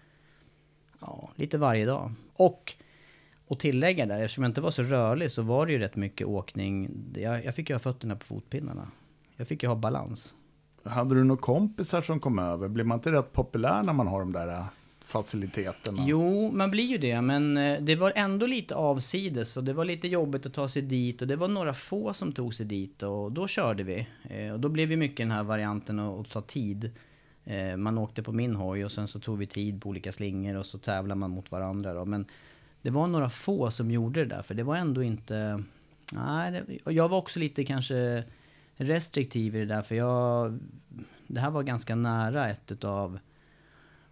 ja, 1.02 1.30
lite 1.36 1.58
varje 1.58 1.86
dag. 1.86 2.14
Och, 2.34 2.76
och 3.50 3.60
tillägga 3.60 4.06
där, 4.06 4.24
eftersom 4.24 4.44
jag 4.44 4.50
inte 4.50 4.62
var 4.62 4.72
så 4.72 4.84
rörlig 4.84 5.32
så 5.32 5.42
var 5.42 5.66
det 5.66 5.72
ju 5.72 5.80
rätt 5.80 5.96
mycket 5.96 6.28
åkning. 6.28 6.90
Jag, 7.16 7.46
jag 7.46 7.56
fick 7.56 7.70
ju 7.70 7.76
ha 7.76 7.80
fötterna 7.80 8.16
på 8.16 8.26
fotpinnarna. 8.26 8.88
Jag 9.38 9.48
fick 9.48 9.64
ju 9.64 9.70
ha 9.70 9.76
balans. 9.76 10.36
Hade 10.84 11.16
du 11.16 11.24
några 11.24 11.42
kompisar 11.42 12.02
som 12.02 12.20
kom 12.20 12.40
över? 12.40 12.68
Blir 12.68 12.84
man 12.84 12.98
inte 12.98 13.12
rätt 13.12 13.34
populär 13.34 13.84
när 13.84 13.94
man 13.94 14.08
har 14.08 14.20
de 14.20 14.32
där 14.32 14.48
äh, 14.48 14.66
faciliteterna? 15.06 16.04
Jo, 16.08 16.52
man 16.52 16.72
blir 16.72 16.84
ju 16.86 16.98
det, 16.98 17.22
men 17.22 17.58
eh, 17.58 17.82
det 17.82 17.96
var 17.96 18.14
ändå 18.16 18.46
lite 18.46 18.76
avsides 18.76 19.58
och 19.58 19.64
det 19.64 19.74
var 19.74 19.86
lite 19.86 20.08
jobbigt 20.08 20.46
att 20.46 20.54
ta 20.54 20.68
sig 20.68 20.82
dit 20.82 21.22
och 21.22 21.28
det 21.28 21.36
var 21.36 21.48
några 21.48 21.74
få 21.74 22.14
som 22.14 22.32
tog 22.32 22.54
sig 22.54 22.66
dit 22.66 23.04
och 23.04 23.32
då 23.32 23.48
körde 23.48 23.84
vi. 23.84 24.08
Eh, 24.30 24.54
Och 24.54 24.60
då 24.60 24.70
blev 24.70 24.92
ju 24.92 24.98
mycket 24.98 25.18
den 25.18 25.32
här 25.32 25.44
varianten 25.44 26.00
att 26.00 26.30
ta 26.30 26.42
tid. 26.42 26.92
Eh, 27.46 27.78
Man 27.78 27.98
åkte 27.98 28.24
på 28.24 28.32
min 28.32 28.56
hoj 28.56 28.86
och 28.86 28.92
sen 28.92 29.08
så 29.08 29.20
tog 29.20 29.38
vi 29.38 29.48
tid 29.48 29.82
på 29.82 29.90
olika 29.90 30.12
slingor 30.12 30.56
och 30.58 30.66
så 30.66 30.78
tävlade 30.78 31.20
man 31.20 31.32
mot 31.32 31.52
varandra 31.52 31.94
då. 31.94 32.06
Men 32.06 32.26
det 32.82 32.90
var 32.90 33.08
några 33.08 33.30
få 33.30 33.72
som 33.72 33.92
gjorde 33.92 34.26
det 34.26 34.36
där, 34.36 34.42
för 34.42 34.56
det 34.56 34.64
var 34.64 34.76
ändå 34.76 35.04
inte... 35.04 35.64
Nej, 36.14 36.52
det, 36.52 36.78
och 36.86 36.94
jag 36.94 37.10
var 37.10 37.18
också 37.18 37.40
lite 37.40 37.66
kanske 37.66 38.24
restriktiv 38.76 39.56
i 39.56 39.60
det 39.60 39.66
där, 39.66 39.82
för 39.82 39.96
jag... 39.96 40.60
Det 41.28 41.40
här 41.40 41.52
var 41.52 41.64
ganska 41.64 41.96
nära 41.96 42.50
ett 42.50 42.72
utav 42.72 43.20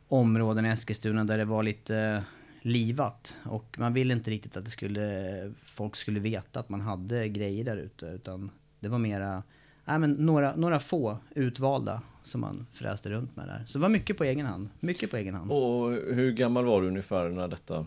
områden 0.07 0.65
i 0.65 0.69
Eskilstuna 0.69 1.23
där 1.23 1.37
det 1.37 1.45
var 1.45 1.63
lite 1.63 2.23
livat. 2.61 3.37
Och 3.43 3.75
man 3.79 3.93
ville 3.93 4.13
inte 4.13 4.31
riktigt 4.31 4.57
att 4.57 4.65
det 4.65 4.71
skulle, 4.71 5.53
folk 5.63 5.95
skulle 5.95 6.19
veta 6.19 6.59
att 6.59 6.69
man 6.69 6.81
hade 6.81 7.29
grejer 7.29 7.63
där 7.63 7.77
ute. 7.77 8.05
Utan 8.05 8.51
det 8.79 8.87
var 8.87 8.97
mera, 8.97 9.43
nej 9.85 9.99
men 9.99 10.11
några, 10.11 10.55
några 10.55 10.79
få 10.79 11.17
utvalda 11.35 12.01
som 12.23 12.41
man 12.41 12.65
fräste 12.73 13.09
runt 13.09 13.35
med 13.35 13.47
där. 13.47 13.63
Så 13.67 13.77
det 13.77 13.81
var 13.81 13.89
mycket 13.89 14.17
på 14.17 14.23
egen 14.23 14.45
hand. 14.45 14.69
Mycket 14.79 15.11
på 15.11 15.17
egen 15.17 15.35
hand. 15.35 15.51
Och 15.51 15.91
hur 15.91 16.31
gammal 16.31 16.65
var 16.65 16.81
du 16.81 16.87
ungefär 16.87 17.29
när 17.29 17.47
detta... 17.47 17.85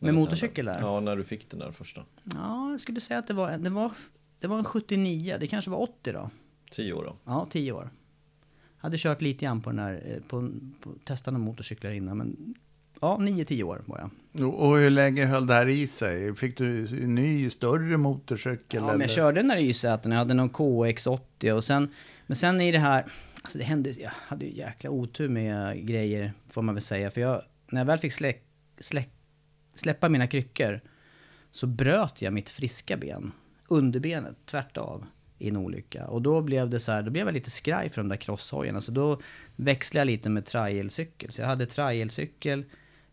Med 0.00 0.14
motorcykel 0.14 0.66
där? 0.66 0.80
Ja, 0.80 1.00
när 1.00 1.16
du 1.16 1.24
fick 1.24 1.50
den 1.50 1.60
där 1.60 1.70
första. 1.70 2.04
Ja, 2.34 2.70
jag 2.70 2.80
skulle 2.80 3.00
säga 3.00 3.18
att 3.18 3.26
det 3.26 3.34
var, 3.34 3.58
det 3.58 3.70
var, 3.70 3.92
det 4.38 4.46
var 4.46 4.58
en 4.58 4.64
79, 4.64 5.36
det 5.40 5.46
kanske 5.46 5.70
var 5.70 5.78
80 5.78 6.12
då. 6.12 6.30
Tio 6.70 6.92
år 6.92 7.04
då. 7.04 7.16
Ja, 7.24 7.46
10 7.50 7.72
år. 7.72 7.90
Hade 8.76 8.98
kört 8.98 9.22
lite 9.22 9.44
grann 9.44 9.60
på 9.60 9.70
den 9.70 9.78
här, 9.78 10.02
eh, 10.06 10.22
på, 10.28 10.50
på 10.80 10.90
testade 11.04 11.38
motorcyklar 11.38 11.90
innan 11.90 12.18
men 12.18 12.54
ja, 13.00 13.16
9-10 13.20 13.62
år 13.62 13.82
var 13.86 14.10
jag. 14.34 14.54
Och 14.54 14.76
hur 14.76 14.90
länge 14.90 15.26
höll 15.26 15.46
det 15.46 15.54
här 15.54 15.68
i 15.68 15.86
sig? 15.86 16.34
Fick 16.34 16.56
du 16.56 16.86
en 17.02 17.14
ny, 17.14 17.50
större 17.50 17.96
motorcykel? 17.96 18.82
Ja, 18.82 18.86
men 18.86 19.00
jag 19.00 19.10
körde 19.10 19.40
den 19.40 19.48
där 19.48 19.58
YZ, 19.58 19.84
jag 19.84 20.12
hade 20.12 20.34
någon 20.34 20.50
KX80 20.50 21.52
och 21.52 21.64
sen, 21.64 21.88
men 22.26 22.36
sen 22.36 22.60
i 22.60 22.72
det 22.72 22.78
här, 22.78 23.04
alltså 23.42 23.58
det 23.58 23.64
hände, 23.64 23.90
jag 23.90 24.10
hade 24.14 24.44
ju 24.44 24.56
jäkla 24.56 24.90
otur 24.90 25.28
med 25.28 25.86
grejer 25.86 26.32
får 26.48 26.62
man 26.62 26.74
väl 26.74 26.82
säga. 26.82 27.10
För 27.10 27.20
jag, 27.20 27.42
när 27.70 27.80
jag 27.80 27.86
väl 27.86 27.98
fick 27.98 28.12
släck, 28.12 28.44
släck, 28.78 29.10
släppa 29.80 30.08
mina 30.08 30.26
kryckor 30.26 30.80
så 31.50 31.66
bröt 31.66 32.22
jag 32.22 32.32
mitt 32.32 32.50
friska 32.50 32.96
ben, 32.96 33.32
underbenet, 33.68 34.36
tvärt 34.46 34.76
av 34.76 35.06
i 35.38 35.48
en 35.48 35.56
olycka. 35.56 36.06
Och 36.06 36.22
då 36.22 36.42
blev 36.42 36.70
det 36.70 36.80
så 36.80 36.92
här, 36.92 37.02
då 37.02 37.10
blev 37.10 37.26
jag 37.26 37.34
lite 37.34 37.50
skraj 37.50 37.90
för 37.90 38.00
de 38.00 38.08
där 38.08 38.16
crosshojarna. 38.16 38.80
Så 38.80 38.92
då 38.92 39.20
växlade 39.56 40.00
jag 40.00 40.06
lite 40.06 40.28
med 40.28 40.44
trialcykel. 40.44 41.32
Så 41.32 41.40
jag 41.40 41.48
hade 41.48 41.66
trialcykel 41.66 42.64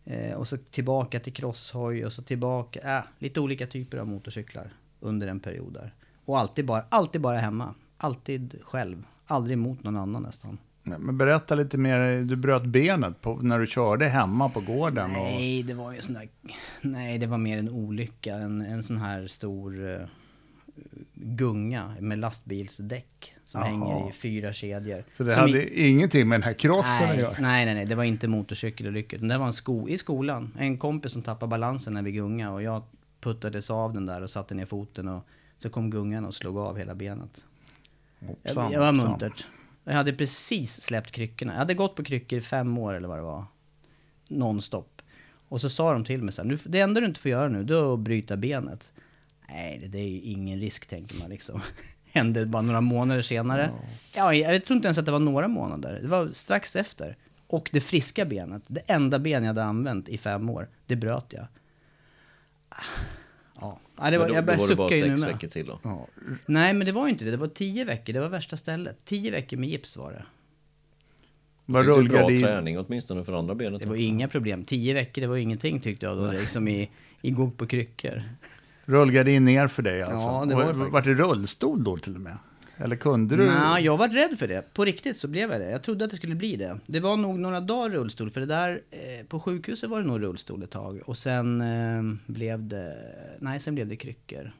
eh, 0.04 0.34
och 0.34 0.48
så 0.48 0.56
tillbaka 0.56 1.20
till 1.20 1.32
crosshoj 1.32 2.06
och 2.06 2.12
så 2.12 2.22
tillbaka, 2.22 2.98
äh, 2.98 3.04
lite 3.18 3.40
olika 3.40 3.66
typer 3.66 3.98
av 3.98 4.06
motorcyklar 4.06 4.70
under 5.00 5.28
en 5.28 5.40
period 5.40 5.72
där. 5.72 5.94
Och 6.24 6.38
alltid 6.38 6.64
bara, 6.64 6.84
alltid 6.88 7.20
bara 7.20 7.38
hemma. 7.38 7.74
Alltid 7.96 8.58
själv. 8.62 9.02
Aldrig 9.26 9.58
mot 9.58 9.82
någon 9.82 9.96
annan 9.96 10.22
nästan. 10.22 10.58
Men 10.98 11.18
berätta 11.18 11.54
lite 11.54 11.78
mer, 11.78 12.22
du 12.22 12.36
bröt 12.36 12.64
benet 12.64 13.20
på, 13.20 13.34
när 13.36 13.58
du 13.58 13.66
körde 13.66 14.08
hemma 14.08 14.48
på 14.48 14.60
gården. 14.60 15.04
Och, 15.16 15.22
Nej, 15.22 15.62
det 15.62 15.74
var 15.74 15.92
ju 15.92 16.00
sån 16.00 16.14
där... 16.14 16.28
Nej, 16.82 17.18
det 17.18 17.26
var 17.26 17.38
mer 17.38 17.58
en 17.58 17.68
olycka. 17.70 18.34
En, 18.34 18.60
en 18.60 18.82
sån 18.82 18.96
här 18.98 19.26
stor 19.26 19.90
eh, 19.94 20.00
gunga 21.14 21.94
med 22.00 22.18
lastbilsdäck 22.18 23.34
som 23.44 23.60
Jaha. 23.60 23.70
hänger 23.70 24.08
i 24.10 24.12
fyra 24.12 24.52
kedjor. 24.52 25.02
så 25.16 25.24
det 25.24 25.30
Som 25.30 25.40
hade 25.40 25.62
i- 25.78 25.88
ingenting 25.88 26.28
med 26.28 26.40
den 26.40 26.44
här 26.44 26.52
crossen 26.52 27.04
att 27.04 27.08
Nej, 27.08 27.18
göra? 27.18 27.34
nej, 27.40 27.64
nej, 27.64 27.74
nej, 27.74 27.86
det 27.86 27.94
var 27.94 28.04
inte 28.04 28.28
motorcykelolyckor. 28.28 29.16
utan 29.16 29.28
Det 29.28 29.38
var 29.38 29.46
en 29.46 29.52
sko 29.52 29.88
i 29.88 29.96
skolan. 29.96 30.52
En 30.58 30.78
kompis 30.78 31.12
som 31.12 31.22
tappade 31.22 31.50
balansen 31.50 31.94
när 31.94 32.02
vi 32.02 32.12
gunga 32.12 32.52
och 32.52 32.62
jag 32.62 32.82
puttades 33.20 33.70
av 33.70 33.94
den 33.94 34.06
där 34.06 34.22
och 34.22 34.30
satte 34.30 34.54
ner 34.54 34.66
foten 34.66 35.08
och 35.08 35.26
så 35.56 35.70
kom 35.70 35.90
gungan 35.90 36.24
och 36.24 36.34
slog 36.34 36.58
av 36.58 36.78
hela 36.78 36.94
benet. 36.94 37.44
Jag, 38.20 38.28
Hoppsan, 38.28 38.72
jag 38.72 38.80
var 38.80 38.92
muntert. 38.92 39.46
Jag 39.88 39.94
hade 39.96 40.12
precis 40.12 40.80
släppt 40.80 41.10
kryckorna. 41.10 41.52
Jag 41.52 41.58
hade 41.58 41.74
gått 41.74 41.94
på 41.96 42.04
kryckor 42.04 42.38
i 42.38 42.42
fem 42.42 42.78
år 42.78 42.94
eller 42.94 43.08
vad 43.08 43.18
det 43.18 43.22
var. 43.22 43.44
Nonstop. 44.28 45.02
Och 45.48 45.60
så 45.60 45.70
sa 45.70 45.92
de 45.92 46.04
till 46.04 46.22
mig 46.22 46.32
så 46.34 46.42
här, 46.42 46.48
"Nu- 46.48 46.58
det 46.64 46.80
enda 46.80 47.00
du 47.00 47.06
inte 47.06 47.20
får 47.20 47.30
göra 47.30 47.48
nu, 47.48 47.64
det 47.64 47.74
är 47.76 47.94
att 47.94 48.00
bryta 48.00 48.36
benet. 48.36 48.92
Nej, 49.48 49.78
det, 49.82 49.88
det 49.88 49.98
är 49.98 50.08
ju 50.08 50.20
ingen 50.20 50.58
risk 50.60 50.86
tänker 50.86 51.16
man 51.18 51.30
liksom. 51.30 51.62
Hände 52.12 52.46
bara 52.46 52.62
några 52.62 52.80
månader 52.80 53.22
senare. 53.22 53.70
Ja, 54.14 54.34
jag 54.34 54.64
tror 54.64 54.76
inte 54.76 54.88
ens 54.88 54.98
att 54.98 55.06
det 55.06 55.12
var 55.12 55.18
några 55.18 55.48
månader. 55.48 55.98
Det 56.02 56.08
var 56.08 56.28
strax 56.28 56.76
efter. 56.76 57.16
Och 57.46 57.68
det 57.72 57.80
friska 57.80 58.24
benet, 58.24 58.62
det 58.66 58.80
enda 58.86 59.18
ben 59.18 59.42
jag 59.42 59.48
hade 59.48 59.64
använt 59.64 60.08
i 60.08 60.18
fem 60.18 60.50
år, 60.50 60.68
det 60.86 60.96
bröt 60.96 61.26
jag. 61.32 61.46
Ja, 63.60 63.78
ja 63.96 64.10
det 64.10 64.18
var, 64.18 64.24
Men 64.24 64.28
då, 64.28 64.34
jag 64.34 64.44
då 64.44 64.46
börjar 64.46 64.58
var 64.58 64.68
det 64.68 64.76
bara 64.76 64.88
sucka 64.88 64.96
ju 64.96 65.10
nu 65.10 65.16
sex 65.16 65.20
med. 65.26 65.32
veckor 65.34 65.48
till 65.48 65.66
då. 65.66 65.80
Ja. 65.82 66.06
Nej, 66.46 66.74
men 66.74 66.86
det 66.86 66.92
var 66.92 67.06
ju 67.06 67.12
inte 67.12 67.24
det. 67.24 67.30
Det 67.30 67.36
var 67.36 67.46
tio 67.48 67.84
veckor. 67.84 68.12
Det 68.12 68.20
var 68.20 68.28
värsta 68.28 68.56
stället. 68.56 69.04
Tio 69.04 69.30
veckor 69.30 69.56
med 69.56 69.68
gips 69.68 69.96
var 69.96 70.12
det. 70.12 70.24
Var 71.66 71.80
Fick 71.80 71.86
du 71.86 71.92
bra 71.92 71.98
rullgardin? 71.98 72.42
träning 72.42 72.78
åtminstone 72.78 73.24
för 73.24 73.32
andra 73.32 73.54
benet? 73.54 73.78
Det 73.80 73.84
då? 73.84 73.90
var 73.90 73.96
inga 73.96 74.28
problem. 74.28 74.64
Tio 74.64 74.94
veckor, 74.94 75.22
det 75.22 75.28
var 75.28 75.36
ingenting 75.36 75.80
tyckte 75.80 76.06
jag 76.06 76.16
då. 76.16 76.30
Liksom 76.30 76.68
i, 76.68 76.90
i 77.22 77.30
gå 77.30 77.50
på 77.50 77.66
kryckor. 77.66 78.22
Rullgardin 78.84 79.44
ner 79.44 79.68
för 79.68 79.82
dig 79.82 80.02
alltså? 80.02 80.16
Ja, 80.28 80.44
det 80.44 80.54
var 80.54 80.62
det 80.64 80.70
Och 80.70 80.76
faktiskt. 80.76 80.92
Var 80.92 81.02
det 81.02 81.22
rullstol 81.22 81.84
då 81.84 81.96
till 81.96 82.14
och 82.14 82.20
med? 82.20 82.36
Eller 82.80 82.96
kunde 82.96 83.36
du? 83.36 83.46
Nej, 83.46 83.84
jag 83.84 83.96
var 83.96 84.08
rädd 84.08 84.38
för 84.38 84.48
det. 84.48 84.74
På 84.74 84.84
riktigt 84.84 85.16
så 85.16 85.28
blev 85.28 85.50
jag 85.52 85.60
det. 85.60 85.70
Jag 85.70 85.82
trodde 85.82 86.04
att 86.04 86.10
det 86.10 86.16
skulle 86.16 86.34
bli 86.34 86.56
det. 86.56 86.78
Det 86.86 87.00
var 87.00 87.16
nog 87.16 87.38
några 87.38 87.60
dagar 87.60 87.90
rullstol. 87.90 88.30
För 88.30 88.40
det 88.40 88.46
där, 88.46 88.82
eh, 88.90 89.26
på 89.26 89.40
sjukhuset 89.40 89.90
var 89.90 90.00
det 90.00 90.06
nog 90.06 90.22
rullstol 90.22 90.62
ett 90.62 90.70
tag. 90.70 91.00
Och 91.06 91.18
sen 91.18 91.60
eh, 91.60 92.02
blev 92.26 92.68
det, 92.68 92.96
nej 93.38 93.60
sen 93.60 93.74
blev 93.74 93.88
det 93.88 93.96
kryckor. 93.96 94.52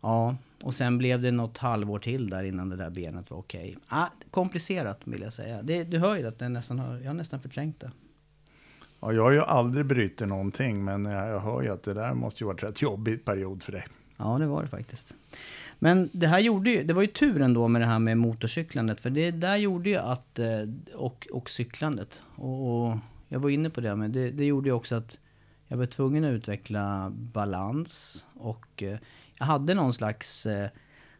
Ja, 0.00 0.36
och 0.62 0.74
sen 0.74 0.98
blev 0.98 1.22
det 1.22 1.30
något 1.30 1.58
halvår 1.58 1.98
till 1.98 2.30
där 2.30 2.44
innan 2.44 2.68
det 2.68 2.76
där 2.76 2.90
benet 2.90 3.30
var 3.30 3.38
okej. 3.38 3.76
Ah, 3.88 4.06
komplicerat 4.30 5.00
vill 5.04 5.22
jag 5.22 5.32
säga. 5.32 5.62
Det, 5.62 5.84
du 5.84 5.98
hör 5.98 6.16
ju 6.16 6.26
att 6.26 6.38
det 6.38 6.48
nästan 6.48 6.78
har, 6.78 6.98
jag 6.98 7.06
har 7.06 7.14
nästan 7.14 7.40
förträngt 7.40 7.80
det. 7.80 7.90
Ja, 9.00 9.12
jag 9.12 9.22
har 9.22 9.30
ju 9.30 9.40
aldrig 9.40 9.86
brutit 9.86 10.28
någonting, 10.28 10.84
men 10.84 11.04
jag, 11.04 11.28
jag 11.28 11.40
hör 11.40 11.62
ju 11.62 11.68
att 11.68 11.82
det 11.82 11.94
där 11.94 12.14
måste 12.14 12.44
ju 12.44 12.46
varit 12.46 12.62
rätt 12.62 12.82
jobbig 12.82 13.24
period 13.24 13.62
för 13.62 13.72
dig. 13.72 13.84
Ja, 14.16 14.38
det 14.38 14.46
var 14.46 14.62
det 14.62 14.68
faktiskt. 14.68 15.14
Men 15.78 16.10
det 16.12 16.26
här 16.26 16.38
gjorde 16.38 16.70
ju, 16.70 16.84
det 16.84 16.94
var 16.94 17.02
ju 17.02 17.08
tur 17.08 17.42
ändå 17.42 17.68
med 17.68 17.82
det 17.82 17.86
här 17.86 17.98
med 17.98 18.18
motorcyklandet. 18.18 19.00
För 19.00 19.10
det 19.10 19.30
där 19.30 19.56
gjorde 19.56 19.90
ju 19.90 19.96
att, 19.96 20.38
eh, 20.38 20.60
och, 20.94 21.28
och 21.32 21.50
cyklandet. 21.50 22.22
Och, 22.36 22.86
och 22.86 22.98
jag 23.28 23.40
var 23.40 23.50
inne 23.50 23.70
på 23.70 23.80
det, 23.80 23.96
men 23.96 24.12
det, 24.12 24.30
det 24.30 24.44
gjorde 24.44 24.68
ju 24.68 24.72
också 24.72 24.94
att 24.94 25.18
jag 25.68 25.76
var 25.76 25.86
tvungen 25.86 26.24
att 26.24 26.30
utveckla 26.30 27.10
balans. 27.10 28.26
Och 28.34 28.82
eh, 28.82 28.98
jag 29.38 29.46
hade 29.46 29.74
någon 29.74 29.92
slags 29.92 30.46
eh, 30.46 30.68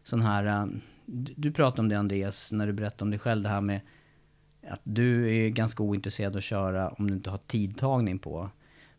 sån 0.03 0.21
här, 0.21 0.69
du, 1.05 1.33
du 1.37 1.51
pratade 1.51 1.81
om 1.81 1.89
det 1.89 1.95
Andreas, 1.95 2.51
när 2.51 2.67
du 2.67 2.73
berättade 2.73 3.03
om 3.03 3.09
dig 3.11 3.19
själv, 3.19 3.43
det 3.43 3.49
här 3.49 3.61
med 3.61 3.81
att 4.69 4.81
du 4.83 5.35
är 5.35 5.49
ganska 5.49 5.83
ointresserad 5.83 6.33
av 6.33 6.37
att 6.37 6.43
köra 6.43 6.89
om 6.89 7.07
du 7.07 7.13
inte 7.13 7.29
har 7.29 7.37
tidtagning 7.37 8.19
på. 8.19 8.49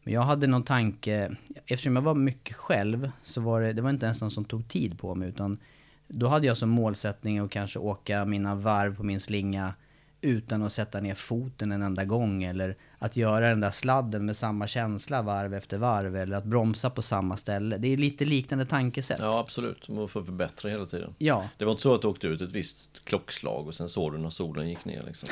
Men 0.03 0.15
jag 0.15 0.23
hade 0.23 0.47
någon 0.47 0.63
tanke, 0.63 1.37
eftersom 1.67 1.97
jag 1.97 2.03
var 2.03 2.15
mycket 2.15 2.57
själv, 2.57 3.11
så 3.23 3.41
var 3.41 3.61
det, 3.61 3.73
det 3.73 3.83
var 3.83 3.91
inte 3.91 4.07
ens 4.07 4.21
någon 4.21 4.31
som 4.31 4.45
tog 4.45 4.69
tid 4.69 4.99
på 4.99 5.15
mig, 5.15 5.29
utan 5.29 5.59
då 6.09 6.29
hade 6.29 6.47
jag 6.47 6.57
som 6.57 6.69
målsättning 6.69 7.39
att 7.39 7.51
kanske 7.51 7.79
åka 7.79 8.25
mina 8.25 8.55
varv 8.55 8.97
på 8.97 9.03
min 9.03 9.21
slinga 9.21 9.75
utan 10.21 10.63
att 10.63 10.73
sätta 10.73 11.01
ner 11.01 11.15
foten 11.15 11.73
en 11.73 11.83
enda 11.83 12.05
gång, 12.05 12.43
eller 12.43 12.77
att 12.99 13.17
göra 13.17 13.49
den 13.49 13.61
där 13.61 13.71
sladden 13.71 14.27
med 14.27 14.37
samma 14.37 14.67
känsla 14.67 15.23
varv 15.23 15.55
efter 15.55 15.79
varv, 15.79 16.17
eller 16.17 16.37
att 16.37 16.45
bromsa 16.45 16.91
på 16.91 17.03
samma 17.03 17.37
ställe. 17.37 17.79
Det 17.79 17.93
är 17.93 17.97
lite 17.97 18.25
liknande 18.25 18.67
tankesätt. 18.67 19.19
Ja, 19.21 19.39
absolut. 19.39 19.89
Man 19.89 20.09
får 20.09 20.23
förbättra 20.23 20.71
hela 20.71 20.87
tiden. 20.87 21.15
ja. 21.19 21.49
Det 21.59 21.65
var 21.65 21.73
inte 21.73 21.83
så 21.83 21.95
att 21.95 22.03
du 22.03 22.09
åkte 22.09 22.27
ut 22.27 22.41
ett 22.41 22.53
visst 22.53 23.05
klockslag 23.05 23.67
och 23.67 23.75
sen 23.75 23.89
såg 23.89 24.13
du 24.13 24.19
när 24.19 24.31
solen 24.31 24.69
gick 24.69 24.85
ner 24.85 25.03
liksom. 25.07 25.29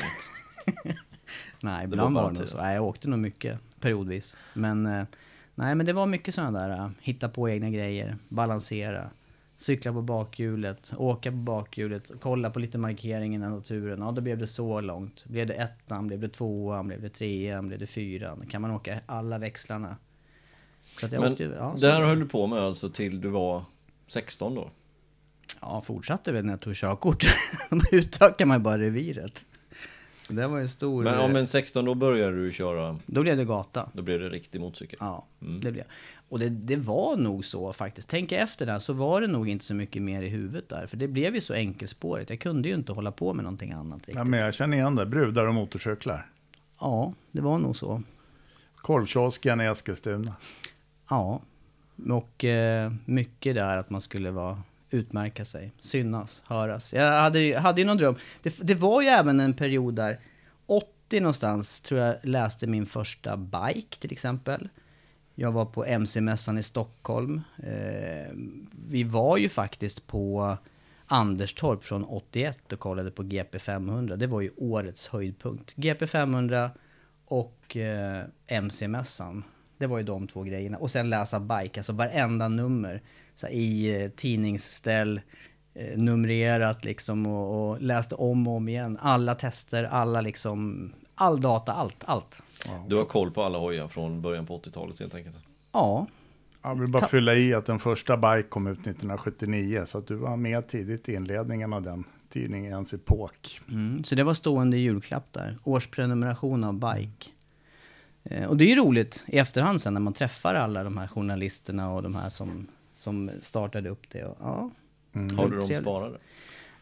Nej, 1.59 1.83
ibland 1.85 2.15
var 2.15 2.31
det 2.31 2.47
så. 2.47 2.57
Nej, 2.57 2.75
jag 2.75 2.83
åkte 2.83 3.09
nog 3.09 3.19
mycket 3.19 3.59
periodvis. 3.79 4.37
Men, 4.53 4.85
eh, 4.85 5.03
nej, 5.55 5.75
men 5.75 5.85
det 5.85 5.93
var 5.93 6.05
mycket 6.05 6.35
sådana 6.35 6.67
där, 6.67 6.77
eh, 6.77 6.89
hitta 7.01 7.29
på 7.29 7.49
egna 7.49 7.69
grejer, 7.69 8.17
balansera, 8.29 9.09
cykla 9.57 9.93
på 9.93 10.01
bakhjulet, 10.01 10.93
åka 10.97 11.31
på 11.31 11.37
bakhjulet, 11.37 12.11
kolla 12.21 12.49
på 12.49 12.59
lite 12.59 12.77
markeringen 12.77 13.43
i 13.43 13.47
naturen. 13.47 13.99
Ja, 13.99 14.11
då 14.11 14.21
blev 14.21 14.37
det 14.37 14.47
så 14.47 14.81
långt. 14.81 15.25
Blev 15.25 15.47
det 15.47 15.53
ettan, 15.53 16.07
blev 16.07 16.19
det 16.19 16.29
tvåan, 16.29 16.87
blev 16.87 17.01
det 17.01 17.09
trean, 17.09 17.67
blev 17.67 17.79
det 17.79 17.87
fyran. 17.87 18.45
Kan 18.49 18.61
man 18.61 18.71
åka 18.71 18.99
alla 19.05 19.37
växlarna. 19.37 19.97
Så 20.99 21.07
Men 21.11 21.31
åkte, 21.31 21.43
ja, 21.43 21.75
det 21.77 21.91
här 21.91 22.01
höll 22.01 22.19
du 22.19 22.25
på 22.25 22.47
med 22.47 22.59
alltså 22.59 22.89
till 22.89 23.21
du 23.21 23.29
var 23.29 23.63
16 24.07 24.55
då? 24.55 24.69
Ja, 25.61 25.81
fortsatte 25.81 26.31
väl 26.31 26.45
när 26.45 26.53
jag 26.53 26.61
tog 26.61 26.75
körkort. 26.75 27.25
Då 27.69 27.97
utökade 27.97 28.45
man 28.45 28.63
bara 28.63 28.77
reviret. 28.77 29.45
Det 30.27 30.47
var 30.47 30.59
ju 30.59 30.67
stor... 30.67 31.03
Men 31.03 31.19
om 31.19 31.35
en 31.35 31.47
16 31.47 31.85
då 31.85 31.95
började 31.95 32.43
du 32.43 32.51
köra, 32.51 32.99
Då 33.05 33.21
blev 33.21 33.37
det 33.37 33.45
gata. 33.45 33.89
då 33.93 34.01
blev 34.01 34.19
det 34.19 34.29
riktig 34.29 34.61
motorcykel. 34.61 34.97
Ja, 35.01 35.25
Mm. 35.41 35.61
det 35.61 35.71
blev 35.71 35.83
Och 36.29 36.39
det, 36.39 36.49
det 36.49 36.75
var 36.75 37.17
nog 37.17 37.45
så 37.45 37.73
faktiskt. 37.73 38.09
Tänk 38.09 38.31
efter 38.31 38.65
där 38.65 38.79
så 38.79 38.93
var 38.93 39.21
det 39.21 39.27
nog 39.27 39.49
inte 39.49 39.65
så 39.65 39.73
mycket 39.75 40.01
mer 40.01 40.21
i 40.21 40.29
huvudet 40.29 40.69
där. 40.69 40.87
För 40.87 40.97
det 40.97 41.07
blev 41.07 41.35
ju 41.35 41.41
så 41.41 41.53
enkelspårigt. 41.53 42.29
Jag 42.29 42.39
kunde 42.39 42.69
ju 42.69 42.75
inte 42.75 42.91
hålla 42.91 43.11
på 43.11 43.33
med 43.33 43.43
någonting 43.43 43.71
annat 43.71 43.97
riktigt. 43.99 44.15
Ja, 44.15 44.23
men 44.23 44.39
jag 44.39 44.53
känner 44.53 44.77
igen 44.77 44.95
det. 44.95 45.05
Brudar 45.05 45.45
och 45.45 45.53
motorcyklar. 45.53 46.29
Ja, 46.79 47.13
det 47.31 47.41
var 47.41 47.57
nog 47.57 47.75
så. 47.75 48.01
Korvkiosken 48.75 49.61
i 49.61 49.65
Eskilstuna. 49.65 50.33
Ja, 51.09 51.41
och 52.09 52.45
eh, 52.45 52.91
mycket 53.05 53.55
där 53.55 53.77
att 53.77 53.89
man 53.89 54.01
skulle 54.01 54.31
vara 54.31 54.61
utmärka 54.89 55.45
sig, 55.45 55.71
synas, 55.79 56.43
höras. 56.45 56.93
Jag 56.93 57.21
hade, 57.21 57.39
ju- 57.39 57.55
hade 57.55 57.81
ju 57.81 57.87
någon 57.87 57.97
dröm. 57.97 58.15
Det, 58.43 58.57
det 58.61 58.75
var 58.75 59.01
ju 59.01 59.07
även 59.07 59.39
en 59.39 59.53
period 59.53 59.95
där, 59.95 60.19
80 60.65 61.19
någonstans, 61.19 61.81
tror 61.81 61.99
jag 62.01 62.15
läste 62.23 62.67
min 62.67 62.85
första 62.85 63.37
bike 63.37 63.97
till 63.99 64.11
exempel. 64.11 64.69
Jag 65.35 65.51
var 65.51 65.65
på 65.65 65.85
MC-mässan 65.85 66.57
i 66.57 66.63
Stockholm. 66.63 67.41
Eh, 67.63 68.33
vi 68.87 69.03
var 69.03 69.37
ju 69.37 69.49
faktiskt 69.49 70.07
på 70.07 70.57
Anderstorp 71.05 71.83
från 71.83 72.03
81 72.03 72.73
och 72.73 72.79
kollade 72.79 73.11
på 73.11 73.23
GP500. 73.23 74.15
Det 74.15 74.27
var 74.27 74.41
ju 74.41 74.51
årets 74.57 75.07
höjdpunkt. 75.07 75.75
GP500 75.75 76.69
och 77.25 77.77
eh, 77.77 78.23
MC-mässan. 78.47 79.43
Det 79.77 79.87
var 79.87 79.97
ju 79.97 80.03
de 80.03 80.27
två 80.27 80.43
grejerna. 80.43 80.77
Och 80.77 80.91
sen 80.91 81.09
läsa 81.09 81.39
bike, 81.39 81.79
alltså 81.79 81.93
varenda 81.93 82.47
nummer. 82.47 83.01
Så 83.37 83.45
här, 83.47 83.53
I 83.53 84.03
eh, 84.03 84.09
tidningsställ, 84.09 85.21
eh, 85.73 85.97
numrerat 85.97 86.85
liksom 86.85 87.25
och, 87.25 87.69
och 87.69 87.81
läste 87.81 88.15
om 88.15 88.47
och 88.47 88.53
om 88.55 88.69
igen. 88.69 88.97
Alla 89.01 89.35
tester, 89.35 89.83
alla 89.83 90.21
liksom, 90.21 90.91
all 91.15 91.41
data, 91.41 91.73
allt, 91.73 92.03
allt. 92.05 92.41
Du 92.87 92.95
har 92.95 93.05
koll 93.05 93.31
på 93.31 93.43
alla 93.43 93.57
hojar 93.57 93.87
från 93.87 94.21
början 94.21 94.45
på 94.45 94.59
80-talet 94.59 94.99
helt 94.99 95.15
enkelt. 95.15 95.35
Ja, 95.71 96.07
Jag 96.63 96.79
vill 96.79 96.91
bara 96.91 96.99
Ta- 96.99 97.07
fylla 97.07 97.35
i 97.35 97.53
att 97.53 97.65
den 97.65 97.79
första 97.79 98.17
Bike 98.17 98.49
kom 98.49 98.67
ut 98.67 98.79
1979. 98.79 99.83
Så 99.87 99.97
att 99.97 100.07
du 100.07 100.15
var 100.15 100.35
med 100.37 100.67
tidigt 100.67 101.09
i 101.09 101.13
inledningen 101.13 101.73
av 101.73 101.81
den 101.81 102.03
tidningens 102.29 102.93
epok. 102.93 103.61
Mm, 103.69 104.03
så 104.03 104.15
det 104.15 104.23
var 104.23 104.33
stående 104.33 104.77
julklapp 104.77 105.33
där. 105.33 105.57
Årsprenumeration 105.63 106.63
av 106.63 106.73
Bike. 106.73 107.29
Eh, 108.23 108.47
och 108.47 108.57
det 108.57 108.63
är 108.63 108.69
ju 108.69 108.75
roligt 108.75 109.25
i 109.27 109.37
efterhand 109.37 109.81
sen 109.81 109.93
när 109.93 110.01
man 110.01 110.13
träffar 110.13 110.53
alla 110.55 110.83
de 110.83 110.97
här 110.97 111.07
journalisterna 111.07 111.91
och 111.93 112.03
de 112.03 112.15
här 112.15 112.29
som, 112.29 112.67
som 112.97 113.31
startade 113.41 113.89
upp 113.89 114.09
det. 114.09 114.23
Och, 114.23 114.37
ja. 114.39 114.71
Har 115.37 115.49
du 115.49 115.59
dem 115.59 115.75
sparade? 115.75 116.17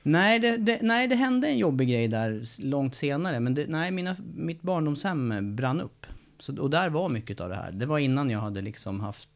nej, 0.04 0.40
det, 0.40 0.58
det, 0.58 0.80
nej, 0.82 1.08
det 1.08 1.16
hände 1.16 1.48
en 1.48 1.58
jobbig 1.58 1.88
grej 1.90 2.08
där 2.08 2.44
långt 2.66 2.96
senare. 2.96 3.40
Men 3.40 3.54
det, 3.54 3.68
nej, 3.68 3.92
mina, 3.92 4.16
mitt 4.36 4.62
barndomshem 4.62 5.56
brann 5.56 5.82
upp. 5.82 6.06
Så, 6.40 6.62
och 6.62 6.70
där 6.70 6.90
var 6.90 7.10
mycket 7.10 7.42
av 7.42 7.50
det 7.50 7.56
här. 7.56 7.72
Det 7.72 7.86
var 7.86 8.00
innan 8.00 8.30
jag 8.30 8.40
hade 8.40 8.62
liksom 8.62 9.00
haft, 9.00 9.30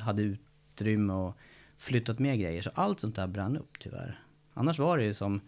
hade 0.00 0.22
utrymme 0.22 1.12
och 1.12 1.36
flyttat 1.78 2.18
med 2.18 2.38
grejer. 2.40 2.62
Så 2.62 2.70
allt 2.74 3.00
sånt 3.00 3.16
där 3.16 3.26
brann 3.26 3.56
upp 3.56 3.78
tyvärr. 3.78 4.18
Annars 4.54 4.78
var 4.78 4.98
det 4.98 5.04
ju 5.04 5.14
som 5.14 5.40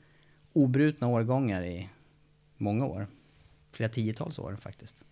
obrutna 0.53 1.07
årgångar 1.09 1.65
i 1.65 1.89
många 2.57 2.87
år. 2.87 3.07
Flera 3.73 3.89
tiotals 3.91 4.39
år 4.39 4.57
faktiskt. 4.61 5.05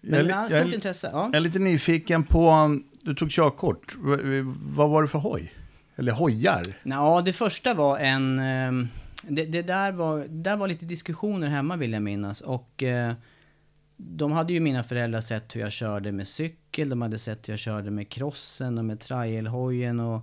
Men 0.00 0.12
Jag 0.18 0.20
är 0.26 0.28
jag, 0.30 0.42
jag 0.42 0.50
stort 0.50 0.72
är- 0.72 0.74
intresse. 0.74 1.10
Jag 1.12 1.30
Ja. 1.32 1.36
är 1.36 1.40
lite 1.40 1.58
nyfiken 1.58 2.24
på, 2.24 2.78
du 3.04 3.14
tog 3.14 3.30
körkort. 3.30 3.96
V- 4.04 4.42
Vad 4.62 4.90
var 4.90 5.02
det 5.02 5.08
för 5.08 5.18
hoj? 5.18 5.52
Eller 5.96 6.12
hojar? 6.12 6.62
Ja, 6.82 7.22
det 7.24 7.32
första 7.32 7.74
var 7.74 7.98
en... 7.98 8.38
Ehm, 8.38 8.88
det, 9.28 9.44
det 9.44 9.62
där, 9.62 9.92
var, 9.92 10.26
där 10.28 10.56
var 10.56 10.68
lite 10.68 10.86
diskussioner 10.86 11.48
hemma 11.48 11.76
vill 11.76 11.92
jag 11.92 12.02
minnas. 12.02 12.40
Och 12.40 12.82
eh, 12.82 13.12
de 13.96 14.32
hade 14.32 14.52
ju 14.52 14.60
mina 14.60 14.82
föräldrar 14.82 15.20
sett 15.20 15.56
hur 15.56 15.60
jag 15.60 15.72
körde 15.72 16.12
med 16.12 16.26
cykel, 16.28 16.88
de 16.88 17.02
hade 17.02 17.18
sett 17.18 17.48
hur 17.48 17.52
jag 17.52 17.58
körde 17.60 17.90
med 17.90 18.08
crossen 18.08 18.78
och 18.78 18.84
med 18.84 19.00
trialhojen 19.00 20.00
och... 20.00 20.20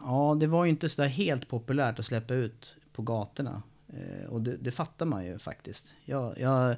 Ja, 0.00 0.36
det 0.40 0.46
var 0.46 0.64
ju 0.64 0.70
inte 0.70 0.88
sådär 0.88 1.08
helt 1.08 1.48
populärt 1.48 1.98
att 1.98 2.06
släppa 2.06 2.34
ut 2.34 2.76
på 2.92 3.02
gatorna. 3.02 3.62
Eh, 3.88 4.28
och 4.30 4.42
det, 4.42 4.56
det 4.56 4.70
fattar 4.70 5.06
man 5.06 5.24
ju 5.26 5.38
faktiskt. 5.38 5.94
Jag, 6.04 6.40
jag 6.40 6.76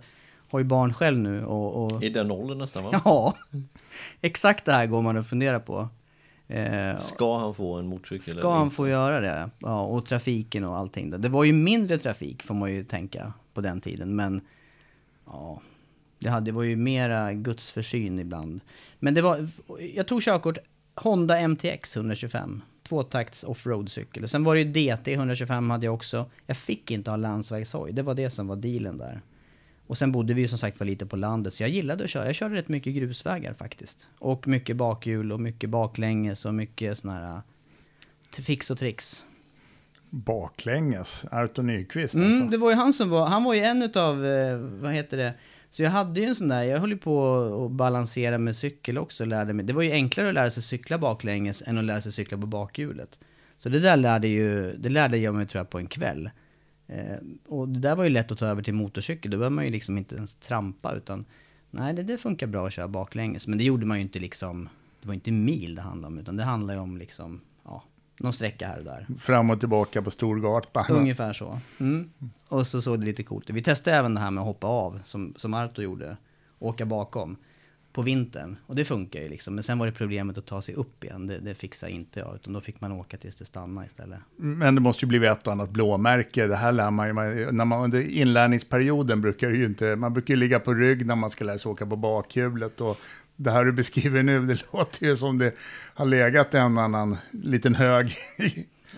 har 0.51 0.59
ju 0.59 0.65
barn 0.65 0.95
själv 0.95 1.19
nu 1.19 1.45
och... 1.45 1.85
och 1.85 2.05
I 2.05 2.09
den 2.09 2.31
åldern 2.31 2.59
nästan 2.59 2.85
va? 2.85 3.01
ja, 3.05 3.37
exakt 4.21 4.65
det 4.65 4.73
här 4.73 4.87
går 4.87 5.03
man 5.03 5.17
och 5.17 5.27
funderar 5.27 5.59
på. 5.59 5.89
Eh, 6.49 6.99
Ska 6.99 7.39
han 7.39 7.55
få 7.55 7.75
en 7.75 7.87
motorcykel? 7.87 8.39
Ska 8.39 8.53
han 8.53 8.65
inte? 8.65 8.77
få 8.77 8.89
göra 8.89 9.21
det? 9.21 9.51
Ja, 9.59 9.83
och 9.83 10.07
trafiken 10.07 10.65
och 10.65 10.77
allting. 10.77 11.11
Det 11.21 11.29
var 11.29 11.45
ju 11.45 11.53
mindre 11.53 11.99
trafik 11.99 12.43
får 12.43 12.55
man 12.55 12.73
ju 12.73 12.85
tänka 12.85 13.33
på 13.55 13.61
den 13.61 13.81
tiden. 13.81 14.17
Men 14.17 14.41
ja, 15.27 15.61
det, 16.19 16.31
hade, 16.31 16.45
det 16.47 16.53
var 16.53 16.63
ju 16.63 16.77
mera 16.77 17.33
gudsförsyn 17.33 18.19
ibland. 18.19 18.61
Men 18.99 19.15
det 19.15 19.23
var, 19.23 19.49
jag 19.95 20.07
tog 20.07 20.23
körkort 20.23 20.59
Honda 20.95 21.49
MTX 21.49 21.97
125. 21.97 22.63
Tvåtakts 22.89 23.45
offroad-cykel. 23.45 24.29
Sen 24.29 24.45
var 24.45 24.55
det 24.55 24.61
ju 24.61 24.73
DT 24.73 25.13
125 25.13 25.71
hade 25.71 25.87
jag 25.87 25.95
också. 25.95 26.31
Jag 26.47 26.57
fick 26.57 26.91
inte 26.91 27.11
ha 27.11 27.17
landsvägshoj. 27.17 27.93
Det 27.93 28.03
var 28.03 28.15
det 28.15 28.31
som 28.31 28.47
var 28.47 28.57
dealen 28.57 28.99
där. 28.99 29.21
Och 29.87 29.99
sen 29.99 30.13
bodde 30.13 30.35
vi 30.35 30.41
ju 30.43 30.49
som 30.49 30.59
sagt 30.59 30.81
var 30.81 30.87
lite 30.87 31.07
på 31.07 31.17
landet, 31.17 31.55
så 31.55 31.63
jag 31.63 31.71
gillade 31.71 32.05
att 32.05 32.11
köra. 32.11 32.27
Jag 32.27 32.35
körde 32.35 32.55
rätt 32.55 32.69
mycket 32.69 32.95
grusvägar 32.95 33.53
faktiskt. 33.53 34.09
Och 34.19 34.49
mycket 34.49 34.77
bakhjul 34.77 35.33
och 35.33 35.41
mycket 35.41 35.71
baklänges 35.71 36.45
och 36.45 36.55
mycket 36.55 36.99
sådana 36.99 37.27
här 37.27 37.41
t- 38.37 38.43
fix 38.43 38.71
och 38.71 38.79
tricks. 38.79 39.25
Baklänges, 40.11 41.25
Arto 41.31 41.63
Nyqvist 41.63 42.15
Mm, 42.15 42.33
alltså. 42.33 42.51
det 42.51 42.57
var 42.57 42.71
ju 42.71 42.77
han 42.77 42.93
som 42.93 43.11
var, 43.11 43.27
han 43.27 43.45
var 43.45 43.55
ju 43.55 43.61
en 43.61 43.83
utav, 43.83 44.27
eh, 44.27 44.57
vad 44.57 44.93
heter 44.93 45.17
det? 45.17 45.35
Så 45.71 45.83
jag 45.83 45.91
hade 45.91 46.21
ju 46.21 46.27
en 46.27 46.35
sån 46.35 46.49
där, 46.49 46.63
jag 46.63 46.79
höll 46.79 46.91
ju 46.91 46.97
på 46.99 47.37
att 47.67 47.71
balansera 47.73 48.39
med 48.39 48.57
cykel 48.57 48.99
också 48.99 49.25
och 49.25 49.29
lärde 49.29 49.53
mig. 49.53 49.65
Det 49.67 49.73
var 49.73 49.83
ju 49.83 49.91
enklare 49.93 50.29
att 50.29 50.35
lära 50.35 50.51
sig 50.51 50.63
cykla 50.63 50.99
baklänges 50.99 51.63
än 51.67 51.79
att 51.79 51.85
lära 51.85 52.01
sig 52.01 52.13
cykla 52.13 52.39
på 52.39 52.47
bakhjulet. 52.47 53.19
Så 53.59 53.69
det 53.69 53.81
där 53.81 53.97
lärde 53.97 54.29
ju, 54.29 54.77
det 54.77 54.89
lärde 54.89 55.17
jag 55.19 55.35
mig 55.35 55.47
tror 55.47 55.61
jag 55.61 55.71
på 55.71 55.79
en 55.79 55.87
kväll. 55.87 56.31
Eh, 56.87 57.17
och 57.49 57.69
det 57.69 57.81
där 57.81 57.97
var 57.97 58.05
ju 58.05 58.11
lätt 58.11 58.33
att 58.33 58.39
ta 58.39 58.47
över 58.47 58.63
till 58.63 58.75
motorcykel, 58.75 59.31
då 59.31 59.37
behöver 59.39 59.55
man 59.55 59.65
ju 59.65 59.71
liksom 59.71 59.99
inte 59.99 60.17
ens 60.17 60.35
trampa 60.35 60.95
utan 60.95 61.25
Nej, 61.71 61.95
det, 61.95 62.03
det 62.03 62.19
funkar 62.19 62.47
bra 62.47 62.67
att 62.67 62.73
köra 62.73 62.89
baklänges, 62.89 63.47
men 63.47 63.59
det 63.59 63.65
gjorde 63.65 63.87
man 63.87 63.97
ju 63.97 64.03
inte 64.03 64.19
liksom, 64.19 64.69
det 65.01 65.07
var 65.09 65.15
inte 65.15 65.33
mil 65.33 65.75
det 65.75 65.83
handlade 65.83 66.13
om, 66.13 66.19
utan 66.19 66.37
det 66.37 66.45
handlar 66.45 66.75
ju 66.75 66.81
om 66.81 66.97
liksom, 66.97 67.41
ja, 67.65 67.83
någon 68.21 68.33
sträcka 68.33 68.67
här 68.67 68.79
och 68.79 68.85
där. 68.85 69.07
Fram 69.19 69.51
och 69.51 69.61
tillbaka 69.61 70.03
på 70.03 70.11
Storgatan. 70.11 70.85
Ungefär 70.89 71.33
så. 71.33 71.61
Mm. 71.81 72.11
Och 72.49 72.67
så 72.67 72.83
såg 72.83 73.01
det 73.01 73.07
lite 73.07 73.23
coolt 73.23 73.51
ut. 73.51 73.57
Vi 73.57 73.63
testade 73.63 73.97
även 73.97 74.15
det 74.15 74.21
här 74.21 74.31
med 74.31 74.41
att 74.41 74.47
hoppa 74.47 74.67
av, 74.67 75.01
som, 75.05 75.35
som 75.37 75.55
Arto 75.55 75.83
gjorde. 75.83 76.17
Åka 76.59 76.87
bakom 76.87 77.37
på 77.97 78.03
vintern. 78.03 78.57
Och 78.67 78.77
det 78.77 78.85
funkar 78.85 79.21
ju 79.21 79.29
liksom. 79.29 79.55
Men 79.55 79.65
sen 79.65 79.79
var 79.79 79.87
det 79.87 79.93
problemet 79.93 80.39
att 80.39 80.47
ta 80.47 80.63
sig 80.63 80.75
upp 80.75 81.05
igen. 81.05 81.27
Det, 81.27 81.39
det 81.39 81.55
fixade 81.55 81.93
inte 81.93 82.21
jag. 82.21 82.35
Utan 82.35 82.53
då 82.53 82.61
fick 82.61 82.81
man 82.81 82.93
åka 82.93 83.17
tills 83.17 83.37
det 83.37 83.45
stannade 83.45 83.87
istället. 83.87 84.19
Men 84.37 84.75
det 84.75 84.81
måste 84.81 85.05
ju 85.05 85.09
bli 85.09 85.27
ett 85.27 85.47
och 85.47 85.53
annat 85.53 85.71
blåmärke. 85.71 86.47
Det 86.47 86.57
här 86.57 86.73
lär 86.73 86.91
man 86.91 87.09
ju, 87.09 87.53
när 87.53 87.65
man 87.65 87.85
under 87.85 88.01
inlärningsperioden 88.01 89.21
brukar 89.21 89.51
ju 89.51 89.65
inte, 89.65 89.97
man 89.97 90.13
brukar 90.13 90.35
ju 90.35 90.41
ligga 90.41 90.61
på 90.61 90.75
rygg 90.75 91.07
när 91.07 91.17
man 91.17 91.31
ska 91.31 91.45
lära 91.45 91.59
sig 91.59 91.71
åka 91.71 91.87
på 91.87 91.97
bakhjulet. 91.97 92.81
Och 92.81 92.99
det 93.37 93.51
här 93.51 93.65
du 93.65 93.73
beskriver 93.73 94.23
nu, 94.23 94.47
det 94.47 94.65
låter 94.73 95.07
ju 95.07 95.17
som 95.17 95.39
det 95.39 95.55
har 95.95 96.07
legat 96.07 96.55
en 96.55 96.79
annan 96.79 97.17
liten 97.31 97.75
hög. 97.75 98.17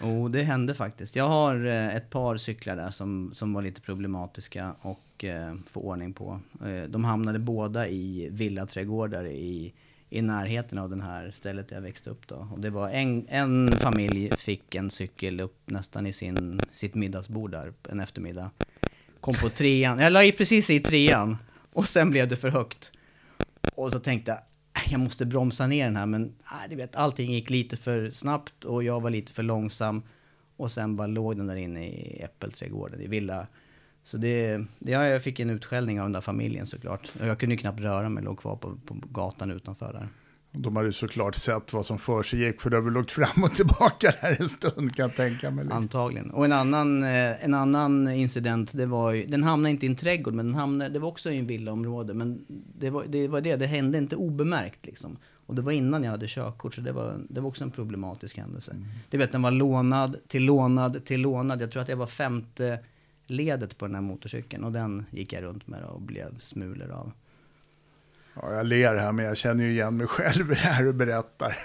Och 0.03 0.31
det 0.31 0.43
hände 0.43 0.75
faktiskt. 0.75 1.17
Jag 1.17 1.29
har 1.29 1.67
eh, 1.67 1.97
ett 1.97 2.11
par 2.11 2.37
cyklar 2.37 2.77
där 2.77 2.91
som, 2.91 3.31
som 3.35 3.53
var 3.53 3.63
lite 3.63 3.81
problematiska 3.81 4.75
och 4.81 5.25
eh, 5.25 5.55
få 5.71 5.81
ordning 5.81 6.13
på. 6.13 6.41
Eh, 6.65 6.83
de 6.83 7.05
hamnade 7.05 7.39
båda 7.39 7.89
i 7.89 8.29
villaträdgårdar 8.31 9.27
i, 9.27 9.73
i 10.11 10.23
närheten 10.23 10.79
av 10.79 10.91
det 10.91 11.03
här 11.03 11.31
stället 11.31 11.69
där 11.69 11.77
jag 11.77 11.83
växte 11.83 12.11
upp 12.11 12.27
då. 12.27 12.49
Och 12.53 12.61
det 12.61 12.71
var 12.71 12.89
en, 12.91 13.27
en 13.29 13.69
familj 13.73 14.31
fick 14.37 14.75
en 14.75 14.91
cykel 14.91 15.41
upp 15.41 15.61
nästan 15.65 16.07
i 16.07 16.13
sin, 16.13 16.61
sitt 16.73 16.95
middagsbord 16.95 17.51
där 17.51 17.73
en 17.89 18.01
eftermiddag. 18.01 18.51
Kom 19.21 19.35
på 19.35 19.49
trean, 19.49 19.99
jag 19.99 20.13
la 20.13 20.25
i 20.25 20.33
precis 20.33 20.71
i 20.71 20.81
trean 20.81 21.37
och 21.73 21.89
sen 21.89 22.11
blev 22.11 22.29
det 22.29 22.37
för 22.37 22.49
högt. 22.49 22.93
Och 23.75 23.93
så 23.93 23.99
tänkte 23.99 24.31
jag, 24.31 24.41
Äh, 24.87 24.93
jag 24.93 25.01
måste 25.01 25.27
bromsa 25.27 25.67
ner 25.67 25.85
den 25.85 25.97
här, 25.97 26.07
men 26.07 26.25
äh, 26.25 26.71
du 26.71 26.77
vet, 26.77 26.97
allting 26.97 27.33
gick 27.33 27.51
lite 27.51 27.77
för 27.77 28.11
snabbt 28.11 28.65
och 28.65 28.85
jag 28.85 29.01
var 29.01 29.11
lite 29.11 29.33
för 29.33 29.43
långsam. 29.43 30.03
Och 30.57 30.71
sen 30.71 30.97
bara 30.97 31.07
låg 31.07 31.37
den 31.37 31.47
där 31.47 31.57
inne 31.57 31.87
i 31.87 32.23
äppelträdgården, 32.23 33.01
i 33.01 33.07
villa. 33.07 33.47
Så 34.03 34.17
det, 34.17 34.65
det, 34.79 34.91
jag 34.91 35.23
fick 35.23 35.41
en 35.41 35.51
utskällning 35.51 36.01
av 36.01 36.05
den 36.05 36.13
där 36.13 36.21
familjen 36.21 36.67
såklart. 36.67 37.13
Och 37.21 37.27
jag 37.27 37.39
kunde 37.39 37.55
ju 37.55 37.59
knappt 37.59 37.81
röra 37.81 38.09
mig, 38.09 38.25
låg 38.25 38.39
kvar 38.39 38.57
på, 38.57 38.77
på 38.87 38.95
gatan 38.95 39.51
utanför 39.51 39.93
där. 39.93 40.09
De 40.61 40.77
har 40.77 40.85
ju 40.85 40.93
såklart 40.93 41.35
sett 41.35 41.73
vad 41.73 41.87
som 41.87 41.99
för 41.99 42.23
sig 42.23 42.45
gick, 42.45 42.61
för 42.61 42.71
det 42.71 42.77
har 42.77 42.83
väl 42.83 42.97
åkt 42.97 43.11
fram 43.11 43.45
och 43.45 43.55
tillbaka 43.55 44.15
där 44.21 44.37
en 44.41 44.49
stund 44.49 44.97
kan 44.97 45.03
jag 45.03 45.17
tänka 45.17 45.51
mig. 45.51 45.65
Liksom. 45.65 45.79
Antagligen. 45.79 46.31
Och 46.31 46.45
en 46.45 46.53
annan, 46.53 47.03
eh, 47.03 47.45
en 47.45 47.55
annan 47.55 48.09
incident, 48.09 48.73
det 48.73 48.87
var 48.87 49.13
ju, 49.13 49.27
den 49.27 49.45
hamnade 49.45 49.71
inte 49.71 49.87
i 49.87 49.89
en 49.89 49.97
trädgård, 49.97 50.35
men 50.35 50.47
den 50.47 50.55
hamnade, 50.55 50.91
det 50.91 50.99
var 50.99 51.09
också 51.09 51.31
i 51.31 51.39
en 51.39 51.47
villaområde. 51.47 52.15
Men 52.15 52.45
det 52.79 52.91
var 52.91 53.05
det, 53.09 53.29
var 53.29 53.41
det, 53.41 53.57
det 53.57 53.67
hände 53.67 53.99
inte 53.99 54.17
obemärkt 54.17 54.87
liksom. 54.87 55.17
Och 55.47 55.55
det 55.55 55.63
var 55.63 55.73
innan 55.73 56.05
jag 56.05 56.11
hade 56.11 56.27
körkort, 56.29 56.75
så 56.75 56.81
det 56.81 56.93
var, 56.93 57.17
det 57.29 57.41
var 57.41 57.49
också 57.49 57.65
en 57.65 57.71
problematisk 57.71 58.39
händelse. 58.39 58.77
Du 59.11 59.19
vet, 59.19 59.33
den 59.33 59.43
var 59.43 59.51
lånad 59.51 60.17
till 60.27 60.45
lånad 60.45 61.05
till 61.05 61.21
lånad. 61.21 61.63
Jag 61.63 61.71
tror 61.71 61.83
att 61.83 61.89
jag 61.89 61.97
var 61.97 62.07
femte 62.07 62.79
ledet 63.27 63.79
på 63.79 63.87
den 63.87 63.95
här 63.95 64.03
motorcykeln 64.03 64.65
och 64.65 64.73
den 64.73 65.07
gick 65.11 65.33
jag 65.33 65.43
runt 65.43 65.67
med 65.67 65.85
och 65.85 66.03
blev 66.03 66.39
smulor 66.39 66.91
av. 66.91 67.13
Ja, 68.43 68.53
jag 68.55 68.67
ler 68.67 68.95
här, 68.95 69.13
men 69.13 69.25
jag 69.25 69.37
känner 69.37 69.65
ju 69.65 69.71
igen 69.71 69.97
mig 69.97 70.07
själv 70.17 70.53
här 70.55 70.85
du 70.85 70.93
berättar. 70.93 71.59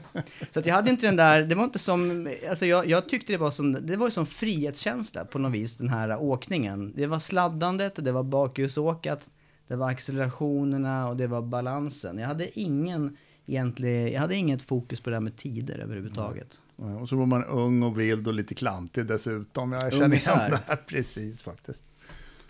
Så 0.50 0.60
att 0.60 0.66
jag 0.66 0.74
hade 0.74 0.90
inte 0.90 1.06
den 1.06 1.16
där, 1.16 1.42
det 1.42 1.54
var 1.54 1.64
inte 1.64 1.78
som, 1.78 2.28
alltså 2.48 2.66
jag, 2.66 2.86
jag 2.86 3.08
tyckte 3.08 3.32
det 3.32 3.36
var 3.38 3.50
som, 3.50 3.72
det 3.72 3.96
var 3.96 4.06
ju 4.06 4.10
som 4.10 4.26
frihetskänsla 4.26 5.24
på 5.24 5.38
något 5.38 5.52
vis, 5.52 5.76
den 5.76 5.88
här 5.88 6.16
åkningen. 6.20 6.92
Det 6.96 7.06
var 7.06 7.18
sladdandet, 7.18 8.04
det 8.04 8.12
var 8.12 8.22
bakhjulsåkat, 8.22 9.30
det 9.68 9.76
var 9.76 9.90
accelerationerna 9.90 11.08
och 11.08 11.16
det 11.16 11.26
var 11.26 11.42
balansen. 11.42 12.18
Jag 12.18 12.26
hade 12.26 12.60
ingen 12.60 13.16
egentlig, 13.46 14.12
jag 14.12 14.20
hade 14.20 14.34
inget 14.34 14.62
fokus 14.62 15.00
på 15.00 15.10
det 15.10 15.16
här 15.16 15.20
med 15.20 15.36
tider 15.36 15.78
överhuvudtaget. 15.78 16.60
Ja, 16.76 16.96
Och 16.96 17.08
så 17.08 17.16
var 17.16 17.26
man 17.26 17.44
ung 17.44 17.82
och 17.82 18.00
vild 18.00 18.28
och 18.28 18.34
lite 18.34 18.54
klantig 18.54 19.06
dessutom. 19.06 19.72
Jag 19.72 19.92
känner 19.92 20.04
Ungefär. 20.04 20.36
igen 20.48 20.50
det 20.50 20.60
här 20.66 20.76
precis 20.86 21.42
faktiskt. 21.42 21.84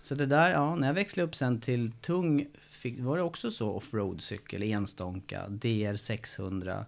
Så 0.01 0.15
det 0.15 0.25
där, 0.25 0.49
ja, 0.51 0.75
när 0.75 0.87
jag 0.87 0.93
växlade 0.93 1.27
upp 1.27 1.35
sen 1.35 1.61
till 1.61 1.91
tung, 1.91 2.47
fick, 2.79 2.99
var 2.99 3.17
det 3.17 3.23
också 3.23 3.51
så 3.51 3.71
offroad-cykel, 3.71 4.63
enstånka, 4.63 5.47
DR 5.47 5.95
600. 5.95 6.85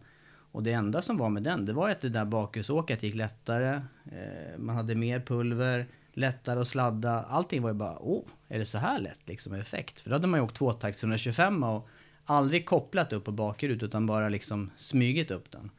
Och 0.51 0.63
det 0.63 0.71
enda 0.71 1.01
som 1.01 1.17
var 1.17 1.29
med 1.29 1.43
den, 1.43 1.65
det 1.65 1.73
var 1.73 1.89
att 1.89 2.01
det 2.01 2.09
där 2.09 2.25
bakhjulsåket 2.25 3.03
gick 3.03 3.15
lättare, 3.15 3.81
eh, 4.05 4.57
man 4.57 4.75
hade 4.75 4.95
mer 4.95 5.19
pulver, 5.19 5.87
lättare 6.13 6.59
att 6.59 6.67
sladda. 6.67 7.23
Allting 7.23 7.61
var 7.61 7.69
ju 7.69 7.75
bara, 7.75 7.99
åh, 7.99 8.23
är 8.47 8.59
det 8.59 8.65
så 8.65 8.77
här 8.77 8.99
lätt 8.99 9.19
liksom 9.25 9.53
effekt? 9.53 10.01
För 10.01 10.09
då 10.09 10.15
hade 10.15 10.27
man 10.27 10.39
ju 10.39 10.43
åkt 10.43 10.55
tvåtakts 10.55 11.03
125 11.03 11.63
och 11.63 11.89
aldrig 12.25 12.65
kopplat 12.65 13.13
upp 13.13 13.23
på 13.23 13.31
bakhjulet 13.31 13.83
utan 13.83 14.05
bara 14.05 14.29
liksom 14.29 14.69
smygit 14.75 15.31
upp 15.31 15.51
den. 15.51 15.69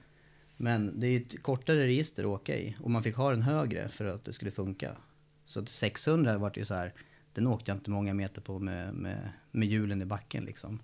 Men 0.57 1.01
det 1.01 1.07
är 1.07 1.11
ju 1.11 1.21
ett 1.21 1.43
kortare 1.43 1.87
register 1.87 2.23
att 2.23 2.29
åka 2.29 2.57
i 2.57 2.77
och 2.81 2.91
man 2.91 3.03
fick 3.03 3.17
ha 3.17 3.31
den 3.31 3.43
högre 3.43 3.89
för 3.89 4.05
att 4.05 4.25
det 4.25 4.33
skulle 4.33 4.51
funka. 4.51 4.97
Så 5.45 5.61
att 5.61 5.69
600 5.69 6.39
var 6.39 6.51
det 6.51 6.61
ju 6.61 6.65
så 6.65 6.75
här, 6.75 6.95
den 7.35 7.47
åkte 7.47 7.71
jag 7.71 7.77
inte 7.77 7.91
många 7.91 8.15
meter 8.15 8.41
på 8.41 8.59
med, 8.59 8.95
med, 8.95 9.31
med 9.51 9.69
hjulen 9.69 10.03
i 10.03 10.05
backen 10.05 10.45
liksom. 10.45 10.81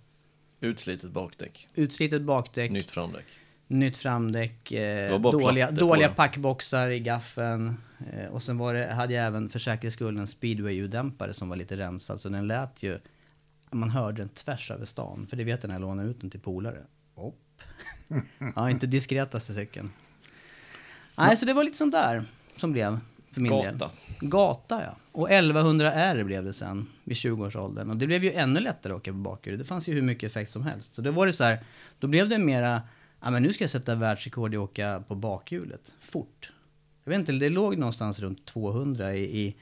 Utslitet 0.61 1.11
bakdäck, 1.11 1.69
Utslitet 1.75 2.23
bakdäck, 2.23 2.71
nytt 2.71 2.91
framdäck. 2.91 3.25
nytt 3.67 3.97
framdäck, 3.97 4.73
eh, 4.73 5.21
dåliga, 5.21 5.71
dåliga 5.71 6.09
packboxar 6.09 6.91
i 6.91 7.01
gaffen. 7.01 7.77
Eh, 8.13 8.27
och 8.27 8.43
sen 8.43 8.59
var 8.59 8.75
det, 8.75 8.93
hade 8.93 9.15
jag 9.15 9.27
även 9.27 9.49
för 9.49 9.59
säkerhets 9.59 9.95
skull 9.95 10.17
en 10.17 10.27
speedway-ljuddämpare 10.27 11.33
som 11.33 11.49
var 11.49 11.57
lite 11.57 11.77
rensad. 11.77 12.21
Så 12.21 12.29
den 12.29 12.47
lät 12.47 12.83
ju, 12.83 12.99
man 13.71 13.91
hörde 13.91 14.23
den 14.23 14.29
tvärs 14.29 14.71
över 14.71 14.85
stan. 14.85 15.27
För 15.27 15.37
det 15.37 15.45
vet 15.45 15.63
jag 15.63 15.69
när 15.69 15.75
jag 15.75 15.81
lånade 15.81 16.09
ut 16.09 16.21
den 16.21 16.31
till 16.31 16.41
polare. 16.41 16.85
Opp. 17.15 17.63
ja, 18.57 18.71
inte 18.71 18.87
diskretaste 18.87 19.55
cykeln. 19.55 19.91
Nej, 21.17 21.37
så 21.37 21.47
det 21.47 21.53
var 21.53 21.65
lite 21.65 21.77
sånt 21.77 21.93
där 21.93 22.25
som 22.57 22.73
blev 22.73 23.01
för 23.39 23.43
min 23.43 23.63
del. 23.63 23.77
Gata. 23.77 23.91
Gata 24.21 24.83
ja. 24.83 24.97
Och 25.13 25.29
1100R 25.31 26.25
blev 26.25 26.45
det 26.45 26.53
sen 26.53 26.87
vid 27.05 27.17
20-årsåldern. 27.17 27.91
Och 27.91 27.97
det 27.97 28.07
blev 28.07 28.25
ju 28.25 28.33
ännu 28.33 28.61
lättare 28.61 28.93
att 28.93 28.99
åka 28.99 29.13
på 29.13 29.19
bakhjulet. 29.19 29.61
Det 29.61 29.65
fanns 29.65 29.89
ju 29.89 29.95
hur 29.95 30.03
mycket 30.03 30.31
effekt 30.31 30.51
som 30.51 30.63
helst. 30.63 30.95
Så 30.95 31.03
då 31.03 31.11
var 31.11 31.27
det 31.27 31.33
så 31.33 31.45
här, 31.45 31.59
då 31.99 32.07
blev 32.07 32.29
det 32.29 32.39
mera, 32.39 32.83
ja 33.21 33.31
men 33.31 33.43
nu 33.43 33.53
ska 33.53 33.65
jag 33.65 33.71
sätta 33.71 33.95
världsrekord 33.95 34.55
i 34.55 34.57
att 34.57 34.63
åka 34.63 35.03
på 35.09 35.15
bakhjulet. 35.15 35.95
Fort. 36.01 36.53
Jag 37.05 37.11
vet 37.11 37.19
inte, 37.19 37.33
det 37.33 37.49
låg 37.49 37.79
någonstans 37.79 38.21
runt 38.21 38.45
200 38.45 39.15
i, 39.15 39.41
i, 39.41 39.57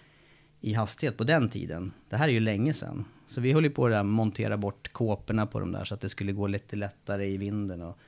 i 0.60 0.72
hastighet 0.72 1.16
på 1.16 1.24
den 1.24 1.48
tiden. 1.48 1.92
Det 2.08 2.16
här 2.16 2.28
är 2.28 2.32
ju 2.32 2.40
länge 2.40 2.72
sedan. 2.72 3.04
Så 3.26 3.40
vi 3.40 3.52
höll 3.52 3.64
ju 3.64 3.70
på 3.70 3.86
att 3.86 4.06
montera 4.06 4.56
bort 4.56 4.92
kåporna 4.92 5.46
på 5.46 5.60
de 5.60 5.72
där 5.72 5.84
så 5.84 5.94
att 5.94 6.00
det 6.00 6.08
skulle 6.08 6.32
gå 6.32 6.46
lite 6.46 6.76
lättare 6.76 7.26
i 7.26 7.36
vinden. 7.36 7.82
Och, 7.82 7.98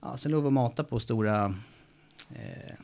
ja, 0.00 0.16
sen 0.16 0.32
låg 0.32 0.42
vi 0.42 0.48
och 0.48 0.52
mata 0.52 0.84
på 0.84 1.00
stora 1.00 1.54
eh, 2.30 2.74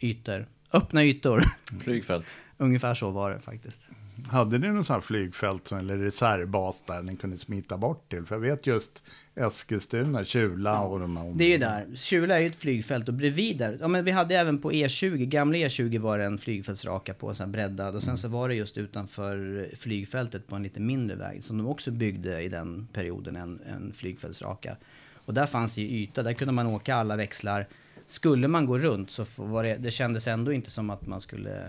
ytor. 0.00 0.46
Öppna 0.74 1.04
ytor. 1.04 1.42
Flygfält. 1.80 2.38
Ungefär 2.58 2.94
så 2.94 3.10
var 3.10 3.30
det 3.30 3.40
faktiskt. 3.40 3.88
Hade 4.30 4.58
ni 4.58 4.68
någon 4.68 4.84
sån 4.84 4.94
här 4.94 5.00
flygfält 5.00 5.72
eller 5.72 5.98
reservbas 5.98 6.82
där 6.86 7.02
ni 7.02 7.16
kunde 7.16 7.38
smita 7.38 7.78
bort 7.78 8.10
till? 8.10 8.24
För 8.24 8.34
jag 8.34 8.40
vet 8.40 8.66
just 8.66 9.02
Eskilstuna, 9.34 10.24
Kjula 10.24 10.80
och 10.80 11.00
de 11.00 11.16
här 11.16 11.32
Det 11.34 11.44
är 11.44 11.48
ju 11.48 11.58
där. 11.58 11.86
Kjula 11.96 12.36
är 12.36 12.40
ju 12.40 12.46
ett 12.46 12.56
flygfält 12.56 13.08
och 13.08 13.14
bredvid 13.14 13.58
där. 13.58 13.78
Ja, 13.80 13.88
men 13.88 14.04
vi 14.04 14.10
hade 14.10 14.34
även 14.34 14.58
på 14.58 14.72
E20, 14.72 15.24
gamla 15.24 15.58
E20 15.58 15.98
var 15.98 16.18
det 16.18 16.24
en 16.24 16.38
flygfältsraka 16.38 17.14
på, 17.14 17.28
en 17.28 17.34
sån 17.34 17.46
här 17.46 17.52
breddad. 17.52 17.96
Och 17.96 18.02
sen 18.02 18.18
så 18.18 18.28
var 18.28 18.48
det 18.48 18.54
just 18.54 18.78
utanför 18.78 19.68
flygfältet 19.76 20.46
på 20.46 20.56
en 20.56 20.62
lite 20.62 20.80
mindre 20.80 21.16
väg 21.16 21.44
som 21.44 21.58
de 21.58 21.66
också 21.66 21.90
byggde 21.90 22.42
i 22.42 22.48
den 22.48 22.88
perioden, 22.92 23.36
en, 23.36 23.60
en 23.66 23.92
flygfältsraka. 23.92 24.76
Och 25.14 25.34
där 25.34 25.46
fanns 25.46 25.74
det 25.74 25.80
ju 25.80 25.88
yta, 25.88 26.22
där 26.22 26.32
kunde 26.32 26.52
man 26.52 26.66
åka 26.66 26.94
alla 26.94 27.16
växlar. 27.16 27.66
Skulle 28.06 28.48
man 28.48 28.66
gå 28.66 28.78
runt 28.78 29.10
så 29.10 29.24
var 29.36 29.64
det, 29.64 29.76
det 29.76 29.90
kändes 29.90 30.26
ändå 30.26 30.52
inte 30.52 30.70
som 30.70 30.90
att 30.90 31.06
man 31.06 31.20
skulle 31.20 31.64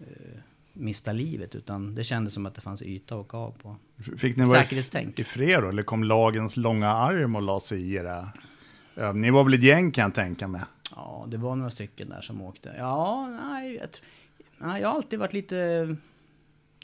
eh, 0.00 0.06
mista 0.72 1.12
livet, 1.12 1.54
utan 1.54 1.94
det 1.94 2.04
kändes 2.04 2.34
som 2.34 2.46
att 2.46 2.54
det 2.54 2.60
fanns 2.60 2.82
yta 2.82 3.14
att 3.14 3.20
åka 3.20 3.36
av 3.36 3.50
på. 3.62 3.76
Fick 4.18 4.36
ni 4.36 4.44
vara 4.44 4.64
i, 5.16 5.24
fred 5.24 5.62
då? 5.62 5.68
Eller 5.68 5.82
kom 5.82 6.04
lagens 6.04 6.56
långa 6.56 6.88
arm 6.88 7.36
och 7.36 7.42
la 7.42 7.60
sig 7.60 7.80
i 7.80 7.94
era? 7.94 8.32
Ni 9.14 9.30
var 9.30 9.44
väl 9.44 9.54
ett 9.54 9.62
gäng 9.62 9.90
kan 9.90 10.02
jag 10.02 10.14
tänka 10.14 10.48
mig? 10.48 10.60
Ja, 10.90 11.24
det 11.28 11.36
var 11.36 11.56
några 11.56 11.70
stycken 11.70 12.08
där 12.08 12.20
som 12.20 12.42
åkte. 12.42 12.74
Ja, 12.78 13.28
nej, 13.42 13.74
jag, 13.74 13.88
nej, 14.58 14.82
jag 14.82 14.88
har 14.88 14.96
alltid 14.96 15.18
varit 15.18 15.32
lite 15.32 15.96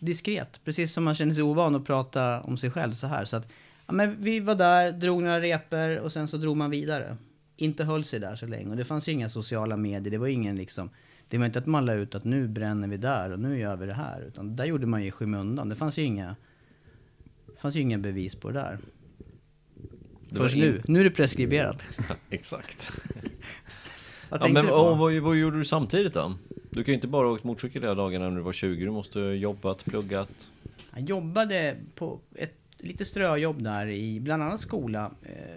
diskret. 0.01 0.61
Precis 0.65 0.93
som 0.93 1.05
man 1.05 1.15
känner 1.15 1.33
sig 1.33 1.43
ovan 1.43 1.75
att 1.75 1.85
prata 1.85 2.41
om 2.41 2.57
sig 2.57 2.71
själv 2.71 2.93
så 2.93 3.07
här. 3.07 3.25
Så 3.25 3.37
att, 3.37 3.53
ja, 3.87 3.93
men 3.93 4.23
vi 4.23 4.41
var 4.41 4.55
där, 4.55 4.93
drog 4.93 5.23
några 5.23 5.41
reper 5.41 5.99
och 5.99 6.13
sen 6.13 6.29
så 6.29 6.37
drog 6.37 6.57
man 6.57 6.71
vidare. 6.71 7.17
Inte 7.61 7.85
höll 7.85 8.05
sig 8.05 8.21
där 8.21 8.37
så 8.37 8.47
länge. 8.47 8.71
Och 8.71 8.77
det 8.77 8.85
fanns 8.85 9.09
ju 9.09 9.13
inga 9.13 9.29
sociala 9.29 9.77
medier. 9.77 10.11
Det 10.11 10.19
var 10.19 10.27
ingen 10.27 10.57
liksom... 10.57 10.91
Det 11.29 11.39
var 11.39 11.47
inte 11.47 11.59
att 11.59 11.67
man 11.67 11.87
la 11.87 11.93
ut 11.93 12.15
att 12.15 12.25
nu 12.25 12.49
bränner 12.49 12.89
vi 12.89 12.97
där 12.97 13.33
och 13.33 13.39
nu 13.39 13.59
gör 13.59 13.77
vi 13.77 13.87
det 13.87 13.95
här. 13.95 14.21
Utan 14.29 14.57
där 14.57 14.65
gjorde 14.65 14.87
man 14.87 15.03
ju 15.03 15.09
i 15.09 15.11
skymundan. 15.11 15.69
Det 15.69 15.77
fanns 15.77 15.99
ju 15.99 16.03
inga... 16.03 16.37
Det 17.47 17.61
fanns 17.61 17.77
ju 17.77 17.81
inga 17.81 17.99
bevis 17.99 18.35
på 18.35 18.49
det 18.51 18.55
där. 18.55 18.79
Det 20.29 20.39
Först 20.39 20.57
in- 20.57 20.61
nu. 20.61 20.83
Nu 20.87 21.01
är 21.01 21.05
det 21.05 21.11
preskriberat. 21.11 21.89
Exakt. 22.31 22.93
Ja, 24.41 24.49
men 24.49 24.71
och, 24.71 24.99
vad, 24.99 25.15
vad 25.15 25.37
gjorde 25.37 25.59
du 25.59 25.65
samtidigt 25.65 26.15
då? 26.15 26.35
Du 26.71 26.85
kan 26.85 26.93
ju 26.93 26.95
inte 26.95 27.09
bara 27.09 27.27
ha 27.27 27.35
åkt 27.35 27.45
motorcykel 27.45 27.83
hela 27.83 27.95
dagarna 27.95 28.29
när 28.29 28.37
du 28.37 28.43
var 28.43 28.53
20. 28.53 28.85
Du 28.85 28.91
måste 28.91 29.19
ha 29.19 29.27
jobbat, 29.27 29.85
pluggat. 29.85 30.51
Jag 30.95 31.03
jobbade 31.03 31.77
på 31.95 32.21
ett 32.35 32.57
lite 32.79 33.05
ströjobb 33.05 33.63
där 33.63 33.89
i 33.89 34.21
bland 34.21 34.43
annat 34.43 34.61
skola 34.61 35.11
eh, 35.23 35.57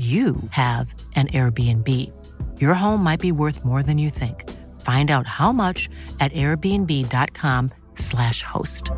you 0.00 0.34
have 0.50 0.94
an 1.14 1.26
Airbnb. 1.26 1.88
Your 2.58 2.74
home 2.74 3.04
might 3.04 3.20
be 3.20 3.32
worth 3.32 3.64
more 3.64 3.82
than 3.82 3.98
you 3.98 4.10
think. 4.10 4.48
Find 4.80 5.10
out 5.10 5.26
how 5.26 5.52
much 5.52 5.90
at 6.20 6.32
airbnb.com 6.32 7.70
slash 7.96 8.42
host. 8.42 8.90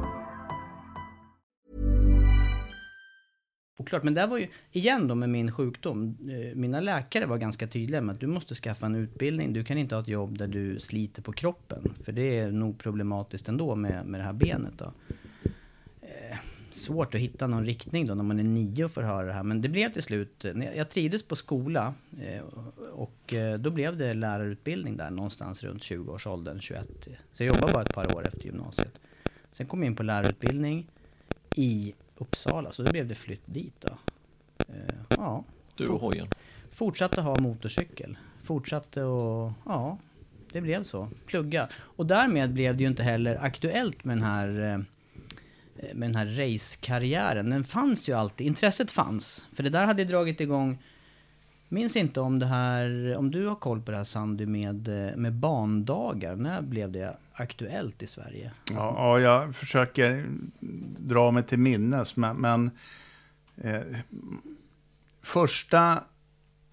Oklart, 3.79 4.03
men 4.03 4.15
det 4.15 4.27
var 4.27 4.39
ju, 4.39 4.49
igen 4.73 5.09
då 5.09 5.15
med 5.15 5.29
min 5.29 5.53
sjukdom, 5.53 6.17
eh, 6.31 6.57
mina 6.57 6.81
läkare 6.81 7.27
var 7.27 7.39
ganska 7.39 7.67
tydliga 7.67 8.01
med 8.01 8.13
att 8.15 8.21
du 8.21 8.27
måste 8.27 8.55
skaffa 8.55 8.87
en 8.87 8.95
utbildning, 8.95 9.53
du 9.53 9.65
kan 9.65 9.79
inte 9.79 9.95
ha 9.95 10.03
ett 10.03 10.09
jobb 10.09 10.39
där 10.39 10.49
du 10.49 10.79
sliter 10.79 11.23
på 11.23 11.33
kroppen, 11.33 11.95
för 12.05 12.13
det 12.13 12.39
är 12.39 12.53
nog 12.53 12.79
problematiskt 12.79 13.49
ändå 13.49 13.75
med, 13.75 14.07
med 14.07 14.21
det 14.21 14.25
här 14.25 14.33
benet 14.33 14.79
då. 14.79 14.93
Eh, 16.73 16.77
svårt 16.77 17.15
att 17.15 17.21
hitta 17.21 17.47
någon 17.47 17.67
riktning 17.67 18.07
då 18.07 18.15
när 18.15 18.25
man 18.25 18.39
är 18.39 18.45
nio 18.45 18.85
och 18.85 18.91
får 18.91 19.03
höra 19.03 19.27
det 19.27 19.33
här, 19.33 19.43
men 19.43 19.61
det 19.61 19.69
blev 19.69 19.93
till 19.93 20.03
slut, 20.03 20.45
när 20.55 20.75
jag, 20.75 20.91
trivdes 20.91 21.23
på 21.23 21.37
skola 21.37 21.95
eh, 22.21 22.43
och 22.93 23.35
eh, 23.35 23.59
då 23.59 23.71
blev 23.71 23.97
det 23.97 24.15
lärarutbildning 24.15 24.97
där 24.97 25.11
någonstans 25.11 25.65
runt 25.65 25.83
20-årsåldern, 25.83 26.61
21. 26.61 27.09
Så 27.33 27.43
jag 27.43 27.55
jobbade 27.55 27.73
bara 27.73 27.83
ett 27.83 27.95
par 27.95 28.17
år 28.17 28.27
efter 28.27 28.45
gymnasiet. 28.45 29.01
Sen 29.53 29.67
kom 29.67 29.83
jag 29.83 29.87
in 29.87 29.97
på 29.97 30.03
lärarutbildning 30.03 30.87
i 31.55 31.95
Uppsala, 32.19 32.71
så 32.71 32.83
då 32.83 32.91
blev 32.91 33.09
det 33.09 33.15
flytt 33.15 33.43
dit 33.47 33.75
då. 33.81 33.97
Eh, 34.69 34.95
ja. 35.09 35.45
Du 35.77 35.89
och 35.89 36.01
hojen. 36.01 36.29
Fortsatte 36.71 37.21
ha 37.21 37.39
motorcykel. 37.39 38.19
Fortsatte 38.43 39.03
och 39.03 39.53
ja, 39.65 39.99
det 40.53 40.61
blev 40.61 40.83
så. 40.83 41.09
Plugga. 41.27 41.69
Och 41.75 42.07
därmed 42.07 42.53
blev 42.53 42.77
det 42.77 42.83
ju 42.83 42.89
inte 42.89 43.03
heller 43.03 43.45
aktuellt 43.45 44.05
med 44.05 44.17
den 44.17 44.25
här 44.25 44.61
eh, 44.61 44.79
Eh, 45.77 45.95
med 45.95 46.09
den 46.09 46.17
här 46.17 46.27
racekarriären. 46.27 47.51
Den 47.51 47.65
fanns 47.65 48.09
ju 48.09 48.13
alltid, 48.13 48.47
intresset 48.47 48.91
fanns. 48.91 49.47
För 49.53 49.63
det 49.63 49.71
där 49.71 49.87
hade 49.87 50.05
dragit 50.05 50.41
igång, 50.41 50.79
minns 51.69 51.97
inte 51.97 52.21
om 52.21 52.39
det 52.39 52.47
här, 52.47 53.17
om 53.17 53.31
du 53.31 53.47
har 53.47 53.55
koll 53.55 53.83
på 53.83 53.91
det 53.91 53.97
här 53.97 54.05
Sandy 54.05 54.47
med, 54.47 54.89
eh, 54.89 55.17
med 55.17 55.33
bandagar. 55.33 56.37
När 56.37 56.63
blev 56.63 56.93
det 56.93 57.17
aktuellt 57.33 58.03
i 58.03 58.07
Sverige? 58.07 58.51
Ja, 58.73 58.95
ja, 58.97 59.21
jag 59.21 59.57
försöker 59.57 60.27
dra 60.99 61.31
mig 61.31 61.43
till 61.43 61.59
minnes, 61.59 62.17
men, 62.17 62.37
men 62.37 62.71
eh, 63.57 63.81
första 65.23 66.05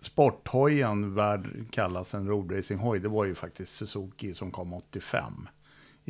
sporthojen 0.02 1.16
värd 1.16 1.50
kallas 1.72 2.14
en 2.14 2.28
roadracinghoj, 2.28 3.00
det 3.00 3.08
var 3.08 3.26
ju 3.26 3.36
faktiskt 3.36 3.76
Suzuki 3.76 4.34
som 4.34 4.52
kom 4.52 4.74
85. 4.74 5.48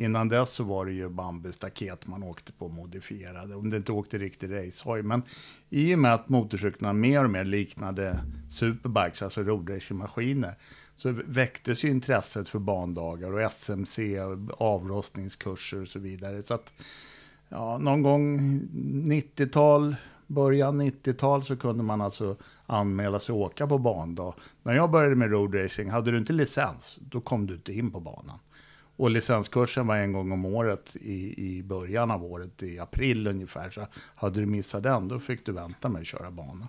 Innan 0.00 0.28
dess 0.28 0.52
så 0.52 0.64
var 0.64 0.86
det 0.86 0.92
ju 0.92 1.08
bambustaket 1.08 2.06
man 2.06 2.22
åkte 2.22 2.52
på 2.52 2.68
modifierade, 2.68 3.54
om 3.54 3.70
det 3.70 3.76
inte 3.76 3.92
åkte 3.92 4.18
riktig 4.18 4.52
racehoj. 4.52 5.02
Men 5.02 5.22
i 5.70 5.94
och 5.94 5.98
med 5.98 6.14
att 6.14 6.28
motorcyklarna 6.28 6.92
mer 6.92 7.24
och 7.24 7.30
mer 7.30 7.44
liknade 7.44 8.20
superbikes, 8.50 9.22
alltså 9.22 9.42
roadracingmaskiner, 9.42 10.54
så 10.96 11.14
väcktes 11.26 11.84
ju 11.84 11.90
intresset 11.90 12.48
för 12.48 12.58
bandagar 12.58 13.32
och 13.32 13.42
SMC, 13.42 14.18
avrostningskurser 14.58 15.82
och 15.82 15.88
så 15.88 15.98
vidare. 15.98 16.42
Så 16.42 16.54
att 16.54 16.72
ja, 17.48 17.78
någon 17.78 18.02
gång 18.02 18.40
90-tal, 19.04 19.96
början 20.26 20.82
90-tal 20.82 21.44
så 21.44 21.56
kunde 21.56 21.82
man 21.82 22.00
alltså 22.00 22.36
anmäla 22.66 23.18
sig 23.18 23.32
och 23.32 23.40
åka 23.40 23.66
på 23.66 23.78
bandag. 23.78 24.34
När 24.62 24.74
jag 24.74 24.90
började 24.90 25.16
med 25.16 25.30
roadracing, 25.30 25.90
hade 25.90 26.10
du 26.10 26.18
inte 26.18 26.32
licens, 26.32 26.98
då 27.00 27.20
kom 27.20 27.46
du 27.46 27.54
inte 27.54 27.72
in 27.72 27.90
på 27.90 28.00
banan. 28.00 28.38
Och 29.00 29.10
licenskursen 29.10 29.86
var 29.86 29.96
en 29.96 30.12
gång 30.12 30.32
om 30.32 30.44
året 30.44 30.96
i, 30.96 31.46
i 31.46 31.62
början 31.62 32.10
av 32.10 32.24
året, 32.24 32.62
i 32.62 32.78
april 32.78 33.26
ungefär. 33.26 33.70
Så 33.70 33.86
hade 34.14 34.40
du 34.40 34.46
missat 34.46 34.82
den, 34.82 35.08
då 35.08 35.20
fick 35.20 35.46
du 35.46 35.52
vänta 35.52 35.88
med 35.88 36.00
att 36.00 36.06
köra 36.06 36.30
bana. 36.30 36.68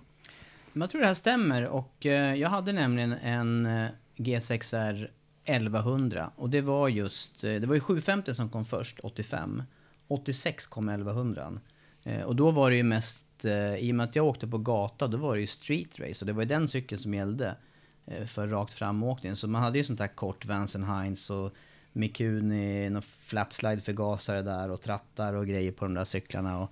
Men 0.72 0.80
jag 0.80 0.90
tror 0.90 1.00
det 1.00 1.06
här 1.06 1.14
stämmer 1.14 1.66
och 1.66 2.06
eh, 2.06 2.34
jag 2.34 2.48
hade 2.48 2.72
nämligen 2.72 3.12
en 3.12 3.66
eh, 3.66 3.88
G6R 4.16 5.08
1100 5.44 6.30
och 6.36 6.50
det 6.50 6.60
var 6.60 6.88
just, 6.88 7.44
eh, 7.44 7.54
det 7.54 7.66
var 7.66 7.74
ju 7.74 7.80
750 7.80 8.34
som 8.34 8.50
kom 8.50 8.64
först, 8.64 9.00
85. 9.02 9.62
86 10.08 10.66
kom 10.66 10.88
1100. 10.88 11.52
Och 12.24 12.36
då 12.36 12.50
var 12.50 12.70
det 12.70 12.76
ju 12.76 12.82
mest, 12.82 13.44
i 13.78 13.90
och 13.92 13.94
med 13.94 14.04
att 14.04 14.16
jag 14.16 14.26
åkte 14.26 14.46
på 14.46 14.58
gata, 14.58 15.06
då 15.06 15.16
var 15.16 15.34
det 15.34 15.40
ju 15.40 15.46
street 15.46 16.00
race 16.00 16.24
och 16.24 16.26
det 16.26 16.32
var 16.32 16.42
ju 16.42 16.48
den 16.48 16.68
cykeln 16.68 17.00
som 17.00 17.14
gällde 17.14 17.54
för 18.26 18.48
rakt 18.48 18.74
framåkning. 18.74 19.36
Så 19.36 19.48
man 19.48 19.62
hade 19.62 19.78
ju 19.78 19.84
sånt 19.84 20.00
här 20.00 20.06
kort 20.06 20.44
Vance 20.44 20.78
Heinz 20.78 21.30
och 21.30 21.56
Mikuni, 21.92 22.90
någon 22.90 23.02
flatslide 23.02 23.80
förgasare 23.80 24.42
där 24.42 24.70
och 24.70 24.80
trattar 24.80 25.34
och 25.34 25.46
grejer 25.46 25.72
på 25.72 25.84
de 25.84 25.94
där 25.94 26.04
cyklarna. 26.04 26.58
Och, 26.60 26.70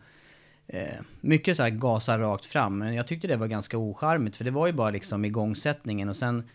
eh, 0.66 1.00
mycket 1.20 1.56
så 1.56 1.62
här 1.62 1.70
gasa 1.70 2.18
rakt 2.18 2.44
fram, 2.46 2.78
men 2.78 2.94
jag 2.94 3.06
tyckte 3.06 3.28
det 3.28 3.36
var 3.36 3.46
ganska 3.46 3.78
ocharmigt 3.78 4.36
för 4.36 4.44
det 4.44 4.50
var 4.50 4.66
ju 4.66 4.72
bara 4.72 4.90
liksom 4.90 5.24
igångsättningen 5.24 6.08
och 6.08 6.16
sen 6.16 6.48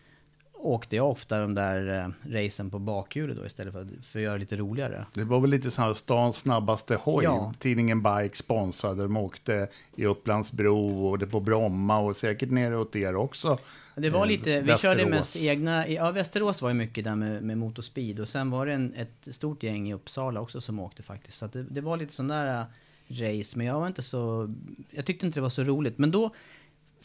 åkte 0.66 0.96
jag 0.96 1.10
ofta 1.12 1.40
de 1.42 1.54
där 1.54 2.06
eh, 2.26 2.32
racen 2.34 2.70
på 2.70 2.80
bakhjulet 2.80 3.38
då 3.38 3.46
istället 3.46 3.74
för 3.74 3.82
att, 3.82 4.06
för 4.06 4.20
att 4.20 4.24
göra 4.24 4.34
det 4.34 4.40
lite 4.40 4.56
roligare. 4.58 5.06
Det 5.14 5.24
var 5.24 5.40
väl 5.40 5.50
lite 5.50 5.72
så 5.72 5.82
här 5.82 5.94
stans 5.94 6.38
snabbaste 6.38 6.96
hoj. 6.96 7.24
Ja. 7.24 7.54
Tidningen 7.60 8.04
Bike 8.04 8.36
sponsrade. 8.38 9.04
De 9.04 9.18
åkte 9.18 9.68
i 9.96 10.06
Upplandsbro 10.06 11.08
och 11.08 11.20
det 11.20 11.28
på 11.28 11.40
Bromma 11.40 12.00
och 12.00 12.16
säkert 12.16 12.50
nere 12.52 12.78
åt 12.78 12.96
er 12.96 13.16
också. 13.16 13.58
Det 13.96 14.10
var 14.10 14.22
Eh, 14.22 14.28
lite, 14.28 14.50
vi 14.50 14.56
Västerås. 14.68 14.82
körde 14.82 15.06
mest 15.10 15.36
egna, 15.36 15.88
ja 15.88 16.12
Västerås 16.12 16.62
var 16.62 16.70
ju 16.70 16.76
mycket 16.76 17.04
där 17.04 17.16
med, 17.16 17.44
med 17.44 17.58
motorspeed 17.58 18.20
och 18.20 18.28
sen 18.28 18.52
var 18.52 18.66
det 18.66 18.74
en, 18.74 18.94
ett 18.94 19.36
stort 19.36 19.64
gäng 19.64 19.90
i 19.90 19.94
Uppsala 19.94 20.42
också 20.42 20.62
som 20.62 20.80
åkte 20.80 21.04
faktiskt. 21.04 21.38
Så 21.38 21.48
det, 21.48 21.64
det 21.64 21.82
var 21.82 21.98
lite 21.98 22.14
sån 22.14 22.28
där 22.28 22.60
äh, 22.60 22.66
race, 23.08 23.58
men 23.58 23.68
jag 23.68 23.80
var 23.80 23.88
inte 23.88 24.02
så, 24.02 24.54
jag 24.92 25.06
tyckte 25.06 25.26
inte 25.26 25.38
det 25.40 25.42
var 25.44 25.50
så 25.50 25.64
roligt. 25.64 25.98
Men 25.98 26.12
då 26.12 26.32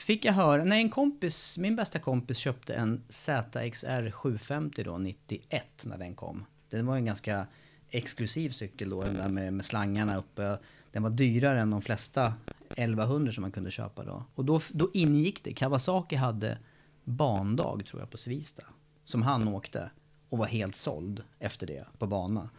fick 0.00 0.24
jag 0.24 0.32
höra, 0.32 0.64
när 0.64 0.76
en 0.76 0.90
kompis, 0.90 1.58
min 1.58 1.76
bästa 1.76 1.98
kompis 1.98 2.38
köpte 2.38 2.74
en 2.74 3.02
ZXR 3.08 4.10
750 4.10 4.84
då, 4.84 4.98
91 4.98 5.84
när 5.84 5.98
den 5.98 6.14
kom. 6.14 6.44
Den 6.70 6.86
var 6.86 6.96
en 6.96 7.04
ganska 7.04 7.46
exklusiv 7.90 8.50
cykel 8.50 8.90
då, 8.90 9.02
den 9.02 9.14
där 9.14 9.28
med, 9.28 9.52
med 9.52 9.64
slangarna 9.64 10.18
uppe. 10.18 10.58
Den 10.92 11.02
var 11.02 11.10
dyrare 11.10 11.60
än 11.60 11.70
de 11.70 11.82
flesta 11.82 12.34
1100 12.70 13.32
som 13.32 13.42
man 13.42 13.52
kunde 13.52 13.70
köpa 13.70 14.04
då. 14.04 14.24
Och 14.34 14.44
då, 14.44 14.60
då 14.70 14.90
ingick 14.94 15.44
det, 15.44 15.52
Kawasaki 15.52 16.16
hade 16.16 16.58
bandag 17.04 17.86
tror 17.86 18.02
jag 18.02 18.10
på 18.10 18.16
Svista. 18.16 18.62
Som 19.04 19.22
han 19.22 19.48
åkte 19.48 19.90
och 20.28 20.38
var 20.38 20.46
helt 20.46 20.76
såld 20.76 21.22
efter 21.38 21.66
det 21.66 21.86
på 21.98 22.06
bana. 22.06 22.50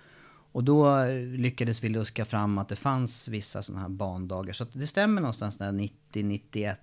Och 0.51 0.63
då 0.63 0.99
eh, 0.99 1.21
lyckades 1.21 1.83
vi 1.83 1.89
luska 1.89 2.25
fram 2.25 2.57
att 2.57 2.69
det 2.69 2.75
fanns 2.75 3.27
vissa 3.27 3.63
sådana 3.63 3.81
här 3.81 3.89
bandagar. 3.89 4.53
Så 4.53 4.63
att 4.63 4.73
det 4.73 4.87
stämmer 4.87 5.21
någonstans 5.21 5.57
där 5.57 5.71
90-91 5.71 6.75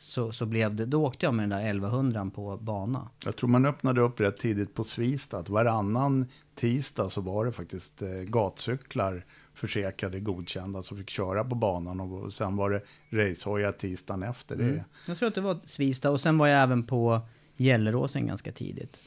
så, 0.00 0.32
så 0.32 0.46
blev 0.46 0.74
det, 0.74 0.86
då 0.86 1.06
åkte 1.06 1.26
jag 1.26 1.34
med 1.34 1.42
den 1.42 1.58
där 1.58 1.66
1100 1.70 2.30
på 2.34 2.56
bana. 2.56 3.08
Jag 3.24 3.36
tror 3.36 3.48
man 3.50 3.66
öppnade 3.66 4.00
upp 4.00 4.20
rätt 4.20 4.38
tidigt 4.38 4.74
på 4.74 4.84
Svista. 4.84 5.38
Att 5.38 5.48
varannan 5.48 6.26
tisdag 6.54 7.10
så 7.10 7.20
var 7.20 7.44
det 7.44 7.52
faktiskt 7.52 8.02
eh, 8.02 8.08
gatcyklar 8.08 9.24
försäkrade, 9.54 10.20
godkända, 10.20 10.82
som 10.82 10.96
fick 10.98 11.10
köra 11.10 11.44
på 11.44 11.54
banan. 11.54 12.00
Och 12.00 12.32
sen 12.32 12.56
var 12.56 12.70
det 12.70 12.82
racehojar 13.10 13.72
tisdagen 13.72 14.22
efter. 14.22 14.56
Det, 14.56 14.84
Jag 15.06 15.16
tror 15.18 15.28
att 15.28 15.34
det 15.34 15.40
var 15.40 15.58
Svista 15.64 16.10
och 16.10 16.20
sen 16.20 16.38
var 16.38 16.46
jag 16.46 16.62
även 16.62 16.86
på 16.86 17.20
Gelleråsen 17.56 18.26
ganska 18.26 18.52
tidigt. 18.52 19.02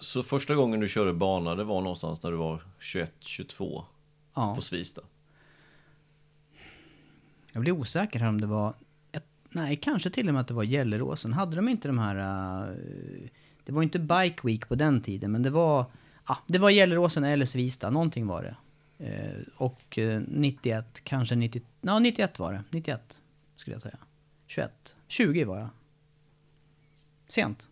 Så 0.00 0.22
första 0.22 0.54
gången 0.54 0.80
du 0.80 0.88
körde 0.88 1.12
bana, 1.14 1.54
det 1.54 1.64
var 1.64 1.80
någonstans 1.80 2.22
när 2.22 2.30
du 2.30 2.36
var 2.36 2.62
21-22 2.80 3.84
Ja. 4.34 4.54
på 4.54 4.60
Svista. 4.62 5.02
Jag 7.52 7.60
blir 7.62 7.72
osäker 7.72 8.18
här 8.20 8.28
om 8.28 8.40
det 8.40 8.46
var... 8.46 8.74
Nej, 9.54 9.76
kanske 9.76 10.10
till 10.10 10.28
och 10.28 10.34
med 10.34 10.40
att 10.40 10.48
det 10.48 10.54
var 10.54 10.64
Gelleråsen. 10.64 11.32
Hade 11.32 11.56
de 11.56 11.68
inte 11.68 11.88
de 11.88 11.98
här... 11.98 12.16
eh, 12.16 12.76
det 13.64 13.72
var 13.72 13.82
inte 13.82 13.98
Bike 13.98 14.40
Week 14.44 14.68
på 14.68 14.74
den 14.74 15.00
tiden, 15.00 15.32
men 15.32 15.42
det 15.42 15.50
var... 15.50 15.84
Ah, 16.24 16.36
det 16.46 16.58
var 16.58 16.70
Gelleråsen 16.70 17.24
eller 17.24 17.46
Svista, 17.46 17.90
någonting 17.90 18.26
var 18.26 18.42
det. 18.42 18.56
Eh, 18.98 19.42
och 19.56 19.98
eh, 19.98 20.22
91, 20.28 21.00
kanske 21.04 21.34
90... 21.34 21.62
Ja, 21.80 21.98
91 21.98 22.38
var 22.38 22.52
det. 22.52 22.64
91, 22.70 23.20
skulle 23.56 23.74
jag 23.74 23.82
säga. 23.82 23.98
21. 24.46 24.96
20 25.08 25.44
var 25.44 25.58
jag. 25.58 25.68
Sent. 27.28 27.68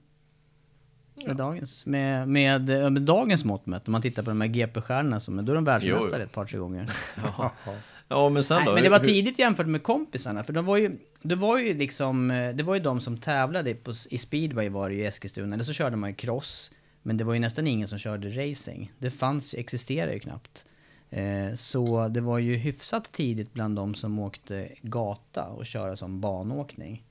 Med, 1.27 1.37
dagens, 1.37 1.87
med, 1.87 2.29
med, 2.29 2.71
eh, 2.71 2.91
med 2.91 3.03
dagens 3.03 3.45
mått 3.45 3.67
mätt, 3.67 3.89
om 3.89 3.93
man 3.93 4.03
tittar 4.03 4.23
på 4.23 4.31
de 4.31 4.41
här 4.41 4.49
GP-stjärnorna, 4.49 5.21
som, 5.21 5.45
då 5.45 5.53
är 5.53 5.57
de 5.57 5.65
världsmästare 5.65 6.23
ett 6.23 6.33
par, 6.33 6.45
tre 6.45 6.59
gånger. 6.59 6.93
Ja, 8.09 8.29
men 8.29 8.45
sen 8.45 8.57
Nej, 8.57 8.67
då? 8.67 8.75
men 8.75 8.83
det 8.83 8.89
var 8.89 8.99
tidigt 8.99 9.39
jämfört 9.39 9.67
med 9.67 9.83
kompisarna, 9.83 10.45
för 10.45 10.53
de 10.53 10.65
var 10.65 10.77
ju, 10.77 10.99
det 11.23 11.35
var 11.35 11.59
ju 11.59 11.75
liksom, 11.75 12.31
eh, 12.31 12.55
det 12.55 12.63
var 12.63 12.75
ju 12.75 12.81
de 12.81 13.01
som 13.01 13.19
tävlade 13.19 13.75
på, 13.75 13.93
i 14.11 14.19
speedway 14.19 14.69
var 14.69 14.89
det 14.89 14.95
ju 14.95 15.01
i 15.01 15.07
Eskilstuna, 15.07 15.55
eller 15.55 15.65
så 15.65 15.73
körde 15.73 15.97
man 15.97 16.11
ju 16.11 16.17
cross, 16.17 16.73
men 17.03 17.17
det 17.17 17.25
var 17.25 17.35
ju 17.35 17.41
nästan 17.41 17.67
ingen 17.67 17.89
som 17.89 17.99
körde 17.99 18.29
racing. 18.29 18.93
Det 18.99 19.11
fanns 19.11 19.55
existerade 19.55 20.13
ju 20.13 20.19
knappt. 20.19 20.65
Eh, 21.11 21.55
så 21.55 22.09
det 22.09 22.21
var 22.21 22.39
ju 22.39 22.57
hyfsat 22.57 23.13
tidigt 23.13 23.53
bland 23.53 23.77
de 23.77 23.95
som 23.95 24.19
åkte 24.19 24.69
gata 24.83 25.45
och 25.45 25.67
köra 25.67 25.97
som 25.97 26.21
banåkning. 26.21 27.05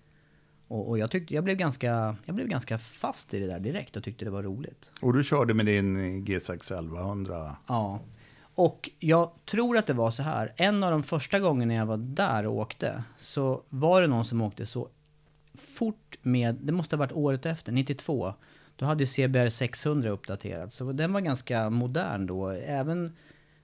Och, 0.68 0.89
och 0.89 0.97
jag, 0.97 1.12
tyckte, 1.12 1.34
jag, 1.34 1.43
blev 1.43 1.57
ganska, 1.57 2.16
jag 2.26 2.36
blev 2.36 2.47
ganska 2.47 2.78
fast 2.78 3.34
i 3.34 3.39
det 3.39 3.47
där 3.47 3.59
direkt 3.59 3.95
och 3.95 4.03
tyckte 4.03 4.26
det 4.26 4.32
var 4.32 4.43
roligt. 4.43 4.91
Och 5.01 5.14
du 5.14 5.24
körde 5.24 5.53
med 5.53 5.66
din 5.66 5.97
G6 6.26 6.55
1100. 6.55 7.55
Ja. 7.68 7.99
Och 8.62 8.89
jag 8.99 9.32
tror 9.45 9.78
att 9.78 9.88
det 9.88 9.93
var 9.93 10.12
så 10.12 10.24
här. 10.24 10.53
En 10.55 10.84
av 10.84 10.91
de 10.91 11.03
första 11.03 11.39
gångerna 11.39 11.74
jag 11.74 11.86
var 11.86 11.97
där 11.97 12.45
och 12.45 12.55
åkte 12.55 13.03
så 13.18 13.62
var 13.70 14.01
det 14.01 14.07
någon 14.07 14.26
som 14.26 14.41
åkte 14.41 14.66
så 14.66 14.89
fort 15.53 16.18
med, 16.22 16.55
det 16.55 16.74
måste 16.74 16.95
ha 16.95 16.99
varit 16.99 17.12
året 17.12 17.45
efter, 17.45 17.72
92. 17.72 18.34
Då 18.76 18.86
hade 18.86 19.05
CBR 19.05 19.49
600 19.49 20.09
uppdaterats. 20.09 20.76
Så 20.76 20.91
den 20.91 21.14
var 21.14 21.22
ganska 21.22 21.70
modern 21.70 22.26
då. 22.26 22.49
Även, 22.49 23.16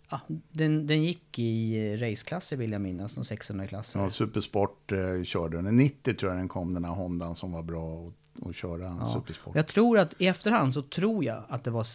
ja, 0.09 0.19
den, 0.51 0.87
den 0.87 1.03
gick 1.03 1.39
i 1.39 1.97
raceklasser 1.97 2.57
vill 2.57 2.71
jag 2.71 2.81
minnas, 2.81 3.15
någon 3.15 3.23
600-klasser. 3.25 3.99
Ja, 3.99 4.09
Supersport 4.09 4.91
eh, 4.91 5.23
körde 5.23 5.61
den. 5.61 5.77
90 5.77 6.13
tror 6.13 6.31
jag 6.31 6.39
den 6.39 6.47
kom, 6.47 6.73
den 6.73 6.85
här 6.85 6.91
Hondan 6.91 7.35
som 7.35 7.51
var 7.51 7.63
bra 7.63 8.07
att, 8.07 8.47
att 8.47 8.55
köra 8.55 8.97
Ja. 9.01 9.13
Supersport. 9.13 9.55
Jag 9.55 9.67
tror 9.67 9.99
att 9.99 10.21
i 10.21 10.27
efterhand 10.27 10.73
så 10.73 10.81
tror 10.81 11.23
jag 11.23 11.43
att 11.49 11.63
det 11.63 11.71
var 11.71 11.85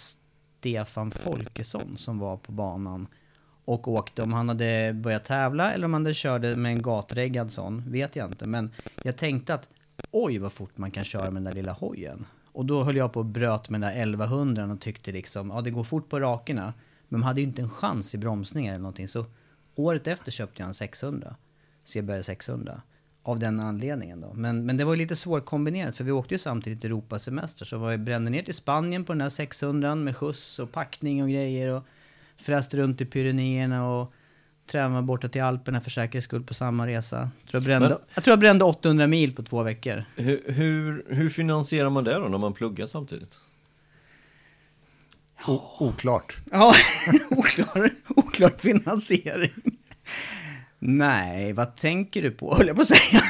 Stefan 0.63 1.11
Folkesson 1.11 1.97
som 1.97 2.19
var 2.19 2.37
på 2.37 2.53
banan 2.53 3.07
och 3.65 3.89
åkte. 3.89 4.23
Om 4.23 4.33
han 4.33 4.49
hade 4.49 4.93
börjat 4.93 5.25
tävla 5.25 5.73
eller 5.73 5.85
om 5.85 5.93
han 5.93 6.03
hade 6.03 6.15
körde 6.15 6.57
med 6.57 6.73
en 6.73 6.83
gatreggad 6.83 7.53
sån 7.53 7.85
vet 7.87 8.17
jag 8.17 8.31
inte. 8.31 8.47
Men 8.47 8.71
jag 9.03 9.17
tänkte 9.17 9.55
att 9.55 9.69
oj 10.11 10.39
vad 10.39 10.53
fort 10.53 10.79
man 10.79 10.91
kan 10.91 11.05
köra 11.05 11.31
med 11.31 11.35
den 11.35 11.45
där 11.45 11.53
lilla 11.53 11.73
hojen. 11.73 12.27
Och 12.53 12.65
då 12.65 12.83
höll 12.83 12.97
jag 12.97 13.13
på 13.13 13.21
och 13.21 13.27
bröt 13.27 13.69
med 13.69 13.81
den 13.81 13.91
där 13.91 14.03
1100 14.03 14.65
och 14.73 14.81
tyckte 14.81 15.13
liksom, 15.13 15.51
ja 15.51 15.61
det 15.61 15.71
går 15.71 15.85
fort 15.85 16.09
på 16.09 16.21
rakerna. 16.21 16.75
Men 17.09 17.21
man 17.21 17.27
hade 17.27 17.41
ju 17.41 17.47
inte 17.47 17.63
en 17.63 17.71
chans 17.71 18.15
i 18.15 18.19
bromsningar 18.19 18.73
eller 18.73 18.83
någonting. 18.83 19.09
Så 19.09 19.25
året 19.75 20.07
efter 20.07 20.31
köpte 20.31 20.63
jag 20.63 20.69
en 20.69 20.75
600. 20.75 21.37
CBR 21.85 22.23
600. 22.23 22.83
Av 23.25 23.39
den 23.39 23.61
anledningen 23.61 24.21
då. 24.21 24.33
Men, 24.35 24.67
men 24.67 24.77
det 24.77 24.85
var 24.85 24.93
ju 24.93 24.99
lite 24.99 25.17
svårkombinerat 25.17 25.97
för 25.97 26.05
vi 26.05 26.13
åkte 26.13 26.35
ju 26.35 26.39
samtidigt 26.39 26.85
Europasemester. 26.85 27.65
Så 27.65 27.79
vi 27.87 27.99
brände 27.99 28.31
ner 28.31 28.43
till 28.43 28.55
Spanien 28.55 29.05
på 29.05 29.13
den 29.13 29.21
här 29.21 29.29
600 29.31 29.95
med 29.95 30.17
skjuts 30.17 30.59
och 30.59 30.73
packning 30.73 31.23
och 31.23 31.29
grejer. 31.31 31.69
Och 31.69 31.85
fräste 32.37 32.77
runt 32.77 33.01
i 33.01 33.05
Pyrenéerna 33.05 33.89
och 33.89 34.13
tränade 34.71 35.03
borta 35.03 35.29
till 35.29 35.43
Alperna 35.43 35.81
för 35.81 35.91
säkerhets 35.91 36.25
skull 36.25 36.43
på 36.45 36.55
samma 36.55 36.87
resa. 36.87 37.31
Jag 37.43 37.51
tror 37.51 37.61
jag, 37.61 37.65
brände, 37.65 37.89
Men- 37.89 37.99
jag, 38.15 38.25
tror 38.25 38.33
jag 38.33 38.39
brände 38.41 38.65
800 38.65 39.07
mil 39.07 39.35
på 39.35 39.43
två 39.43 39.63
veckor. 39.63 40.05
Hur, 40.17 40.43
hur, 40.53 41.05
hur 41.09 41.29
finansierar 41.31 41.91
man 41.91 42.05
det 42.05 42.15
då 42.15 42.29
när 42.29 42.39
man 42.39 42.53
pluggar 42.53 42.87
samtidigt? 42.87 43.41
O- 45.49 45.63
oklart. 45.81 46.37
Ja, 46.51 46.75
oklar, 47.31 47.91
oklar 48.09 48.51
finansiering. 48.59 49.51
Nej, 50.85 51.53
vad 51.53 51.77
tänker 51.77 52.23
du 52.23 52.31
på 52.31 52.55
höll 52.57 52.67
jag 52.67 52.77
på 52.77 52.83
att 52.83 52.89
säga. 52.89 53.23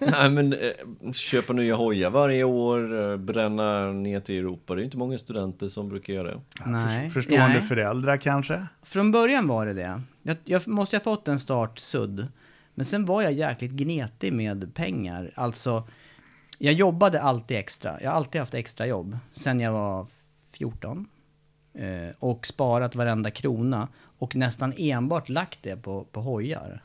Nej 0.00 0.30
men 0.30 0.52
eh, 0.52 1.12
köpa 1.12 1.52
nya 1.52 1.74
hojar 1.74 2.10
varje 2.10 2.44
år, 2.44 3.10
eh, 3.10 3.16
bränna 3.16 3.92
ner 3.92 4.20
till 4.20 4.38
Europa. 4.38 4.74
Det 4.74 4.82
är 4.82 4.84
inte 4.84 4.96
många 4.96 5.18
studenter 5.18 5.68
som 5.68 5.88
brukar 5.88 6.12
göra 6.12 6.28
det. 6.28 6.40
Nej. 6.66 7.10
Förstående 7.10 7.48
Nej. 7.48 7.62
föräldrar 7.62 8.16
kanske? 8.16 8.66
Från 8.82 9.12
början 9.12 9.48
var 9.48 9.66
det 9.66 9.72
det. 9.72 10.02
Jag, 10.22 10.36
jag 10.44 10.68
måste 10.68 10.96
ha 10.96 11.00
fått 11.00 11.28
en 11.28 11.40
start 11.40 11.78
sudd. 11.78 12.26
Men 12.74 12.84
sen 12.84 13.06
var 13.06 13.22
jag 13.22 13.32
jäkligt 13.32 13.72
gnetig 13.72 14.32
med 14.32 14.74
pengar. 14.74 15.30
Alltså, 15.34 15.88
jag 16.58 16.74
jobbade 16.74 17.22
alltid 17.22 17.56
extra. 17.56 18.02
Jag 18.02 18.10
har 18.10 18.16
alltid 18.16 18.40
haft 18.40 18.54
extra 18.54 18.86
jobb 18.86 19.18
sen 19.32 19.60
jag 19.60 19.72
var 19.72 20.06
14. 20.52 21.08
Eh, 21.74 22.14
och 22.18 22.46
sparat 22.46 22.94
varenda 22.94 23.30
krona. 23.30 23.88
Och 24.18 24.36
nästan 24.36 24.72
enbart 24.76 25.28
lagt 25.28 25.62
det 25.62 25.76
på, 25.76 26.04
på 26.04 26.20
hojar. 26.20 26.82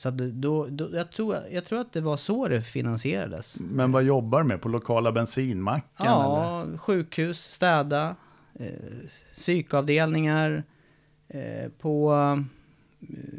Så 0.00 0.08
att 0.08 0.18
det- 0.18 0.30
då, 0.30 0.66
då, 0.66 0.88
jag, 0.92 1.12
tror, 1.12 1.36
jag 1.50 1.64
tror 1.64 1.80
att 1.80 1.92
det 1.92 2.00
var 2.00 2.16
så 2.16 2.48
det 2.48 2.62
finansierades. 2.62 3.60
Men 3.60 3.92
vad 3.92 4.02
jobbar 4.02 4.42
du 4.42 4.48
med? 4.48 4.60
På 4.60 4.68
lokala 4.68 5.12
bensinmacken? 5.12 6.06
eller? 6.06 6.12
Ja, 6.12 6.66
sjukhus, 6.78 7.38
städa, 7.40 8.16
eh, 8.54 8.66
psykavdelningar, 9.34 10.64
eh, 11.28 11.68
på... 11.78 12.14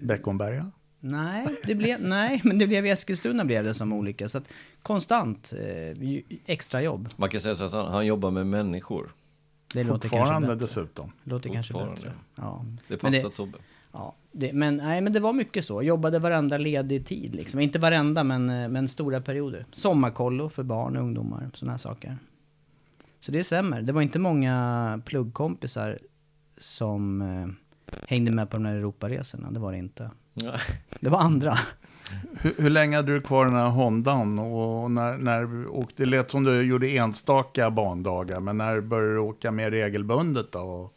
Beckomberga? 0.01 0.71
Nej, 0.99 1.47
det 1.65 1.75
blev, 1.75 2.01
nej, 2.07 2.41
men 2.43 2.59
det 2.59 2.67
blev 2.67 2.85
i 2.85 2.89
Eskilstuna 2.89 3.45
blev 3.45 3.63
det 3.63 3.73
som 3.73 3.93
olika. 3.93 4.29
Så 4.29 4.37
att 4.37 4.49
konstant 4.83 5.53
eh, 5.57 5.97
extra 6.45 6.81
jobb. 6.81 7.09
Man 7.15 7.29
kan 7.29 7.41
säga 7.41 7.55
så 7.55 7.63
att 7.63 7.73
han, 7.73 7.91
han 7.91 8.05
jobbar 8.05 8.31
med 8.31 8.47
människor. 8.47 9.11
Det 9.73 9.83
låter 9.83 10.09
kanske 10.09 10.17
Fortfarande 10.19 10.47
bättre. 10.47 10.65
dessutom. 10.65 11.11
Låter 11.23 11.49
kanske 11.49 11.73
Fortfarande. 11.73 12.01
bättre. 12.01 12.13
Ja. 12.35 12.65
Det 12.87 12.97
passar 12.97 13.29
Tobbe. 13.29 13.57
Ja, 13.91 14.15
det, 14.31 14.53
men, 14.53 14.77
nej, 14.77 15.01
men 15.01 15.13
det 15.13 15.19
var 15.19 15.33
mycket 15.33 15.65
så. 15.65 15.83
Jobbade 15.83 16.19
varenda 16.19 16.57
ledig 16.57 17.05
tid. 17.05 17.35
Liksom. 17.35 17.59
Inte 17.59 17.79
varenda, 17.79 18.23
men, 18.23 18.49
eh, 18.49 18.69
men 18.69 18.87
stora 18.87 19.21
perioder. 19.21 19.65
Sommarkollo 19.71 20.49
för 20.49 20.63
barn 20.63 20.97
och 20.97 21.03
ungdomar. 21.03 21.49
Sådana 21.53 21.71
här 21.73 21.77
saker. 21.77 22.17
Så 23.19 23.31
det 23.31 23.43
stämmer. 23.43 23.81
Det 23.81 23.91
var 23.91 24.01
inte 24.01 24.19
många 24.19 25.01
pluggkompisar 25.05 25.99
som 26.57 27.21
eh, 27.21 27.47
hängde 28.07 28.31
med 28.31 28.49
på 28.49 28.57
de 28.57 28.65
här 28.65 28.75
Europaresorna. 28.75 29.51
Det 29.51 29.59
var 29.59 29.71
det 29.71 29.77
inte. 29.77 30.11
Ja. 30.33 30.51
Det 30.99 31.09
var 31.09 31.19
andra. 31.19 31.57
Hur, 32.41 32.53
hur 32.57 32.69
länge 32.69 32.95
hade 32.95 33.13
du 33.13 33.21
kvar 33.21 33.45
den 33.45 33.55
här 33.55 33.69
Hondan? 33.69 34.39
Och 34.39 34.91
när, 34.91 35.17
när, 35.17 35.67
och 35.67 35.91
det 35.95 36.05
lät 36.05 36.31
som 36.31 36.43
du 36.43 36.61
gjorde 36.61 36.87
enstaka 36.89 37.71
bandagar, 37.71 38.39
men 38.39 38.57
när 38.57 38.81
började 38.81 39.13
du 39.13 39.19
åka 39.19 39.51
mer 39.51 39.71
regelbundet 39.71 40.51
då? 40.51 40.91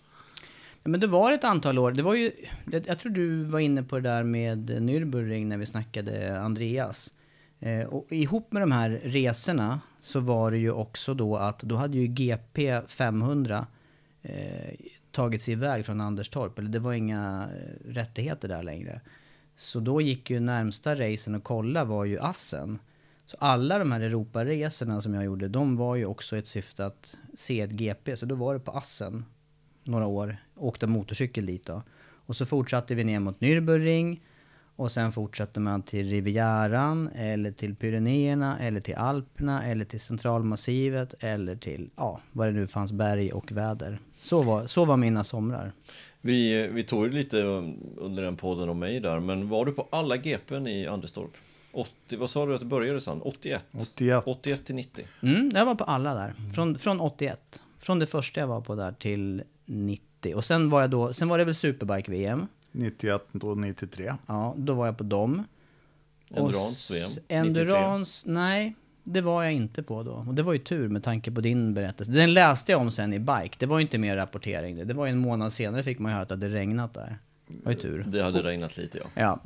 Ja, 0.83 0.89
Men 0.91 1.01
det 1.01 1.07
var 1.07 1.33
ett 1.33 1.45
antal 1.45 1.79
år. 1.79 1.93
Det 1.93 2.03
var 2.03 2.15
ju, 2.15 2.33
jag 2.87 2.99
tror 2.99 3.13
du 3.13 3.45
var 3.45 3.61
inne 3.61 3.83
på 3.83 3.97
det 3.97 4.09
där 4.09 4.23
med 4.23 4.71
Nürburgring 4.71 5.47
när 5.47 5.57
vi 5.57 5.67
snackade 5.67 6.41
Andreas. 6.41 7.11
Eh, 7.61 7.87
och 7.87 8.13
ihop 8.13 8.53
med 8.53 8.63
de 8.63 8.73
här 8.73 9.01
resorna 9.05 9.81
så 10.01 10.21
var 10.21 10.51
det 10.51 10.59
ju 10.59 10.71
också 10.73 11.15
då 11.15 11.37
att 11.37 11.59
då 11.59 11.77
hade 11.77 11.99
ju 11.99 12.07
GP 12.07 12.81
500 12.89 13.67
eh, 14.23 14.75
tagits 15.11 15.49
iväg 15.49 15.87
från 15.87 16.01
Anderstorp. 16.01 16.59
Eller 16.59 16.69
det 16.69 16.79
var 16.79 16.93
inga 16.93 17.49
eh, 17.57 17.93
rättigheter 17.93 18.49
där 18.49 18.63
längre. 18.63 19.01
Så 19.57 19.81
då 19.81 20.01
gick 20.01 20.31
ju 20.31 20.41
närmsta 20.41 20.95
racen 20.95 21.35
och 21.35 21.45
kolla 21.45 21.85
var 21.85 22.05
ju 22.05 22.19
Assen. 22.19 22.79
Så 23.27 23.37
alla 23.41 23.79
de 23.79 23.93
här 23.93 24.01
Europaresorna 24.01 25.01
som 25.01 25.15
jag 25.15 25.25
gjorde, 25.25 25.49
de 25.49 25.77
var 25.77 25.97
ju 25.97 26.07
också 26.07 26.37
ett 26.37 26.47
syfte 26.47 26.87
att 26.87 27.19
se 27.35 27.61
ett 27.61 27.71
GP. 27.71 28.17
Så 28.17 28.27
då 28.27 28.35
var 28.35 28.55
det 28.55 28.61
på 28.61 28.71
Assen 28.71 29.25
några 29.85 30.07
år, 30.07 30.37
åkte 30.63 30.87
motorcykel 30.87 31.47
dit 31.47 31.67
då. 31.67 31.83
Och 32.27 32.37
så 32.37 32.47
fortsatte 32.47 32.95
vi 32.95 33.05
ner 33.05 33.21
mot 33.21 33.41
Nürburgring 33.41 34.21
och 34.77 34.93
sen 34.93 35.13
fortsatte 35.13 35.61
man 35.61 35.83
till 35.83 36.11
Rivieran 36.11 37.09
eller 37.15 37.53
till 37.53 37.75
Pyrenéerna 37.75 38.59
eller 38.59 38.81
till 38.81 38.95
Alperna 38.95 39.65
eller 39.65 39.85
till 39.85 40.01
Centralmassivet 40.01 41.15
eller 41.21 41.57
till, 41.57 41.91
ja, 41.97 42.21
vad 42.33 42.49
det 42.49 42.53
nu 42.53 42.67
fanns, 42.67 42.93
berg 42.93 43.33
och 43.33 43.53
väder. 43.53 43.99
Så 44.21 44.43
var, 44.43 44.67
så 44.67 44.85
var 44.85 44.97
mina 44.97 45.25
somrar. 45.25 45.73
Vi, 46.21 46.69
vi 46.73 46.83
tog 46.83 47.05
ju 47.07 47.13
lite 47.13 47.43
under 47.97 48.23
den 48.23 48.37
podden 48.37 48.69
om 48.69 48.79
mig 48.79 49.01
där, 49.01 49.21
men 49.21 49.49
var 49.49 49.65
du 49.65 49.73
på 49.73 49.89
alla 49.91 50.17
GPn 50.17 50.67
i 50.67 50.87
Anderstorp? 50.87 51.37
80, 51.73 52.17
vad 52.17 52.31
sa 52.31 52.47
du 52.47 52.55
att 52.55 52.61
det 52.61 52.67
började 52.67 53.01
sen? 53.01 53.23
81? 53.23 53.65
81. 53.73 54.23
81 54.27 54.65
till 54.65 54.75
90? 54.75 55.05
Mm, 55.23 55.51
jag 55.55 55.67
var 55.67 55.75
på 55.75 55.85
alla 55.85 56.15
där. 56.15 56.35
Från, 56.55 56.79
från 56.79 57.01
81. 57.01 57.63
Från 57.79 57.99
det 57.99 58.07
första 58.07 58.41
jag 58.41 58.47
var 58.47 58.61
på 58.61 58.75
där 58.75 58.93
till 58.93 59.43
90. 59.67 60.12
Och 60.35 60.45
sen 60.45 60.71
var 60.71 60.81
jag 60.81 60.91
då, 60.91 61.13
sen 61.13 61.29
var 61.29 61.39
det 61.39 61.45
väl 61.45 61.55
Superbike-VM. 61.55 62.47
91 62.73 63.23
och 63.43 63.59
93. 63.59 64.15
Ja, 64.27 64.55
då 64.57 64.75
var 64.75 64.87
jag 64.87 64.99
på 64.99 65.05
dem. 65.05 65.45
Endurance 66.35 66.93
Och 66.93 66.97
VM, 66.97 67.07
s- 67.09 67.19
93. 67.29 67.37
Endurance, 67.39 68.31
nej. 68.31 68.75
Det 69.05 69.21
var 69.21 69.43
jag 69.45 69.53
inte 69.53 69.83
på 69.83 70.03
då. 70.03 70.13
Och 70.13 70.35
det 70.35 70.43
var 70.43 70.53
ju 70.53 70.59
tur 70.59 70.89
med 70.89 71.03
tanke 71.05 71.31
på 71.31 71.41
din 71.41 71.75
berättelse. 71.75 72.13
Den 72.13 72.35
läste 72.35 72.73
jag 72.73 72.81
om 72.81 72.91
sen 72.91 73.13
i 73.13 73.19
Bike. 73.19 73.57
Det 73.59 73.67
var 73.67 73.79
ju 73.79 73.83
inte 73.83 73.99
mer 73.99 74.17
rapportering. 74.17 74.77
Det 74.77 74.85
Det 74.85 74.95
var 74.95 75.07
ju 75.07 75.13
en 75.13 75.19
månad 75.19 75.53
senare 75.53 75.83
fick 75.83 75.99
man 75.99 76.11
ju 76.11 76.15
höra 76.15 76.23
att 76.23 76.29
det 76.29 76.35
hade 76.35 76.49
regnat 76.49 76.95
där. 76.95 77.19
Det 77.47 77.65
var 77.67 77.73
ju 77.73 77.79
tur. 77.79 78.05
Det 78.09 78.23
hade 78.23 78.43
regnat 78.43 78.77
lite 78.77 78.99
ja. 78.99 79.05
Ja. 79.15 79.41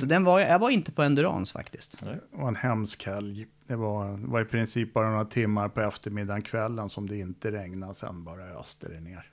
Så 0.00 0.06
den 0.06 0.24
var 0.24 0.40
jag, 0.40 0.50
jag 0.50 0.58
var 0.58 0.70
inte 0.70 0.92
på 0.92 1.02
Endurance 1.02 1.52
faktiskt. 1.52 2.00
Det 2.00 2.20
var 2.30 2.48
en 2.48 2.56
hemsk 2.56 3.06
helg. 3.06 3.46
Det 3.66 3.76
var, 3.76 4.12
var 4.30 4.40
i 4.40 4.44
princip 4.44 4.92
bara 4.94 5.10
några 5.10 5.24
timmar 5.24 5.68
på 5.68 5.80
eftermiddagen, 5.80 6.42
kvällen 6.42 6.90
som 6.90 7.08
det 7.08 7.16
inte 7.18 7.50
regnade. 7.50 7.94
Sen 7.94 8.24
bara 8.24 8.42
öste 8.60 8.88
det 8.88 9.00
ner. 9.00 9.30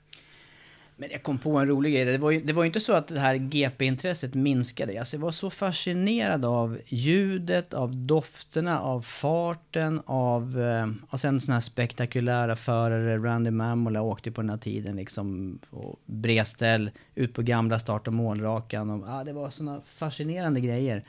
Men 0.96 1.10
jag 1.10 1.22
kom 1.22 1.38
på 1.38 1.58
en 1.58 1.68
rolig 1.68 1.92
grej. 1.92 2.04
Det 2.04 2.18
var 2.18 2.30
ju, 2.30 2.40
det 2.40 2.52
var 2.52 2.62
ju 2.62 2.66
inte 2.66 2.80
så 2.80 2.92
att 2.92 3.08
det 3.08 3.20
här 3.20 3.34
GP-intresset 3.34 4.34
minskade. 4.34 4.98
Alltså 4.98 5.16
jag 5.16 5.20
var 5.20 5.32
så 5.32 5.50
fascinerad 5.50 6.44
av 6.44 6.78
ljudet, 6.86 7.74
av 7.74 7.96
dofterna, 7.96 8.80
av 8.80 9.02
farten, 9.02 10.02
av... 10.06 10.60
Eh, 10.60 10.88
och 11.10 11.20
sen 11.20 11.40
sådana 11.40 11.54
här 11.54 11.60
spektakulära 11.60 12.56
förare. 12.56 13.18
Randy 13.18 13.50
Mamola 13.50 14.02
åkte 14.02 14.30
på 14.30 14.40
den 14.40 14.50
här 14.50 14.56
tiden 14.56 14.96
liksom. 14.96 15.58
Och 15.70 16.00
bredställ, 16.06 16.90
ut 17.14 17.34
på 17.34 17.42
gamla 17.42 17.78
start 17.78 18.06
och 18.06 18.12
målrakan. 18.12 18.90
Och, 18.90 19.08
ah, 19.08 19.24
det 19.24 19.32
var 19.32 19.50
sådana 19.50 19.80
fascinerande 19.86 20.60
grejer. 20.60 21.04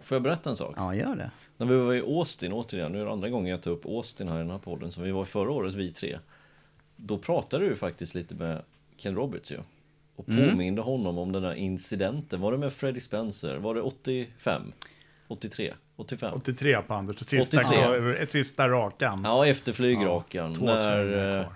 Får 0.00 0.14
jag 0.14 0.22
berätta 0.22 0.50
en 0.50 0.56
sak? 0.56 0.74
Ja, 0.76 0.94
gör 0.94 1.16
det. 1.16 1.30
När 1.56 1.66
vi 1.66 1.76
var 1.76 1.94
i 1.94 2.00
Austin 2.00 2.52
återigen, 2.52 2.92
nu 2.92 3.00
är 3.00 3.04
det 3.04 3.12
andra 3.12 3.28
gången 3.28 3.50
jag 3.50 3.62
tar 3.62 3.70
upp 3.70 3.86
Austin 3.86 4.28
här 4.28 4.36
i 4.36 4.38
den 4.38 4.50
här 4.50 4.58
podden, 4.58 4.90
som 4.90 5.02
vi 5.02 5.10
var 5.10 5.24
förra 5.24 5.50
året 5.50 5.74
vi 5.74 5.92
tre. 5.92 6.18
Då 6.96 7.18
pratade 7.18 7.68
du 7.68 7.76
faktiskt 7.76 8.14
lite 8.14 8.34
med 8.34 8.62
Ken 9.00 9.14
Roberts 9.14 9.52
ju. 9.52 9.58
Och 10.16 10.26
påminde 10.26 10.82
honom 10.82 11.18
om 11.18 11.32
den 11.32 11.44
här 11.44 11.54
incidenten. 11.54 12.40
Var 12.40 12.52
det 12.52 12.58
med 12.58 12.72
Freddie 12.72 13.00
Spencer? 13.00 13.56
Var 13.56 13.74
det 13.74 13.82
85? 13.82 14.72
83, 15.28 15.74
85. 15.96 16.34
83 16.34 16.82
på 16.82 16.94
Anders, 16.94 17.20
och 17.20 17.28
sista, 17.28 17.60
83. 17.60 18.22
Ett 18.22 18.30
sista 18.30 18.68
rakan. 18.68 19.20
Ja, 19.24 19.46
efter 19.46 19.72
flygrakan. 19.72 20.54
två 20.54 20.64
när 20.64 21.38
eh, 21.40 21.46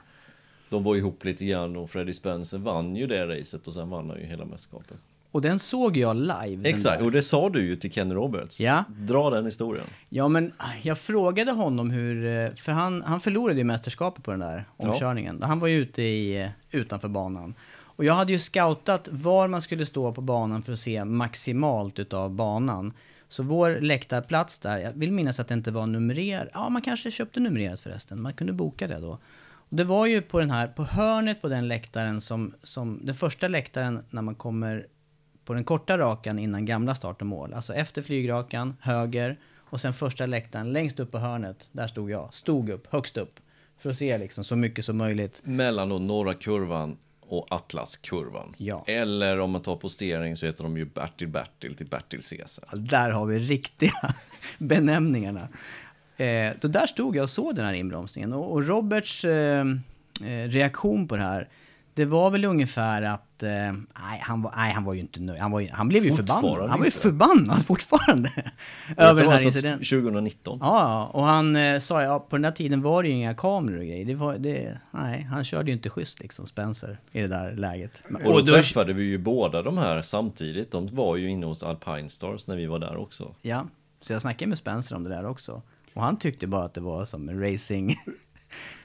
de 0.68 0.82
var 0.82 0.96
ihop 0.96 1.24
lite 1.24 1.44
grann 1.44 1.76
och 1.76 1.90
Freddie 1.90 2.14
Spencer 2.14 2.58
vann 2.58 2.96
ju 2.96 3.06
det 3.06 3.26
racet 3.26 3.66
och 3.66 3.74
sen 3.74 3.90
vann 3.90 4.10
han 4.10 4.18
ju 4.18 4.26
hela 4.26 4.44
mästerskapet. 4.44 4.98
Och 5.34 5.40
den 5.42 5.58
såg 5.58 5.96
jag 5.96 6.16
live. 6.16 6.68
Exakt, 6.68 7.02
och 7.02 7.12
det 7.12 7.22
sa 7.22 7.48
du 7.50 7.62
ju 7.62 7.76
till 7.76 7.92
Kenny 7.92 8.14
Roberts. 8.14 8.60
Ja. 8.60 8.84
Dra 8.88 9.30
den 9.30 9.44
historien. 9.44 9.86
Ja, 10.08 10.28
men 10.28 10.52
jag 10.82 10.98
frågade 10.98 11.52
honom 11.52 11.90
hur... 11.90 12.26
eh, 12.26 12.54
För 12.54 12.72
han, 12.72 13.02
han 13.02 13.20
förlorade 13.20 13.58
ju 13.58 13.64
mästerskapet 13.64 14.24
på 14.24 14.30
den 14.30 14.40
där 14.40 14.64
Ja. 14.78 14.88
omkörningen. 14.88 15.42
Han 15.42 15.60
var 15.60 15.68
ju 15.68 15.76
ute 15.76 16.02
i, 16.02 16.42
eh, 16.42 16.48
utanför 16.70 17.08
banan. 17.08 17.54
Och 17.74 18.04
jag 18.04 18.14
hade 18.14 18.32
ju 18.32 18.38
scoutat 18.38 19.08
var 19.12 19.48
man 19.48 19.62
skulle 19.62 19.86
stå 19.86 20.12
på 20.12 20.20
banan 20.20 20.62
för 20.62 20.72
att 20.72 20.78
se 20.78 21.04
maximalt 21.04 21.98
utav 21.98 22.30
banan. 22.30 22.92
Så 23.28 23.42
vår 23.42 23.80
läktarplats 23.80 24.58
där, 24.58 24.78
jag 24.78 24.92
vill 24.92 25.12
minnas 25.12 25.40
att 25.40 25.48
det 25.48 25.54
inte 25.54 25.70
var 25.70 25.86
numrer. 25.86 26.50
Ja, 26.54 26.68
man 26.68 26.82
kanske 26.82 27.10
köpte 27.10 27.40
numrerat 27.40 27.80
förresten. 27.80 28.22
Man 28.22 28.32
kunde 28.32 28.52
boka 28.52 28.86
det 28.86 29.00
då. 29.00 29.18
Och 29.68 29.76
det 29.76 29.84
var 29.84 30.06
ju 30.06 30.22
på 30.22 30.40
den 30.40 30.50
här, 30.50 30.66
på 30.66 30.84
hörnet 30.84 31.42
på 31.42 31.48
den 31.48 31.68
läktaren 31.68 32.20
som, 32.20 32.54
som 32.62 33.00
den 33.02 33.14
första 33.14 33.48
läktaren 33.48 34.04
när 34.10 34.22
man 34.22 34.34
kommer 34.34 34.86
på 35.44 35.54
den 35.54 35.64
korta 35.64 35.98
rakan 35.98 36.38
innan 36.38 36.64
gamla 36.64 36.94
start 36.94 37.20
och 37.20 37.26
mål. 37.26 37.54
Alltså 37.54 37.74
efter 37.74 38.02
flygrakan, 38.02 38.76
höger 38.80 39.38
och 39.58 39.80
sen 39.80 39.92
första 39.92 40.26
läktaren 40.26 40.72
längst 40.72 41.00
upp 41.00 41.12
på 41.12 41.18
hörnet. 41.18 41.68
Där 41.72 41.86
stod 41.86 42.10
jag. 42.10 42.34
Stod 42.34 42.70
upp, 42.70 42.86
högst 42.92 43.16
upp. 43.16 43.40
För 43.78 43.90
att 43.90 43.96
se 43.96 44.18
liksom 44.18 44.44
så 44.44 44.56
mycket 44.56 44.84
som 44.84 44.96
möjligt. 44.96 45.40
Mellan 45.44 45.88
då 45.88 45.98
norra 45.98 46.34
kurvan 46.34 46.96
och 47.20 47.46
Atlaskurvan. 47.50 48.54
Ja. 48.56 48.84
Eller 48.86 49.40
om 49.40 49.50
man 49.50 49.62
tar 49.62 49.76
postering 49.76 50.36
så 50.36 50.46
heter 50.46 50.64
de 50.64 50.76
ju 50.76 50.84
Bertil 50.84 51.28
Bertil 51.28 51.74
till 51.76 51.86
Bertil 51.86 52.20
Caesar. 52.22 52.68
Ja, 52.72 52.78
Där 52.78 53.10
har 53.10 53.26
vi 53.26 53.38
riktiga 53.38 54.14
benämningarna. 54.58 55.48
Eh, 56.16 56.52
då 56.60 56.68
där 56.68 56.86
stod 56.86 57.16
jag 57.16 57.22
och 57.22 57.30
såg 57.30 57.54
den 57.54 57.64
här 57.64 57.72
inbromsningen. 57.72 58.32
Och, 58.32 58.52
och 58.52 58.66
Roberts 58.66 59.24
eh, 59.24 59.66
eh, 60.24 60.48
reaktion 60.48 61.08
på 61.08 61.16
det 61.16 61.22
här, 61.22 61.48
det 61.94 62.04
var 62.04 62.30
väl 62.30 62.44
ungefär 62.44 63.02
att, 63.02 63.33
nej, 63.52 64.20
han 64.22 64.42
var, 64.42 64.52
nej 64.56 64.72
han 64.72 64.84
var 64.84 64.94
ju 64.94 65.00
inte 65.00 65.20
nöjd. 65.20 65.40
Han, 65.40 65.50
var 65.50 65.60
ju, 65.60 65.68
han 65.72 65.88
blev 65.88 66.04
ju 66.04 66.14
förbannad. 66.16 66.70
Han 66.70 66.78
var 66.78 66.84
ju 66.84 66.90
förbannad 66.90 67.64
fortfarande. 67.66 68.30
Över 68.96 69.22
den 69.22 69.32
här 69.32 69.46
incidenten. 69.46 70.00
2019. 70.00 70.58
Ja, 70.62 71.10
och 71.12 71.24
han 71.24 71.56
eh, 71.56 71.78
sa 71.78 72.02
ja, 72.02 72.18
på 72.18 72.36
den 72.36 72.44
här 72.44 72.52
tiden 72.52 72.82
var 72.82 73.02
det 73.02 73.08
ju 73.08 73.14
inga 73.14 73.34
kameror 73.34 73.78
och 73.78 73.84
grejer. 73.84 74.04
Det 74.04 74.14
var, 74.14 74.38
det, 74.38 74.78
nej, 74.90 75.22
han 75.30 75.44
körde 75.44 75.70
ju 75.70 75.76
inte 75.76 75.90
schysst 75.90 76.20
liksom, 76.20 76.46
Spencer, 76.46 76.98
i 77.12 77.20
det 77.20 77.28
där 77.28 77.52
läget. 77.52 78.02
Och 78.24 78.44
då 78.44 78.46
träffade 78.46 78.92
vi 78.92 79.04
ju 79.04 79.18
båda 79.18 79.62
de 79.62 79.78
här 79.78 80.02
samtidigt. 80.02 80.70
De 80.70 80.86
var 80.86 81.16
ju 81.16 81.30
inne 81.30 81.46
hos 81.46 81.62
Alpine 81.62 82.08
Stars 82.08 82.46
när 82.46 82.56
vi 82.56 82.66
var 82.66 82.78
där 82.78 82.96
också. 82.96 83.34
Ja, 83.42 83.66
så 84.00 84.12
jag 84.12 84.22
snackade 84.22 84.48
med 84.48 84.58
Spencer 84.58 84.96
om 84.96 85.04
det 85.04 85.10
där 85.10 85.26
också. 85.26 85.62
Och 85.94 86.02
han 86.02 86.18
tyckte 86.18 86.46
bara 86.46 86.64
att 86.64 86.74
det 86.74 86.80
var 86.80 87.04
som 87.04 87.28
en 87.28 87.40
racing, 87.52 87.96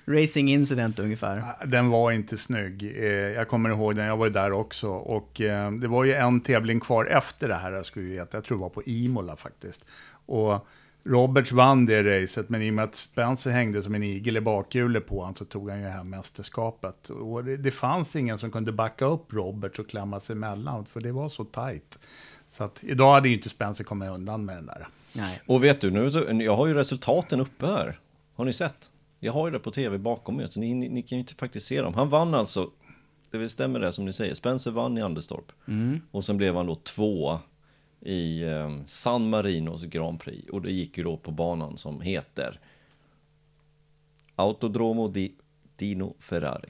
racing 0.09 0.49
incident 0.53 0.99
ungefär. 0.99 1.43
Den 1.65 1.89
var 1.89 2.11
inte 2.11 2.37
snygg. 2.37 2.83
Eh, 2.83 3.03
Jag 3.11 3.47
kommer 3.47 3.69
ihåg 3.69 3.95
den, 3.95 4.05
jag 4.05 4.17
var 4.17 4.25
ju 4.25 4.31
där 4.33 4.51
också. 4.51 4.89
Och 4.89 5.41
eh, 5.41 5.71
det 5.71 5.87
var 5.87 6.03
ju 6.03 6.13
en 6.13 6.41
tävling 6.41 6.79
kvar 6.79 7.05
efter 7.05 7.47
det 7.47 7.55
här, 7.55 7.71
jag 7.71 7.85
skulle 7.85 8.09
veta. 8.09 8.37
Jag 8.37 8.43
tror 8.43 8.57
det 8.57 8.61
var 8.61 8.69
på 8.69 8.83
Imola 8.83 9.35
faktiskt. 9.35 9.85
Och 10.25 10.67
Roberts 11.03 11.51
vann 11.51 11.85
det 11.85 12.21
racet, 12.23 12.49
men 12.49 12.61
i 12.61 12.69
och 12.69 12.73
med 12.73 12.85
att 12.85 12.95
Spencer 12.95 13.51
hängde 13.51 13.83
som 13.83 13.95
en 13.95 14.03
igel 14.03 14.37
i 14.37 14.41
bakhjulet 14.41 15.07
på 15.07 15.19
honom 15.19 15.35
så 15.35 15.45
tog 15.45 15.69
han 15.69 15.81
ju 15.81 15.87
hem 15.87 16.09
mästerskapet. 16.09 17.09
Och 17.09 17.43
det, 17.43 17.57
det 17.57 17.71
fanns 17.71 18.15
ingen 18.15 18.37
som 18.39 18.51
kunde 18.51 18.71
backa 18.71 19.05
upp 19.05 19.33
Roberts 19.33 19.79
och 19.79 19.89
klämma 19.89 20.19
sig 20.19 20.33
emellan, 20.35 20.85
för 20.85 21.01
det 21.01 21.11
var 21.11 21.29
så 21.29 21.45
tajt. 21.45 21.99
Så 22.49 22.63
att 22.63 22.83
idag 22.83 23.13
hade 23.13 23.29
ju 23.29 23.35
inte 23.35 23.49
Spencer 23.49 23.83
kommit 23.83 24.09
undan 24.09 24.45
med 24.45 24.55
den 24.55 24.65
där. 24.65 24.87
Nej. 25.13 25.41
Och 25.47 25.63
vet 25.63 25.81
du, 25.81 25.89
nu, 25.89 26.43
jag 26.43 26.55
har 26.55 26.67
ju 26.67 26.73
resultaten 26.73 27.39
uppe 27.39 27.65
här. 27.67 27.99
Har 28.35 28.45
ni 28.45 28.53
sett? 28.53 28.91
Jag 29.19 29.33
har 29.33 29.47
ju 29.47 29.51
det 29.51 29.59
på 29.59 29.71
tv 29.71 29.97
bakom 29.97 30.39
er, 30.39 30.47
så 30.47 30.59
ni, 30.59 30.73
ni, 30.73 30.89
ni 30.89 31.01
kan 31.01 31.17
ju 31.17 31.19
inte 31.19 31.35
faktiskt 31.35 31.67
se 31.67 31.81
dem. 31.81 31.93
Han 31.93 32.09
vann 32.09 32.33
alltså, 32.33 32.69
det 33.31 33.49
stämmer 33.49 33.79
det 33.79 33.91
som 33.91 34.05
ni 34.05 34.13
säger, 34.13 34.33
Spencer 34.33 34.71
vann 34.71 34.97
i 34.97 35.01
Anderstorp. 35.01 35.51
Och 36.11 36.25
sen 36.25 36.37
blev 36.37 36.55
han 36.55 36.65
då 36.65 36.75
två 36.75 37.39
i 38.01 38.43
eh, 38.43 38.85
San 38.85 39.29
Marinos 39.29 39.83
Grand 39.83 40.19
Prix. 40.19 40.49
Och 40.49 40.61
det 40.61 40.71
gick 40.71 40.97
ju 40.97 41.03
då 41.03 41.17
på 41.17 41.31
banan 41.31 41.77
som 41.77 42.01
heter 42.01 42.59
Autodromo 44.35 45.07
di 45.07 45.33
Dino 45.75 46.15
Ferrari. 46.19 46.69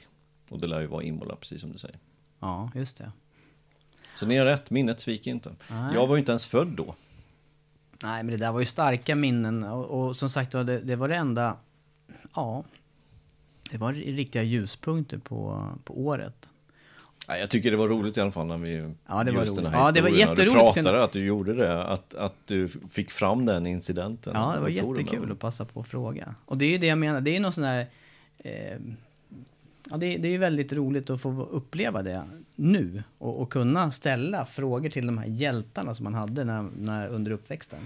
Och 0.49 0.59
det 0.59 0.67
lär 0.67 0.79
ju 0.79 0.87
vara 0.87 1.03
Imola, 1.03 1.35
precis 1.35 1.61
som 1.61 1.71
du 1.71 1.77
säger. 1.77 1.97
Ja, 2.39 2.71
just 2.75 2.97
det. 2.97 3.11
Så 4.15 4.25
ni 4.25 4.37
har 4.37 4.45
rätt, 4.45 4.69
minnet 4.69 4.99
sviker 4.99 5.31
inte. 5.31 5.51
Nej. 5.71 5.93
Jag 5.93 6.07
var 6.07 6.15
ju 6.15 6.19
inte 6.19 6.31
ens 6.31 6.47
född 6.47 6.67
då. 6.67 6.95
Nej, 8.03 8.23
men 8.23 8.31
det 8.31 8.37
där 8.37 8.51
var 8.51 8.59
ju 8.59 8.65
starka 8.65 9.15
minnen. 9.15 9.63
Och, 9.63 9.85
och 9.85 10.15
som 10.15 10.29
sagt 10.29 10.51
det, 10.51 10.79
det 10.79 10.95
var 10.95 11.07
det 11.07 11.15
enda... 11.15 11.57
Ja. 12.35 12.63
Det 13.71 13.77
var 13.77 13.93
riktiga 13.93 14.43
ljuspunkter 14.43 15.17
på, 15.17 15.67
på 15.83 15.99
året. 15.99 16.49
Ja, 17.27 17.37
jag 17.37 17.49
tycker 17.49 17.71
det 17.71 17.77
var 17.77 17.87
roligt 17.87 18.17
i 18.17 18.21
alla 18.21 18.31
fall 18.31 18.47
när 18.47 18.57
vi 18.57 18.93
Ja, 19.07 19.23
det 19.23 19.31
var 19.31 19.39
just 19.39 19.55
den 19.55 19.65
här 19.65 19.71
roligt. 19.71 19.87
Ja, 19.87 19.91
det 19.91 20.01
var 20.01 20.09
jätteroligt. 20.09 20.75
Du 20.75 20.83
pratade 20.83 21.03
att 21.03 21.11
du 21.11 21.25
gjorde 21.25 21.53
det, 21.53 21.83
att, 21.83 22.15
att 22.15 22.35
du 22.47 22.67
fick 22.67 23.11
fram 23.11 23.45
den 23.45 23.67
incidenten. 23.67 24.33
Ja, 24.35 24.53
det 24.55 24.61
var 24.61 24.69
jättekul 24.69 25.31
att 25.31 25.39
passa 25.39 25.65
på 25.65 25.79
att 25.79 25.87
fråga. 25.87 26.35
Och 26.45 26.57
det 26.57 26.65
är 26.65 26.69
ju 26.69 26.77
det 26.77 26.87
jag 26.87 26.97
menar, 26.97 27.21
det 27.21 27.31
är 27.31 27.33
ju 27.33 27.39
någon 27.39 27.53
sån 27.53 27.63
här... 27.63 27.87
Eh, 28.37 28.77
ja, 29.89 29.97
det, 29.97 30.17
det 30.17 30.27
är 30.27 30.31
ju 30.31 30.37
väldigt 30.37 30.73
roligt 30.73 31.09
att 31.09 31.21
få 31.21 31.43
uppleva 31.51 32.03
det 32.03 32.23
nu. 32.55 33.03
Och, 33.17 33.41
och 33.41 33.51
kunna 33.51 33.91
ställa 33.91 34.45
frågor 34.45 34.89
till 34.89 35.05
de 35.05 35.17
här 35.17 35.27
hjältarna 35.27 35.93
som 35.93 36.03
man 36.03 36.13
hade 36.13 36.43
när, 36.43 36.69
när, 36.77 37.07
under 37.07 37.31
uppväxten. 37.31 37.79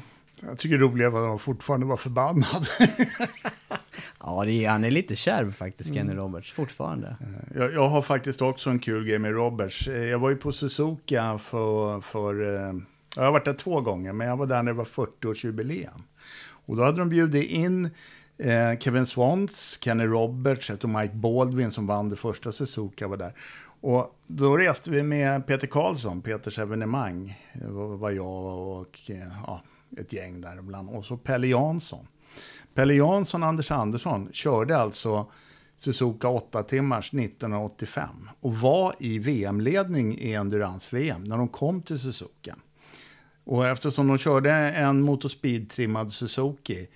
Jag 0.48 0.60
tycker 0.60 0.78
det 0.78 0.84
roliga 0.84 1.10
var 1.10 1.24
att 1.24 1.30
han 1.30 1.40
fortfarande 1.40 1.86
var 1.86 1.98
förbannad. 1.98 2.68
Ja, 4.26 4.46
är, 4.46 4.70
han 4.70 4.84
är 4.84 4.92
lite 4.92 5.16
kärv 5.16 5.52
faktiskt, 5.52 5.90
Mm. 5.92 6.08
Kenny 6.08 6.20
Roberts, 6.20 6.52
fortfarande. 6.52 7.16
Jag, 7.56 7.74
jag 7.74 7.88
har 7.88 8.02
faktiskt 8.02 8.42
också 8.42 8.70
en 8.70 8.80
kul 8.80 9.06
grej 9.06 9.20
med 9.20 9.32
Roberts. 9.32 9.88
Eh, 9.88 10.06
Jag 10.06 10.20
var 10.20 10.30
ju 10.30 10.36
på 10.36 10.52
Suzuka 10.52 11.38
för, 11.38 12.02
för 12.02 12.56
eh, 12.56 12.74
jag 13.16 13.24
har 13.24 13.32
varit 13.32 13.46
där 13.46 13.54
två 13.54 13.82
gånger, 13.82 14.14
men 14.14 14.28
jag 14.28 14.38
var 14.38 14.46
där 14.46 14.64
när 14.64 14.72
det 14.72 14.78
var 14.78 14.86
40-årsjubileum. 14.86 16.02
Och 16.66 16.76
då 16.76 16.84
hade 16.84 16.98
de 17.00 17.10
bjudit 17.10 17.50
in 17.50 17.90
eh, 18.38 18.78
Kevin 18.80 19.06
Swans, 19.06 19.78
Kenny 19.82 20.04
Roberts 20.06 20.70
och 20.70 20.90
Mike 20.90 21.14
Baldwin 21.16 21.72
som 21.72 21.88
vann 21.88 22.10
det 22.10 22.16
första 22.16 22.52
Suzuka 22.52 23.08
var 23.08 23.18
där. 23.18 23.34
Och 23.82 24.20
då 24.28 24.58
reste 24.58 24.92
vi 24.92 25.04
med 25.04 25.48
Peter 25.48 25.68
Karlsson, 25.68 26.22
Peters 26.22 26.60
evenemang. 26.60 27.40
Det 27.54 27.68
var, 27.72 28.12
jag 28.12 28.58
och 28.80 29.00
eh, 29.08 29.28
ja, 29.48 29.62
ett 29.98 30.14
gäng 30.14 30.42
där 30.42 30.60
ibland. 30.60 30.90
Och 30.90 31.06
så 31.06 31.18
Pelle 31.18 31.48
Jansson. 31.48 32.08
Pelle 32.74 32.94
Jansson 32.94 33.44
och 33.44 33.50
Anders 33.50 33.72
Andersson 33.72 34.30
körde 34.32 34.78
alltså 34.78 35.32
Suzuka 35.78 36.28
8 36.28 36.64
timmars 36.64 37.14
1985 37.14 38.30
och 38.40 38.58
var 38.58 38.96
i 39.00 39.20
VM-ledning 39.20 40.18
i 40.18 40.34
endurance-VM 40.34 41.24
när 41.24 41.38
de 41.38 41.48
kom 41.48 41.82
till 41.82 42.00
Suzuka. 42.00 42.56
Och 43.44 43.68
eftersom 43.68 44.08
de 44.08 44.18
körde 44.18 44.52
en 44.52 45.10
motorspeed-trimmad 45.10 46.10
Suzuki 46.10 46.88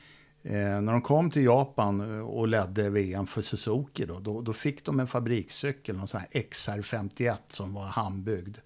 eh, 0.43 0.81
när 0.81 0.91
de 0.91 1.01
kom 1.01 1.31
till 1.31 1.43
Japan 1.43 2.17
eh, 2.17 2.25
och 2.25 2.47
ledde 2.47 2.89
VM 2.89 3.27
för 3.27 3.41
Suzuki 3.41 4.05
då, 4.05 4.19
då, 4.19 4.41
då 4.41 4.53
fick 4.53 4.85
de 4.85 4.99
en 4.99 5.07
fabrikscykel, 5.07 5.97
någon 5.97 6.07
sån 6.07 6.21
här 6.21 6.41
XR51 6.41 7.35
som 7.47 7.73
var 7.73 7.85
handbyggd. 7.85 8.57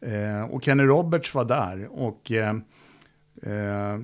Eh, 0.00 0.42
och 0.42 0.64
Kenny 0.64 0.82
Roberts 0.82 1.34
var 1.34 1.44
där 1.44 1.88
och 1.92 2.32
eh, 2.32 2.56
eh, 3.42 3.98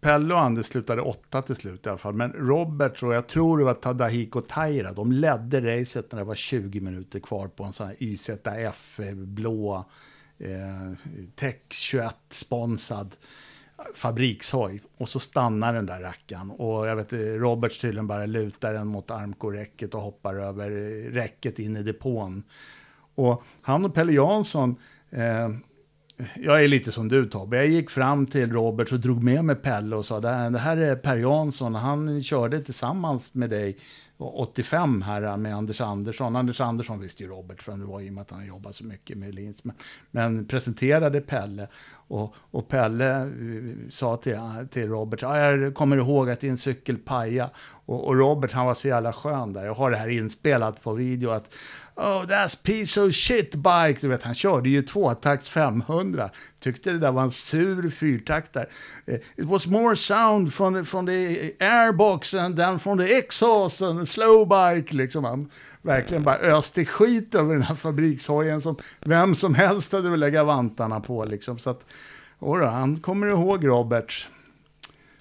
Pelle 0.00 0.34
och 0.34 0.40
Anders 0.40 0.66
slutade 0.66 1.02
åtta 1.02 1.42
till 1.42 1.56
slut 1.56 1.86
i 1.86 1.88
alla 1.88 1.98
fall. 1.98 2.14
Men 2.14 2.32
Robert 2.32 3.02
och 3.02 3.14
jag 3.14 3.26
tror 3.26 3.58
det 3.58 3.64
var 3.64 3.74
Tadahiko 3.74 4.40
Taira, 4.40 4.92
de 4.92 5.12
ledde 5.12 5.80
racet 5.80 6.12
när 6.12 6.18
det 6.18 6.24
var 6.24 6.34
20 6.34 6.80
minuter 6.80 7.20
kvar 7.20 7.48
på 7.48 7.64
en 7.64 7.72
sån 7.72 7.86
här 7.86 7.96
YZF 8.02 9.00
eh, 9.00 9.14
blå 9.14 9.84
eh, 10.38 10.96
Tech 11.36 11.56
21 11.70 12.16
sponsad 12.30 13.16
fabrikshoj. 13.94 14.82
Och 14.96 15.08
så 15.08 15.20
stannar 15.20 15.72
den 15.72 15.86
där 15.86 16.00
rackaren. 16.00 16.50
Och 16.50 16.86
jag 16.86 16.96
vet 16.96 17.12
eh, 17.12 17.18
Roberts 17.18 17.80
tydligen 17.80 18.06
bara 18.06 18.26
lutar 18.26 18.72
den 18.72 18.86
mot 18.86 19.10
armkoräcket 19.10 19.94
och 19.94 20.00
hoppar 20.00 20.34
över 20.34 20.70
eh, 20.70 21.12
räcket 21.12 21.58
in 21.58 21.76
i 21.76 21.82
depån. 21.82 22.42
Och 23.14 23.42
han 23.62 23.84
och 23.84 23.94
Pelle 23.94 24.12
Jansson 24.12 24.76
eh, 25.10 25.48
jag 26.34 26.64
är 26.64 26.68
lite 26.68 26.92
som 26.92 27.08
du 27.08 27.26
Tobbe. 27.26 27.56
Jag 27.56 27.66
gick 27.66 27.90
fram 27.90 28.26
till 28.26 28.52
Robert 28.52 28.92
och 28.92 29.00
drog 29.00 29.22
med 29.22 29.44
mig 29.44 29.56
Pelle 29.56 29.96
och 29.96 30.06
sa 30.06 30.20
det 30.20 30.28
här, 30.28 30.50
det 30.50 30.58
här 30.58 30.76
är 30.76 30.96
Per 30.96 31.16
Jansson. 31.16 31.74
Han 31.74 32.22
körde 32.22 32.60
tillsammans 32.60 33.34
med 33.34 33.50
dig 33.50 33.76
85 34.22 35.02
här 35.02 35.36
med 35.36 35.54
Anders 35.54 35.80
Andersson. 35.80 36.36
Anders 36.36 36.60
Andersson 36.60 37.00
visste 37.00 37.22
ju 37.22 37.28
Robert 37.28 37.62
för 37.62 37.72
det 37.72 37.84
var 37.84 38.00
i 38.00 38.08
och 38.08 38.14
med 38.14 38.22
att 38.22 38.30
han 38.30 38.46
jobbade 38.46 38.74
så 38.74 38.84
mycket 38.84 39.18
med 39.18 39.34
Lins. 39.34 39.64
Men, 39.64 39.76
men 40.10 40.46
presenterade 40.46 41.20
Pelle 41.20 41.68
och, 41.92 42.34
och 42.36 42.68
Pelle 42.68 43.20
eh, 43.20 43.26
sa 43.90 44.16
till, 44.16 44.38
till 44.70 44.88
Robert, 44.88 45.22
jag 45.22 45.74
kommer 45.74 45.96
ihåg 45.96 46.30
att 46.30 46.40
din 46.40 46.56
cykel 46.56 46.96
paja. 46.96 47.50
Och, 47.86 48.06
och 48.06 48.16
Robert 48.16 48.52
han 48.52 48.66
var 48.66 48.74
så 48.74 48.88
jävla 48.88 49.12
skön 49.12 49.52
där. 49.52 49.66
Jag 49.66 49.74
har 49.74 49.90
det 49.90 49.96
här 49.96 50.08
inspelat 50.08 50.82
på 50.82 50.92
video 50.92 51.30
att 51.30 51.54
Oh, 52.02 52.24
that's 52.24 52.54
piece 52.54 53.00
of 53.00 53.14
shit 53.14 53.54
bike. 53.54 54.00
Du 54.00 54.08
vet, 54.08 54.22
han 54.22 54.34
körde 54.34 54.68
ju 54.68 54.82
tvåtakts 54.82 55.48
500. 55.48 56.30
Tyckte 56.60 56.90
det 56.90 56.98
där 56.98 57.12
var 57.12 57.22
en 57.22 57.30
sur 57.30 57.90
fyrtaktare. 57.90 58.66
Eh, 59.06 59.14
it 59.14 59.44
was 59.44 59.66
more 59.66 59.96
sound 59.96 60.54
from 60.54 60.74
the, 60.74 60.84
from 60.84 61.06
the 61.06 61.52
airbox 61.58 62.34
and 62.34 62.56
than 62.56 62.78
from 62.78 62.98
the 62.98 63.18
exhaust 63.18 63.82
and 63.82 64.00
the 64.00 64.06
slow 64.06 64.48
bike. 64.48 64.96
Liksom. 64.96 65.24
Han 65.24 65.50
verkligen 65.82 66.22
bara 66.22 66.36
öste 66.36 66.84
skit 66.84 67.34
över 67.34 67.54
den 67.54 67.62
här 67.62 67.74
fabrikshojen 67.74 68.62
som 68.62 68.76
vem 69.00 69.34
som 69.34 69.54
helst 69.54 69.92
hade 69.92 70.04
velat 70.10 70.18
lägga 70.18 70.44
vantarna 70.44 71.00
på. 71.00 71.24
Liksom. 71.24 71.58
Så 71.58 71.70
att, 71.70 71.84
då, 72.38 72.64
han 72.64 72.96
kommer 72.96 73.26
ihåg 73.26 73.66
Roberts. 73.66 74.28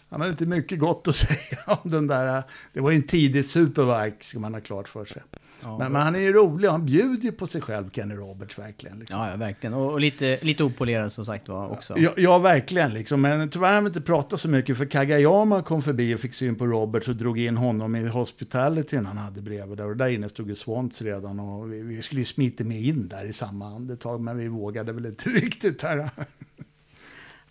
Han 0.09 0.21
hade 0.21 0.31
inte 0.31 0.45
mycket 0.45 0.79
gott 0.79 1.07
att 1.07 1.15
säga 1.15 1.59
om 1.65 1.89
den 1.89 2.07
där. 2.07 2.37
Eh, 2.37 2.43
det 2.73 2.79
var 2.79 2.91
ju 2.91 2.95
en 2.95 3.07
tidig 3.07 3.45
superbike, 3.45 4.17
ska 4.19 4.39
man 4.39 4.53
ha 4.53 4.61
klart 4.61 4.89
för 4.89 5.05
sig 5.05 5.21
men, 5.63 5.91
men 5.91 6.01
han 6.01 6.15
är 6.15 6.19
ju 6.19 6.33
rolig 6.33 6.69
och 6.69 6.71
han 6.71 6.85
bjuder 6.85 7.23
ju 7.23 7.31
på 7.31 7.47
sig 7.47 7.61
själv, 7.61 7.89
Kenny 7.89 8.15
Roberts, 8.15 8.59
verkligen. 8.59 8.99
Liksom. 8.99 9.19
Ja, 9.19 9.29
ja, 9.31 9.37
verkligen. 9.37 9.73
Och, 9.73 9.91
och 9.91 9.99
lite, 9.99 10.39
lite 10.41 10.63
opolerad 10.63 11.11
som 11.11 11.25
sagt 11.25 11.47
var 11.47 11.69
också. 11.69 11.97
Ja, 11.97 12.13
ja, 12.17 12.37
verkligen. 12.37 12.93
Liksom. 12.93 13.21
Men 13.21 13.49
tyvärr 13.49 13.73
har 13.73 13.81
vi 13.81 13.87
inte 13.87 14.01
pratat 14.01 14.39
så 14.39 14.49
mycket, 14.49 14.77
för 14.77 14.85
Kagayama 14.85 15.61
kom 15.61 15.81
förbi 15.81 16.15
och 16.15 16.19
fick 16.19 16.33
syn 16.33 16.55
på 16.55 16.65
Roberts 16.65 17.07
och 17.07 17.15
drog 17.15 17.39
in 17.39 17.57
honom 17.57 17.95
i 17.95 18.07
hospitalityn 18.07 19.05
han 19.05 19.17
hade 19.17 19.41
bredvid 19.41 19.77
där. 19.77 19.85
Och 19.85 19.97
där 19.97 20.07
inne 20.07 20.29
stod 20.29 20.49
ju 20.49 20.55
Swants 20.55 21.01
redan 21.01 21.39
och 21.39 21.73
vi, 21.73 21.81
vi 21.81 22.01
skulle 22.01 22.21
ju 22.21 22.25
smita 22.25 22.63
med 22.63 22.81
in 22.81 23.07
där 23.07 23.25
i 23.25 23.33
samma 23.33 23.75
andetag, 23.75 24.21
men 24.21 24.37
vi 24.37 24.47
vågade 24.47 24.91
väl 24.91 25.05
inte 25.05 25.29
riktigt 25.29 25.81
här. 25.81 26.09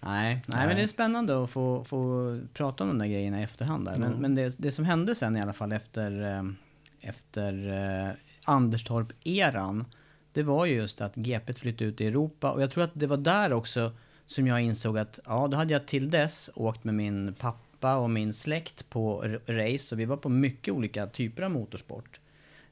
Nej, 0.01 0.45
nej, 0.47 0.67
men 0.67 0.77
det 0.77 0.83
är 0.83 0.87
spännande 0.87 1.45
att 1.45 1.51
få, 1.51 1.85
få 1.85 2.41
prata 2.55 2.85
om 2.85 2.89
de 2.89 2.99
där 2.99 3.07
grejerna 3.07 3.41
i 3.41 3.43
efterhand. 3.43 3.85
Där. 3.85 3.97
Men, 3.97 4.13
men 4.13 4.35
det, 4.35 4.55
det 4.59 4.73
som 4.73 4.85
hände 4.85 5.15
sen 5.15 5.37
i 5.37 5.41
alla 5.41 5.53
fall 5.53 5.73
efter, 5.73 6.37
eh, 6.37 6.43
efter 7.01 7.69
eh, 8.09 8.15
Anderstorp-eran, 8.45 9.85
det 10.33 10.43
var 10.43 10.67
ju 10.67 10.75
just 10.75 11.01
att 11.01 11.15
GP 11.15 11.53
flyttade 11.53 11.85
ut 11.85 12.01
i 12.01 12.07
Europa. 12.07 12.51
Och 12.51 12.63
jag 12.63 12.71
tror 12.71 12.85
att 12.85 12.91
det 12.95 13.07
var 13.07 13.17
där 13.17 13.53
också 13.53 13.93
som 14.27 14.47
jag 14.47 14.63
insåg 14.63 14.99
att, 14.99 15.19
ja, 15.25 15.49
då 15.49 15.57
hade 15.57 15.73
jag 15.73 15.87
till 15.87 16.11
dess 16.11 16.51
åkt 16.55 16.85
med 16.85 16.95
min 16.95 17.35
pappa 17.35 17.97
och 17.97 18.11
min 18.11 18.33
släkt 18.33 18.91
på 18.91 19.21
race. 19.47 19.95
Och 19.95 20.01
vi 20.01 20.05
var 20.05 20.17
på 20.17 20.29
mycket 20.29 20.75
olika 20.75 21.07
typer 21.07 21.43
av 21.43 21.51
motorsport. 21.51 22.21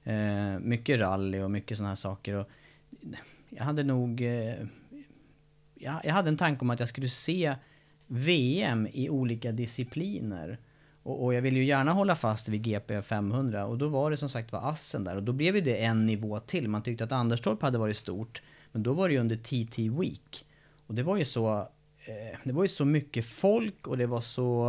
Eh, 0.04 0.58
mycket 0.58 1.00
rally 1.00 1.40
och 1.40 1.50
mycket 1.50 1.76
sådana 1.76 1.88
här 1.88 1.96
saker. 1.96 2.34
Och 2.34 2.50
jag 3.48 3.64
hade 3.64 3.82
nog... 3.82 4.20
Eh, 4.20 4.54
jag, 5.74 6.00
jag 6.04 6.12
hade 6.12 6.28
en 6.28 6.36
tanke 6.36 6.60
om 6.60 6.70
att 6.70 6.80
jag 6.80 6.88
skulle 6.88 7.08
se 7.08 7.54
VM 8.06 8.88
i 8.92 9.08
olika 9.08 9.52
discipliner. 9.52 10.58
Och, 11.06 11.24
och 11.24 11.34
jag 11.34 11.42
ville 11.42 11.58
ju 11.58 11.64
gärna 11.64 11.92
hålla 11.92 12.16
fast 12.16 12.48
vid 12.48 12.62
GP 12.62 13.02
500 13.02 13.66
och 13.66 13.78
då 13.78 13.88
var 13.88 14.10
det 14.10 14.16
som 14.16 14.28
sagt 14.28 14.52
var 14.52 14.70
Assen 14.70 15.04
där 15.04 15.16
och 15.16 15.22
då 15.22 15.32
blev 15.32 15.56
ju 15.56 15.60
det 15.60 15.84
en 15.84 16.06
nivå 16.06 16.38
till. 16.40 16.68
Man 16.68 16.82
tyckte 16.82 17.04
att 17.04 17.12
Anderstorp 17.12 17.62
hade 17.62 17.78
varit 17.78 17.96
stort, 17.96 18.42
men 18.72 18.82
då 18.82 18.92
var 18.92 19.08
det 19.08 19.14
ju 19.14 19.20
under 19.20 19.36
TT 19.36 19.88
Week. 19.88 20.46
Och 20.86 20.94
det 20.94 21.02
var 21.02 21.16
ju 21.16 21.24
så, 21.24 21.58
eh, 22.06 22.38
det 22.44 22.52
var 22.52 22.64
ju 22.64 22.68
så 22.68 22.84
mycket 22.84 23.26
folk 23.26 23.86
och 23.86 23.98
det 23.98 24.06
var 24.06 24.20
så, 24.20 24.66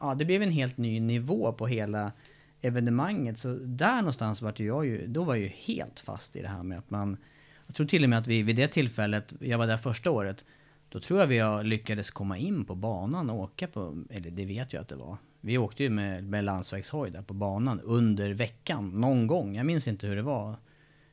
ja 0.00 0.14
det 0.14 0.24
blev 0.24 0.42
en 0.42 0.50
helt 0.50 0.76
ny 0.76 1.00
nivå 1.00 1.52
på 1.52 1.66
hela 1.66 2.12
evenemanget. 2.60 3.38
Så 3.38 3.54
där 3.54 3.96
någonstans 3.96 4.42
vart 4.42 4.60
jag 4.60 4.86
ju, 4.86 5.06
då 5.06 5.24
var 5.24 5.34
jag 5.34 5.42
ju 5.42 5.48
helt 5.48 6.00
fast 6.00 6.36
i 6.36 6.42
det 6.42 6.48
här 6.48 6.62
med 6.62 6.78
att 6.78 6.90
man, 6.90 7.16
jag 7.66 7.74
tror 7.74 7.86
till 7.86 8.04
och 8.04 8.10
med 8.10 8.18
att 8.18 8.26
vi 8.26 8.42
vid 8.42 8.56
det 8.56 8.68
tillfället, 8.68 9.34
jag 9.40 9.58
var 9.58 9.66
där 9.66 9.76
första 9.76 10.10
året, 10.10 10.44
då 10.88 11.00
tror 11.00 11.20
jag 11.20 11.26
vi 11.26 11.68
lyckades 11.68 12.10
komma 12.10 12.38
in 12.38 12.64
på 12.64 12.74
banan 12.74 13.30
och 13.30 13.40
åka 13.40 13.66
på, 13.66 14.04
eller 14.10 14.30
det 14.30 14.44
vet 14.44 14.72
jag 14.72 14.80
att 14.80 14.88
det 14.88 14.96
var. 14.96 15.16
Vi 15.44 15.58
åkte 15.58 15.82
ju 15.82 15.90
med, 15.90 16.24
med 16.24 16.44
landsvägshoj 16.44 17.10
där 17.10 17.22
på 17.22 17.34
banan 17.34 17.80
under 17.80 18.34
veckan, 18.34 18.90
någon 18.90 19.26
gång. 19.26 19.56
Jag 19.56 19.66
minns 19.66 19.88
inte 19.88 20.06
hur 20.06 20.16
det 20.16 20.22
var. 20.22 20.56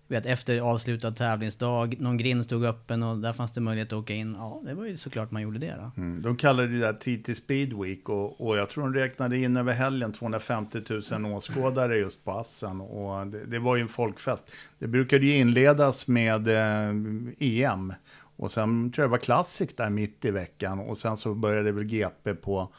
Jag 0.08 0.16
vet, 0.16 0.26
efter 0.26 0.60
avslutad 0.60 1.12
tävlingsdag, 1.12 1.96
någon 2.00 2.18
grind 2.18 2.46
stod 2.46 2.66
öppen 2.66 3.04
och 3.04 3.18
där 3.18 3.34
fanns 3.34 3.52
det 3.52 3.62
möjlighet 3.62 3.94
att 3.94 4.00
åka 4.00 4.14
in. 4.14 4.36
Ja, 4.40 4.62
det 4.66 4.74
var 4.74 4.86
ju 4.86 4.98
såklart 4.98 5.32
man 5.32 5.42
gjorde 5.42 5.60
det 5.60 5.76
då. 5.78 6.02
Mm, 6.02 6.22
de 6.22 6.38
kallade 6.38 6.68
det 6.68 6.80
där 6.80 6.94
TT 6.94 7.36
Speed 7.36 7.74
Week 7.74 8.10
och, 8.10 8.48
och 8.48 8.58
jag 8.58 8.70
tror 8.70 8.84
de 8.84 8.94
räknade 8.94 9.38
in 9.38 9.58
över 9.58 9.74
helgen 9.74 10.14
250 10.14 10.82
000 11.12 11.26
åskådare 11.26 11.98
just 11.98 12.24
på 12.24 12.32
Assen. 12.32 12.82
Och 12.82 13.28
det, 13.28 13.46
det 13.46 13.60
var 13.60 13.76
ju 13.76 13.82
en 13.82 13.88
folkfest. 13.88 14.52
Det 14.80 14.88
brukade 14.88 15.26
ju 15.26 15.38
inledas 15.38 16.08
med 16.08 16.48
eh, 16.48 16.96
EM 17.40 17.94
och 18.36 18.52
sen 18.52 18.92
tror 18.92 19.04
jag 19.04 19.10
det 19.10 19.12
var 19.12 19.18
Classic 19.18 19.76
där 19.76 19.90
mitt 19.90 20.26
i 20.26 20.32
veckan 20.32 20.80
och 20.80 20.98
sen 20.98 21.18
så 21.18 21.34
började 21.34 21.72
väl 21.72 21.84
GP 21.84 22.36
på 22.36 22.70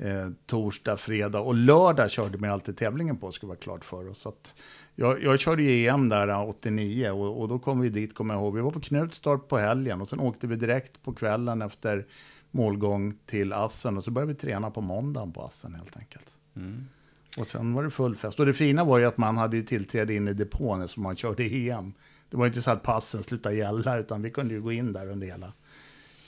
eh, 0.00 0.28
torsdag, 0.46 0.96
fredag 0.96 1.40
och 1.40 1.54
lördag 1.54 2.10
körde 2.10 2.38
man 2.38 2.50
alltid 2.50 2.76
tävlingen 2.76 3.16
på, 3.16 3.32
ska 3.32 3.46
vara 3.46 3.56
klart 3.56 3.84
för 3.84 4.08
oss. 4.08 4.26
Att 4.26 4.54
jag, 4.94 5.22
jag 5.22 5.40
körde 5.40 5.62
ju 5.62 5.88
EM 5.88 6.08
där 6.08 6.48
89 6.48 7.10
och, 7.10 7.40
och 7.40 7.48
då 7.48 7.58
kom 7.58 7.80
vi 7.80 7.88
dit, 7.88 8.14
kommer 8.14 8.34
jag 8.34 8.42
ihåg. 8.42 8.54
Vi 8.54 8.60
var 8.60 8.70
på 8.70 8.80
Knutstorp 8.80 9.48
på 9.48 9.58
helgen 9.58 10.00
och 10.00 10.08
sen 10.08 10.20
åkte 10.20 10.46
vi 10.46 10.56
direkt 10.56 11.02
på 11.02 11.12
kvällen 11.12 11.62
efter 11.62 12.06
målgång 12.50 13.14
till 13.26 13.52
Assen 13.52 13.98
och 13.98 14.04
så 14.04 14.10
började 14.10 14.32
vi 14.32 14.38
träna 14.38 14.70
på 14.70 14.80
måndagen 14.80 15.32
på 15.32 15.42
Assen 15.42 15.74
helt 15.74 15.96
enkelt. 15.96 16.28
Och 17.38 17.46
sen 17.46 17.74
var 17.74 17.84
det 17.84 17.90
full 17.90 18.16
fest. 18.16 18.40
Och 18.40 18.46
det 18.46 18.54
fina 18.54 18.84
var 18.84 18.98
ju 18.98 19.04
att 19.04 19.18
man 19.18 19.36
hade 19.36 19.56
ju 19.56 19.62
tillträde 19.62 20.14
in 20.14 20.28
i 20.28 20.34
depån 20.34 20.82
eftersom 20.82 21.02
man 21.02 21.16
körde 21.16 21.44
EM. 21.44 21.92
Det 22.30 22.36
var 22.36 22.46
inte 22.46 22.62
så 22.62 22.70
att 22.70 22.82
passen 22.82 23.22
slutade 23.22 23.54
gälla 23.54 23.98
utan 23.98 24.22
vi 24.22 24.30
kunde 24.30 24.54
ju 24.54 24.62
gå 24.62 24.72
in 24.72 24.92
där 24.92 25.10
under 25.10 25.26
hela, 25.26 25.52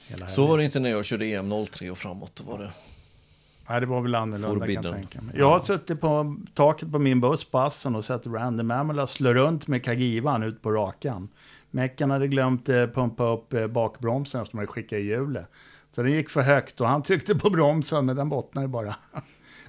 hela 0.09 0.27
Så 0.27 0.47
var 0.47 0.59
det 0.59 0.65
inte 0.65 0.81
när 0.81 0.91
jag 0.91 1.05
körde 1.05 1.27
EM 1.27 1.67
03 1.67 1.91
och 1.91 1.99
framåt. 1.99 2.43
Var 2.47 2.59
det. 2.59 2.73
Nej, 3.73 3.81
det 3.81 3.87
var 3.87 4.01
väl 4.01 4.15
annorlunda 4.15 4.67
kan 4.67 4.75
jag 4.75 4.83
Forbidden. 4.85 4.93
tänka 4.93 5.23
mig. 5.23 5.35
Jag 5.39 5.47
har 5.51 5.61
suttit 5.61 6.01
på 6.01 6.37
taket 6.55 6.93
på 6.93 6.99
min 6.99 7.21
buss 7.21 7.45
på 7.45 7.59
Assen 7.59 7.97
och 7.97 8.05
sett 8.05 8.27
Randy 8.27 8.63
Mamela 8.63 9.07
slå 9.07 9.35
runt 9.35 9.67
med 9.67 9.85
Kagivan 9.85 10.43
ut 10.43 10.63
på 10.63 10.71
rakan. 10.73 11.29
Mecken 11.71 12.11
hade 12.11 12.29
glömt 12.29 12.69
eh, 12.69 12.87
pumpa 12.87 13.25
upp 13.25 13.53
eh, 13.53 13.67
bakbromsen 13.67 14.41
eftersom 14.41 14.57
de 14.59 14.61
hade 14.61 14.73
skickat 14.73 14.99
i 14.99 15.03
hjulet. 15.03 15.47
Så 15.93 16.03
den 16.03 16.13
gick 16.13 16.31
för 16.31 16.41
högt 16.41 16.81
och 16.81 16.89
han 16.89 17.03
tryckte 17.03 17.35
på 17.35 17.51
bromsen 17.51 18.07
men 18.07 18.17
den 18.17 18.29
bottnade 18.29 18.69
bara. 18.69 18.95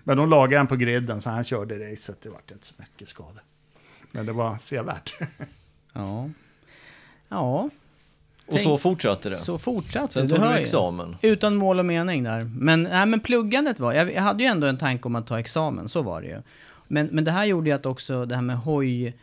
Men 0.04 0.18
de 0.18 0.30
lagade 0.30 0.56
den 0.56 0.68
på 0.68 0.76
griden 0.76 1.22
så 1.22 1.30
han 1.30 1.44
körde 1.44 1.92
racet. 1.92 2.22
Det 2.22 2.30
var 2.30 2.40
inte 2.52 2.66
så 2.66 2.74
mycket 2.78 3.08
skada. 3.08 3.42
Men 4.12 4.26
det 4.26 4.32
var 4.34 4.58
sevärt. 4.58 5.16
Ja. 5.94 6.30
Ja, 7.30 7.70
Och 8.48 8.60
så 8.60 8.78
fortsatte 8.78 9.30
det. 9.30 9.36
så 9.36 9.58
fortsatte 9.58 10.14
Sen 10.14 10.28
det. 10.28 10.36
tog 10.36 10.44
hör 10.44 10.50
du 10.52 10.56
ju. 10.58 10.62
examen. 10.62 11.16
Utan 11.22 11.56
mål 11.56 11.80
och 11.80 11.86
mening 11.86 12.24
där. 12.24 12.44
Men, 12.44 12.84
nej, 12.84 13.06
men 13.06 13.20
pluggandet 13.20 13.80
var, 13.80 13.94
jag, 13.94 14.14
jag 14.14 14.22
hade 14.22 14.44
ju 14.44 14.50
ändå 14.50 14.68
en 14.68 14.78
tanke 14.78 15.04
om 15.08 15.16
att 15.16 15.28
ta 15.28 15.40
examen, 15.40 15.90
så 15.90 16.02
var 16.02 16.22
det 16.22 16.28
ju. 16.28 16.42
Men, 16.88 17.06
men 17.12 17.24
det 17.24 17.32
här 17.32 17.46
gjorde 17.46 17.70
ju 17.70 17.76
att 17.76 17.86
också 17.86 18.26
det 18.26 18.36
här 18.36 18.42
med 18.42 18.58
hoj, 18.58 19.08
eh, 19.08 19.14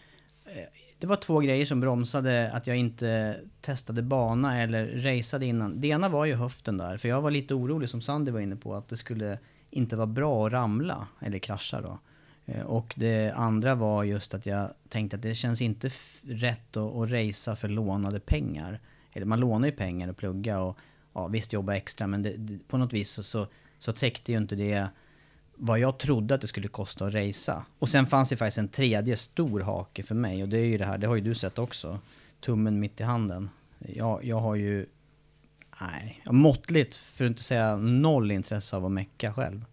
det 0.98 1.06
var 1.06 1.16
två 1.16 1.38
grejer 1.40 1.66
som 1.66 1.80
bromsade 1.80 2.50
att 2.52 2.66
jag 2.66 2.76
inte 2.76 3.36
testade 3.60 4.02
bana 4.02 4.62
eller 4.62 4.86
raceade 4.86 5.46
innan. 5.46 5.80
Det 5.80 5.88
ena 5.88 6.08
var 6.08 6.24
ju 6.24 6.34
höften 6.34 6.76
där, 6.78 6.96
för 6.96 7.08
jag 7.08 7.20
var 7.22 7.30
lite 7.30 7.54
orolig 7.54 7.88
som 7.88 8.00
Sandy 8.02 8.30
var 8.30 8.40
inne 8.40 8.56
på, 8.56 8.74
att 8.74 8.88
det 8.88 8.96
skulle 8.96 9.38
inte 9.70 9.96
vara 9.96 10.06
bra 10.06 10.46
att 10.46 10.52
ramla, 10.52 11.06
eller 11.20 11.38
krascha 11.38 11.80
då. 11.80 11.98
Eh, 12.46 12.60
Och 12.66 12.94
det 12.96 13.32
andra 13.36 13.74
var 13.74 14.04
just 14.04 14.34
att 14.34 14.46
jag 14.46 14.68
tänkte 14.88 15.16
att 15.16 15.22
det 15.22 15.34
känns 15.34 15.62
inte 15.62 15.90
rätt 16.28 16.76
att, 16.76 16.94
att 16.96 17.10
racea 17.10 17.56
för 17.56 17.68
lånade 17.68 18.20
pengar. 18.20 18.80
Eller 19.12 19.26
man 19.26 19.40
lånar 19.40 19.68
ju 19.68 19.72
pengar 19.72 20.08
och 20.08 20.16
plugga 20.16 20.60
och 20.60 20.78
ja, 21.12 21.26
visst 21.26 21.52
jobba 21.52 21.74
extra 21.74 22.06
men 22.06 22.22
det, 22.22 22.36
det, 22.36 22.58
på 22.68 22.78
något 22.78 22.92
vis 22.92 23.10
så, 23.10 23.22
så, 23.22 23.46
så 23.78 23.92
täckte 23.92 24.32
ju 24.32 24.38
inte 24.38 24.56
det 24.56 24.88
vad 25.54 25.78
jag 25.78 25.98
trodde 25.98 26.34
att 26.34 26.40
det 26.40 26.46
skulle 26.46 26.68
kosta 26.68 27.06
att 27.06 27.14
racea. 27.14 27.64
Och 27.78 27.88
sen 27.88 28.06
fanns 28.06 28.28
det 28.28 28.36
faktiskt 28.36 28.58
en 28.58 28.68
tredje 28.68 29.16
stor 29.16 29.60
hake 29.60 30.02
för 30.02 30.14
mig 30.14 30.42
och 30.42 30.48
det 30.48 30.58
är 30.58 30.64
ju 30.64 30.78
det 30.78 30.84
här, 30.84 30.98
det 30.98 31.06
har 31.06 31.14
ju 31.14 31.20
du 31.20 31.34
sett 31.34 31.58
också. 31.58 31.98
Tummen 32.40 32.80
mitt 32.80 33.00
i 33.00 33.04
handen. 33.04 33.50
Jag, 33.78 34.24
jag 34.24 34.40
har 34.40 34.54
ju, 34.54 34.86
nej, 35.80 36.22
måttligt, 36.24 36.96
för 36.96 37.24
att 37.24 37.28
inte 37.28 37.42
säga 37.42 37.76
noll 37.76 38.30
intresse 38.30 38.76
av 38.76 38.86
att 38.86 38.92
mecka 38.92 39.32
själv. 39.32 39.64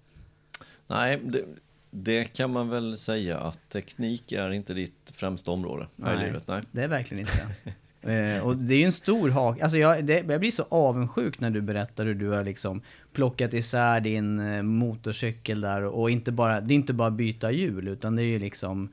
Nej, 0.87 1.19
det, 1.23 1.45
det 1.91 2.25
kan 2.25 2.51
man 2.51 2.69
väl 2.69 2.97
säga 2.97 3.37
att 3.39 3.69
teknik 3.69 4.31
är 4.31 4.51
inte 4.51 4.73
ditt 4.73 5.11
främsta 5.15 5.51
område 5.51 5.87
här 6.03 6.21
i 6.21 6.25
livet. 6.25 6.47
Nej. 6.47 6.61
Det 6.71 6.83
är 6.83 6.87
verkligen 6.87 7.21
inte 7.21 7.55
eh, 8.01 8.45
Och 8.45 8.57
det 8.57 8.73
är 8.73 8.79
ju 8.79 8.85
en 8.85 8.91
stor 8.91 9.29
hak. 9.29 9.61
Alltså 9.61 9.77
jag, 9.77 10.05
det, 10.05 10.23
jag 10.27 10.39
blir 10.39 10.51
så 10.51 10.65
avundsjuk 10.69 11.39
när 11.39 11.49
du 11.49 11.61
berättar 11.61 12.05
hur 12.05 12.15
du 12.15 12.29
har 12.29 12.43
liksom 12.43 12.81
plockat 13.13 13.53
isär 13.53 13.99
din 13.99 14.39
eh, 14.39 14.63
motorcykel 14.63 15.61
där 15.61 15.83
och 15.83 16.11
inte 16.11 16.31
bara, 16.31 16.61
det 16.61 16.73
är 16.73 16.75
inte 16.75 16.93
bara 16.93 17.11
byta 17.11 17.51
hjul 17.51 17.87
utan 17.87 18.15
det 18.15 18.23
är 18.23 18.27
ju 18.27 18.39
liksom 18.39 18.89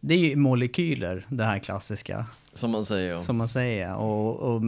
det 0.00 0.14
är 0.14 0.18
ju 0.18 0.36
molekyler, 0.36 1.26
det 1.28 1.44
här 1.44 1.58
klassiska, 1.58 2.26
Som 2.52 2.70
man 2.70 2.84
säger. 2.84 3.12
Ja. 3.12 3.20
som 3.20 3.36
man 3.36 3.48
säger. 3.48 3.94
Och, 3.94 4.36
och 4.36 4.62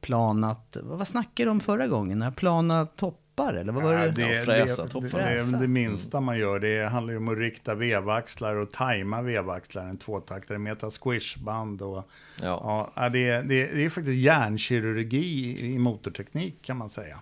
planat, 0.00 0.76
vad 0.82 1.08
snackade 1.08 1.46
du 1.46 1.50
om 1.50 1.60
förra 1.60 1.86
gången? 1.86 2.18
När 2.18 2.30
plana 2.30 2.86
toppar 3.40 3.54
eller 3.54 3.72
vad 3.72 3.82
var 3.82 3.92
Ja, 3.94 4.08
det? 4.08 4.22
Ja, 4.36 4.44
fräsa, 4.44 4.82
det, 4.82 4.88
det, 4.88 4.92
toppfräsa. 4.92 5.50
det 5.50 5.56
är 5.56 5.60
det 5.60 5.68
minsta 5.68 6.20
man 6.20 6.38
gör. 6.38 6.58
Det 6.60 6.88
handlar 6.88 7.12
ju 7.12 7.16
om 7.16 7.28
att 7.28 7.38
rikta 7.38 7.74
vevaxlar 7.74 8.54
och 8.56 8.70
tajma 8.70 9.22
vevaxlar. 9.22 9.86
En 9.88 9.98
tvåtaktare, 9.98 10.58
meta 10.58 10.90
squishband 10.90 11.82
och... 11.82 12.08
Ja. 12.42 12.90
Ja, 12.96 13.08
det, 13.08 13.28
är- 13.28 13.42
det, 13.42 13.62
är- 13.70 13.74
det 13.76 13.84
är 13.84 13.90
faktiskt 13.90 14.16
hjärnkirurgi 14.22 15.58
i, 15.60 15.78
motorteknik 15.78 16.54
kan 16.62 16.76
man 16.76 16.88
säga. 16.88 17.20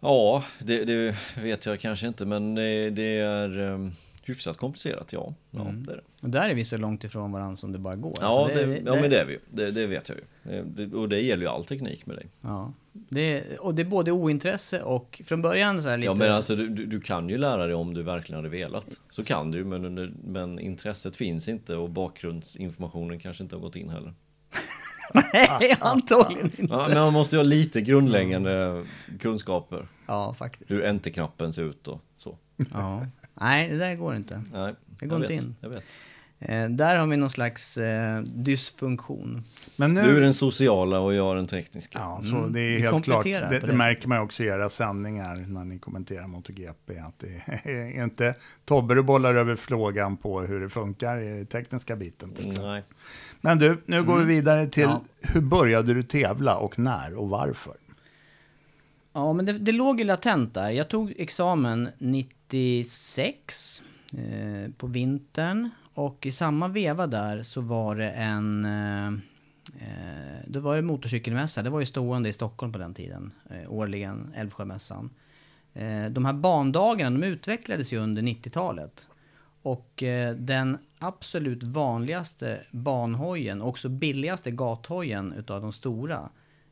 Ja, 0.00 0.44
det, 0.58 0.84
det 0.84 1.16
vet 1.42 1.66
jag 1.66 1.80
kanske 1.80 2.06
inte, 2.06 2.26
men 2.26 2.54
det, 2.54 2.90
det 2.90 3.18
är... 3.18 3.58
ehm, 3.58 3.92
hyfsat 4.22 4.56
komplicerat, 4.56 5.12
ja. 5.12 5.34
ja 5.50 5.60
Mm. 5.60 5.84
det 5.84 5.92
är 5.92 5.96
det. 5.96 6.02
Och 6.22 6.30
där 6.30 6.48
är 6.48 6.54
vi 6.54 6.64
så 6.64 6.76
långt 6.76 7.04
ifrån 7.04 7.32
varandra 7.32 7.56
som 7.56 7.72
det 7.72 7.78
bara 7.78 7.96
går. 7.96 8.14
Ja, 8.20 8.26
Alltså, 8.48 8.66
det, 8.66 8.76
ja, 8.86 8.94
men 9.00 9.10
det 9.10 9.20
är 9.20 9.24
vi 9.26 9.32
ju. 9.32 9.38
Det, 9.50 9.70
det 9.70 9.86
vet 9.86 10.08
jag 10.08 10.18
ju. 10.18 10.52
Eh, 10.58 10.64
Det, 10.64 10.96
och 10.96 11.08
det 11.08 11.20
gäller 11.20 11.42
ju 11.42 11.48
all 11.48 11.64
teknik 11.64 12.06
med 12.06 12.16
dig. 12.16 12.26
Ja. 12.40 12.72
Det, 13.08 13.56
och 13.58 13.74
det 13.74 13.82
är 13.82 13.86
både 13.86 14.12
ointresse 14.12 14.82
och 14.82 15.22
från 15.26 15.42
början 15.42 15.82
så 15.82 15.88
här 15.88 15.96
lite... 15.98 16.06
Ja, 16.06 16.14
men 16.14 16.32
alltså 16.32 16.56
du, 16.56 16.68
du, 16.68 17.00
kan 17.00 17.28
ju 17.28 17.38
lära 17.38 17.66
dig 17.66 17.74
om 17.74 17.94
du 17.94 18.02
verkligen 18.02 18.36
hade 18.38 18.48
velat. 18.48 19.00
Så 19.10 19.24
kan 19.24 19.50
du 19.50 19.64
men, 19.64 19.84
under- 19.84 20.12
men 20.24 20.58
intresset 20.58 21.16
finns 21.16 21.48
inte 21.48 21.76
och 21.76 21.90
bakgrundsinformationen 21.90 23.20
kanske 23.20 23.42
inte 23.42 23.56
har 23.56 23.60
gått 23.60 23.76
in 23.76 23.88
heller. 23.88 24.14
Nej, 25.32 25.76
antagligen 25.80 26.44
inte. 26.46 26.74
Ja, 26.74 26.86
men 26.88 26.98
man 26.98 27.12
måste 27.12 27.36
ju 27.36 27.38
ha 27.38 27.44
lite 27.44 27.80
grundläggande 27.80 28.84
kunskaper. 29.20 29.88
Ja, 30.06 30.34
faktiskt. 30.34 30.70
Hur 30.70 30.84
enter-knappen 30.84 31.52
ser 31.52 31.62
ut 31.62 31.88
och 31.88 32.00
så. 32.16 32.38
Ja. 32.72 33.06
Nej, 33.34 33.68
det 33.68 33.78
där 33.78 33.94
går 33.94 34.16
inte. 34.16 34.42
Nej, 34.52 34.74
Det 35.00 35.06
går 35.06 35.16
inte 35.16 35.32
vet, 35.32 35.42
in. 35.42 35.56
Jag 35.60 35.68
vet. 35.68 35.84
Eh, 36.40 36.68
där 36.68 36.96
har 36.96 37.06
vi 37.06 37.16
någon 37.16 37.30
slags 37.30 37.76
eh, 37.78 38.20
dysfunktion. 38.22 39.44
Men 39.76 39.94
nu, 39.94 40.02
Du 40.02 40.16
är 40.16 40.20
den 40.20 40.34
sociala 40.34 41.00
och 41.00 41.14
jag 41.14 41.30
är 41.30 41.34
den 41.34 41.46
tekniska. 41.46 41.98
Ja, 41.98 42.20
så 42.22 42.36
Mm. 42.36 42.52
det 42.52 42.60
är 42.60 42.78
helt 42.78 43.04
klart. 43.04 43.24
Det, 43.24 43.40
det 43.40 43.58
det 43.58 43.72
märker 43.72 44.08
man 44.08 44.18
också 44.20 44.42
i 44.42 44.46
era 44.46 44.68
sändningar 44.68 45.36
när 45.36 45.64
ni 45.64 45.78
kommenterar 45.78 46.26
MotoGP. 46.26 46.98
Att 46.98 47.18
det 47.18 47.42
är 47.72 48.04
inte 48.04 48.34
Tobbe 48.64 48.94
du 48.94 49.02
bollar 49.02 49.34
över 49.34 49.56
frågan 49.56 50.16
på 50.16 50.40
hur 50.40 50.60
det 50.60 50.68
funkar 50.68 51.20
i 51.22 51.28
den 51.36 51.46
tekniska 51.46 51.96
biten. 51.96 52.34
Nej. 52.62 52.82
Men 53.40 53.58
du, 53.58 53.82
nu 53.86 54.02
går 54.04 54.18
vi 54.18 54.24
vidare 54.24 54.66
till 54.66 54.82
Mm. 54.84 54.96
Ja. 55.20 55.28
hur 55.28 55.40
började 55.40 55.94
du 55.94 56.02
tävla 56.02 56.56
och 56.56 56.78
när 56.78 57.14
och 57.14 57.28
varför? 57.28 57.74
Ja, 59.12 59.32
men 59.32 59.44
det, 59.46 59.52
det 59.52 59.72
låg 59.72 59.98
ju 60.00 60.04
latent 60.06 60.54
där. 60.54 60.70
Jag 60.70 60.88
tog 60.88 61.14
examen 61.18 61.88
96 61.98 63.82
eh, 64.12 64.70
på 64.76 64.86
vintern. 64.86 65.70
Och 65.98 66.26
i 66.26 66.32
samma 66.32 66.68
veva 66.68 67.06
där 67.06 67.42
så 67.42 67.60
var 67.60 67.96
det 67.96 68.10
en... 68.10 68.64
Eh, 68.64 69.06
eh 69.06 70.38
det 70.46 70.60
var 70.60 70.76
en 70.76 70.86
motorcykelmässa. 70.86 71.62
Det 71.62 71.70
var 71.70 71.80
ju 71.80 71.86
stående 71.86 72.28
i 72.28 72.32
Stockholm 72.32 72.72
på 72.72 72.78
den 72.78 72.94
tiden. 72.94 73.32
Eh, 73.50 73.72
årligen, 73.72 74.32
Älvsjömässan. 74.36 75.10
Eh, 75.72 76.06
de 76.06 76.24
här 76.24 76.32
bandagarna, 76.32 77.18
de 77.18 77.26
utvecklades 77.26 77.92
ju 77.92 77.98
under 77.98 78.22
90-talet. 78.22 79.08
Och 79.62 80.02
eh, 80.02 80.34
den 80.34 80.78
absolut 80.98 81.62
vanligaste 81.62 82.60
banhojen, 82.70 83.62
också 83.62 83.88
billigaste 83.88 84.50
gathojen 84.50 85.32
utav 85.32 85.60
de 85.62 85.72
stora, 85.72 86.28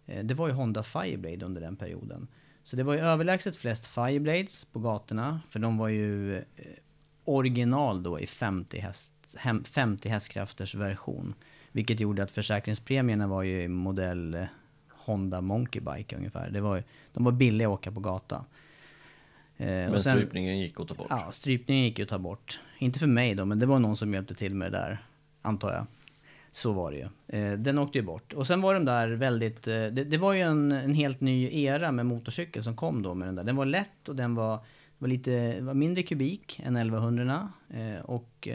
eh, 0.06 0.24
det 0.24 0.34
var 0.34 0.48
ju 0.48 0.54
Honda 0.54 0.82
Fireblade 0.82 1.44
under 1.44 1.60
den 1.60 1.76
perioden. 1.76 2.28
Så 2.64 2.76
det 2.76 2.82
var 2.82 2.94
ju 2.94 3.00
överlägset 3.00 3.56
flest 3.56 3.86
Fireblades 3.86 4.64
på 4.64 4.78
gatorna, 4.78 5.40
för 5.48 5.58
de 5.58 5.78
var 5.78 5.88
ju 5.88 6.36
eh, 6.36 6.42
original 7.26 8.02
då 8.02 8.20
i 8.20 8.26
50, 8.26 8.78
häst, 8.78 9.12
50 9.64 10.08
hästkrafters 10.08 10.74
version. 10.74 11.34
Vilket 11.72 12.00
gjorde 12.00 12.22
att 12.22 12.30
försäkringspremierna 12.30 13.26
var 13.26 13.42
ju 13.42 13.68
modell 13.68 14.34
eh, 14.34 14.44
Honda 14.90 15.40
Monkey 15.40 15.82
Bike 15.82 16.16
ungefär. 16.16 16.50
Det 16.50 16.60
var, 16.60 16.82
de 17.12 17.24
var 17.24 17.32
billiga 17.32 17.68
att 17.68 17.74
åka 17.74 17.92
på 17.92 18.00
gata. 18.00 18.44
Eh, 19.56 19.66
Men 19.66 19.94
och 19.94 20.00
sen- 20.02 20.16
strypningen 20.16 20.58
gick 20.58 20.80
att 20.80 20.88
ta 20.88 20.94
bort. 20.94 21.06
Ja, 21.10 21.28
strypningen 21.32 21.84
gick 21.84 22.00
att 22.00 22.08
ta 22.08 22.18
bort. 22.18 22.60
Inte 22.78 22.98
för 22.98 23.06
mig 23.06 23.34
då, 23.34 23.44
men 23.44 23.58
det 23.58 23.66
var 23.66 23.78
någon 23.78 23.96
som 23.96 24.14
hjälpte 24.14 24.34
till 24.34 24.54
med 24.54 24.72
det 24.72 24.78
där, 24.78 24.98
antar 25.42 25.72
jag. 25.72 25.86
Så 26.50 26.72
var 26.72 26.90
det 26.90 26.96
ju. 26.96 27.38
Eh, 27.38 27.58
den 27.58 27.78
åkte 27.78 27.98
ju 27.98 28.04
bort. 28.04 28.32
Och 28.32 28.46
sen 28.46 28.60
var 28.60 28.74
de 28.74 28.84
där 28.84 29.08
väldigt... 29.08 29.62
Det, 29.62 29.90
det 29.90 30.18
var 30.18 30.32
ju 30.32 30.40
en, 30.40 30.72
en 30.72 30.94
helt 30.94 31.20
ny 31.20 31.62
era 31.64 31.92
med 31.92 32.06
motorcykel 32.06 32.62
som 32.62 32.76
kom 32.76 33.02
då 33.02 33.14
med 33.14 33.28
den 33.28 33.34
där. 33.34 33.44
Den 33.44 33.56
var 33.56 33.64
lätt 33.66 34.08
och 34.08 34.16
den 34.16 34.34
var, 34.34 34.58
var 34.98 35.08
lite 35.08 35.60
var 35.60 35.74
mindre 35.74 36.02
kubik 36.02 36.60
än 36.64 36.76
1100 36.76 37.48
eh, 37.70 38.00
Och 38.04 38.48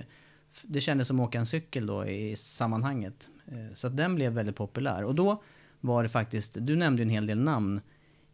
det 0.63 0.81
kändes 0.81 1.07
som 1.07 1.19
att 1.19 1.27
åka 1.27 1.39
en 1.39 1.45
cykel 1.45 1.85
då 1.85 2.05
i 2.05 2.35
sammanhanget. 2.35 3.29
Eh, 3.47 3.73
så 3.73 3.87
att 3.87 3.97
den 3.97 4.15
blev 4.15 4.33
väldigt 4.33 4.55
populär. 4.55 5.03
Och 5.03 5.15
då 5.15 5.43
var 5.79 6.03
det 6.03 6.09
faktiskt... 6.09 6.57
Du 6.59 6.75
nämnde 6.75 7.01
ju 7.01 7.03
en 7.03 7.09
hel 7.09 7.25
del 7.25 7.39
namn 7.39 7.81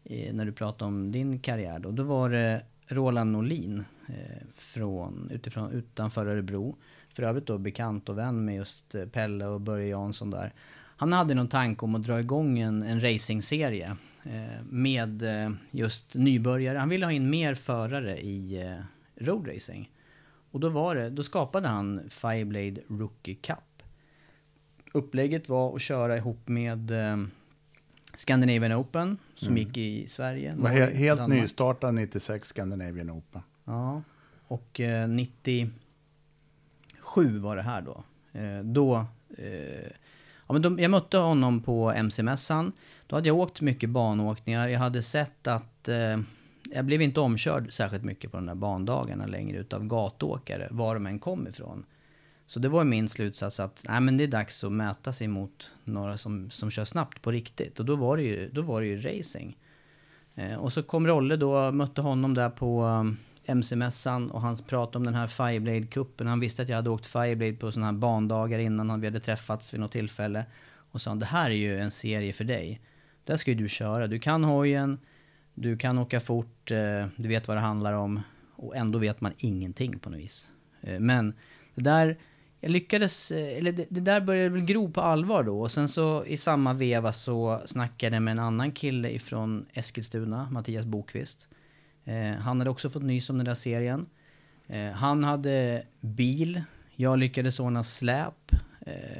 eh, 0.04 0.34
när 0.34 0.44
du 0.44 0.52
pratade 0.52 0.88
om 0.88 1.12
din 1.12 1.40
karriär 1.40 1.78
då. 1.78 1.90
Då 1.90 2.02
var 2.02 2.30
det 2.30 2.62
Roland 2.86 3.32
Norlin 3.32 3.84
eh, 4.08 4.46
från, 4.54 5.30
utifrån, 5.30 5.72
utanför 5.72 6.26
Örebro. 6.26 6.76
För 7.08 7.22
övrigt 7.22 7.46
då 7.46 7.58
bekant 7.58 8.08
och 8.08 8.18
vän 8.18 8.44
med 8.44 8.56
just 8.56 8.94
Pelle 9.12 9.46
och 9.46 9.60
Börje 9.60 9.88
Jansson 9.88 10.30
där. 10.30 10.52
Han 10.96 11.12
hade 11.12 11.34
någon 11.34 11.48
tanke 11.48 11.84
om 11.84 11.94
att 11.94 12.02
dra 12.02 12.20
igång 12.20 12.58
en, 12.58 12.82
en 12.82 13.00
racingserie 13.00 13.96
med 14.70 15.24
just 15.70 16.14
nybörjare. 16.14 16.78
Han 16.78 16.88
ville 16.88 17.06
ha 17.06 17.12
in 17.12 17.30
mer 17.30 17.54
förare 17.54 18.18
i 18.18 18.74
roadracing. 19.16 19.90
Och 20.58 20.62
då 20.62 20.68
var 20.68 20.94
det, 20.94 21.10
då 21.10 21.22
skapade 21.22 21.68
han 21.68 22.00
Fireblade 22.08 22.80
Rookie 22.88 23.34
Cup. 23.34 23.82
Upplägget 24.92 25.48
var 25.48 25.74
att 25.76 25.82
köra 25.82 26.16
ihop 26.16 26.48
med 26.48 26.90
eh, 26.90 27.16
Scandinavian 28.14 28.72
Open 28.72 29.18
som 29.34 29.56
gick 29.58 29.76
i 29.76 30.06
Sverige. 30.06 30.54
Norge, 30.56 30.86
he- 30.86 30.94
helt 30.94 31.20
Danmark. 31.20 31.40
nystartad 31.40 31.94
96 31.94 32.48
Scandinavian 32.48 33.10
Open. 33.10 33.40
Ja, 33.64 34.02
och 34.48 34.80
eh, 34.80 35.08
97 35.08 37.38
var 37.38 37.56
det 37.56 37.62
här 37.62 37.82
då. 37.82 38.02
Eh, 38.32 38.58
då, 38.64 39.06
eh, 39.38 39.90
ja 40.46 40.52
men 40.52 40.62
de, 40.62 40.78
jag 40.78 40.90
mötte 40.90 41.16
honom 41.18 41.60
på 41.60 41.90
MC-mässan. 41.90 42.72
Då 43.06 43.16
hade 43.16 43.28
jag 43.28 43.38
åkt 43.38 43.60
mycket 43.60 43.90
banåkningar. 43.90 44.68
Jag 44.68 44.80
hade 44.80 45.02
sett 45.02 45.46
att 45.46 45.88
eh, 45.88 46.18
jag 46.72 46.84
blev 46.84 47.02
inte 47.02 47.20
omkörd 47.20 47.72
särskilt 47.72 48.04
mycket 48.04 48.30
på 48.30 48.36
de 48.36 48.46
där 48.46 48.54
bandagarna 48.54 49.26
längre 49.26 49.58
utav 49.58 49.86
gatåkare, 49.86 50.68
var 50.70 50.94
de 50.94 51.06
än 51.06 51.18
kom 51.18 51.48
ifrån. 51.48 51.84
Så 52.46 52.60
det 52.60 52.68
var 52.68 52.84
min 52.84 53.08
slutsats 53.08 53.60
att 53.60 53.84
nej, 53.88 54.00
men 54.00 54.16
det 54.16 54.24
är 54.24 54.28
dags 54.28 54.64
att 54.64 54.72
mäta 54.72 55.12
sig 55.12 55.28
mot 55.28 55.72
några 55.84 56.16
som, 56.16 56.50
som 56.50 56.70
kör 56.70 56.84
snabbt 56.84 57.22
på 57.22 57.30
riktigt. 57.30 57.80
Och 57.80 57.86
då 57.86 57.96
var 57.96 58.16
det 58.16 58.22
ju, 58.22 58.50
då 58.52 58.62
var 58.62 58.80
det 58.80 58.86
ju 58.86 59.00
racing. 59.00 59.56
Eh, 60.34 60.54
och 60.54 60.72
så 60.72 60.82
kom 60.82 61.06
Rolle 61.06 61.36
då, 61.36 61.72
mötte 61.72 62.00
honom 62.00 62.34
där 62.34 62.50
på 62.50 62.82
eh, 62.82 63.00
um, 63.00 63.16
MC-mässan 63.44 64.30
och 64.30 64.40
han 64.40 64.56
pratade 64.56 64.98
om 64.98 65.04
den 65.04 65.14
här 65.14 65.26
Fireblade-kuppen. 65.26 66.26
Han 66.26 66.40
visste 66.40 66.62
att 66.62 66.68
jag 66.68 66.76
hade 66.76 66.90
åkt 66.90 67.06
Fireblade 67.06 67.52
på 67.52 67.72
sådana 67.72 67.86
här 67.86 67.98
bandagar 67.98 68.58
innan 68.58 69.00
vi 69.00 69.06
hade 69.06 69.20
träffats 69.20 69.74
vid 69.74 69.80
något 69.80 69.92
tillfälle. 69.92 70.44
Och 70.90 71.00
sa 71.00 71.14
det 71.14 71.26
här 71.26 71.50
är 71.50 71.54
ju 71.54 71.78
en 71.78 71.90
serie 71.90 72.32
för 72.32 72.44
dig. 72.44 72.80
Där 73.24 73.36
ska 73.36 73.50
ju 73.50 73.56
du 73.56 73.68
köra. 73.68 74.06
Du 74.06 74.18
kan 74.18 74.44
hojen, 74.44 74.98
du 75.60 75.76
kan 75.76 75.98
åka 75.98 76.20
fort, 76.20 76.70
eh, 76.70 77.06
du 77.16 77.28
vet 77.28 77.48
vad 77.48 77.56
det 77.56 77.60
handlar 77.60 77.92
om. 77.92 78.20
Och 78.56 78.76
ändå 78.76 78.98
vet 78.98 79.20
man 79.20 79.32
ingenting 79.38 79.98
på 79.98 80.10
något 80.10 80.20
vis. 80.20 80.50
Eh, 80.80 81.00
men 81.00 81.34
det 81.74 81.82
där, 81.82 82.18
jag 82.60 82.70
lyckades, 82.70 83.30
eh, 83.30 83.58
eller 83.58 83.72
det, 83.72 83.86
det 83.88 84.00
där 84.00 84.20
började 84.20 84.48
väl 84.48 84.64
gro 84.64 84.90
på 84.90 85.00
allvar 85.00 85.42
då. 85.42 85.60
Och 85.60 85.70
sen 85.70 85.88
så 85.88 86.24
i 86.24 86.36
samma 86.36 86.72
veva 86.72 87.12
så 87.12 87.60
snackade 87.66 88.16
jag 88.16 88.22
med 88.22 88.32
en 88.32 88.38
annan 88.38 88.72
kille 88.72 89.10
ifrån 89.10 89.66
Eskilstuna, 89.72 90.50
Mattias 90.50 90.84
Bokvist. 90.84 91.48
Han 92.40 92.58
hade 92.58 92.70
också 92.70 92.90
fått 92.90 93.02
nys 93.02 93.30
om 93.30 93.36
den 93.36 93.46
där 93.46 93.54
serien. 93.54 94.06
Han 94.94 95.24
hade 95.24 95.82
bil, 96.00 96.62
jag 96.96 97.18
lyckades 97.18 97.60
ordna 97.60 97.84
släp. 97.84 98.52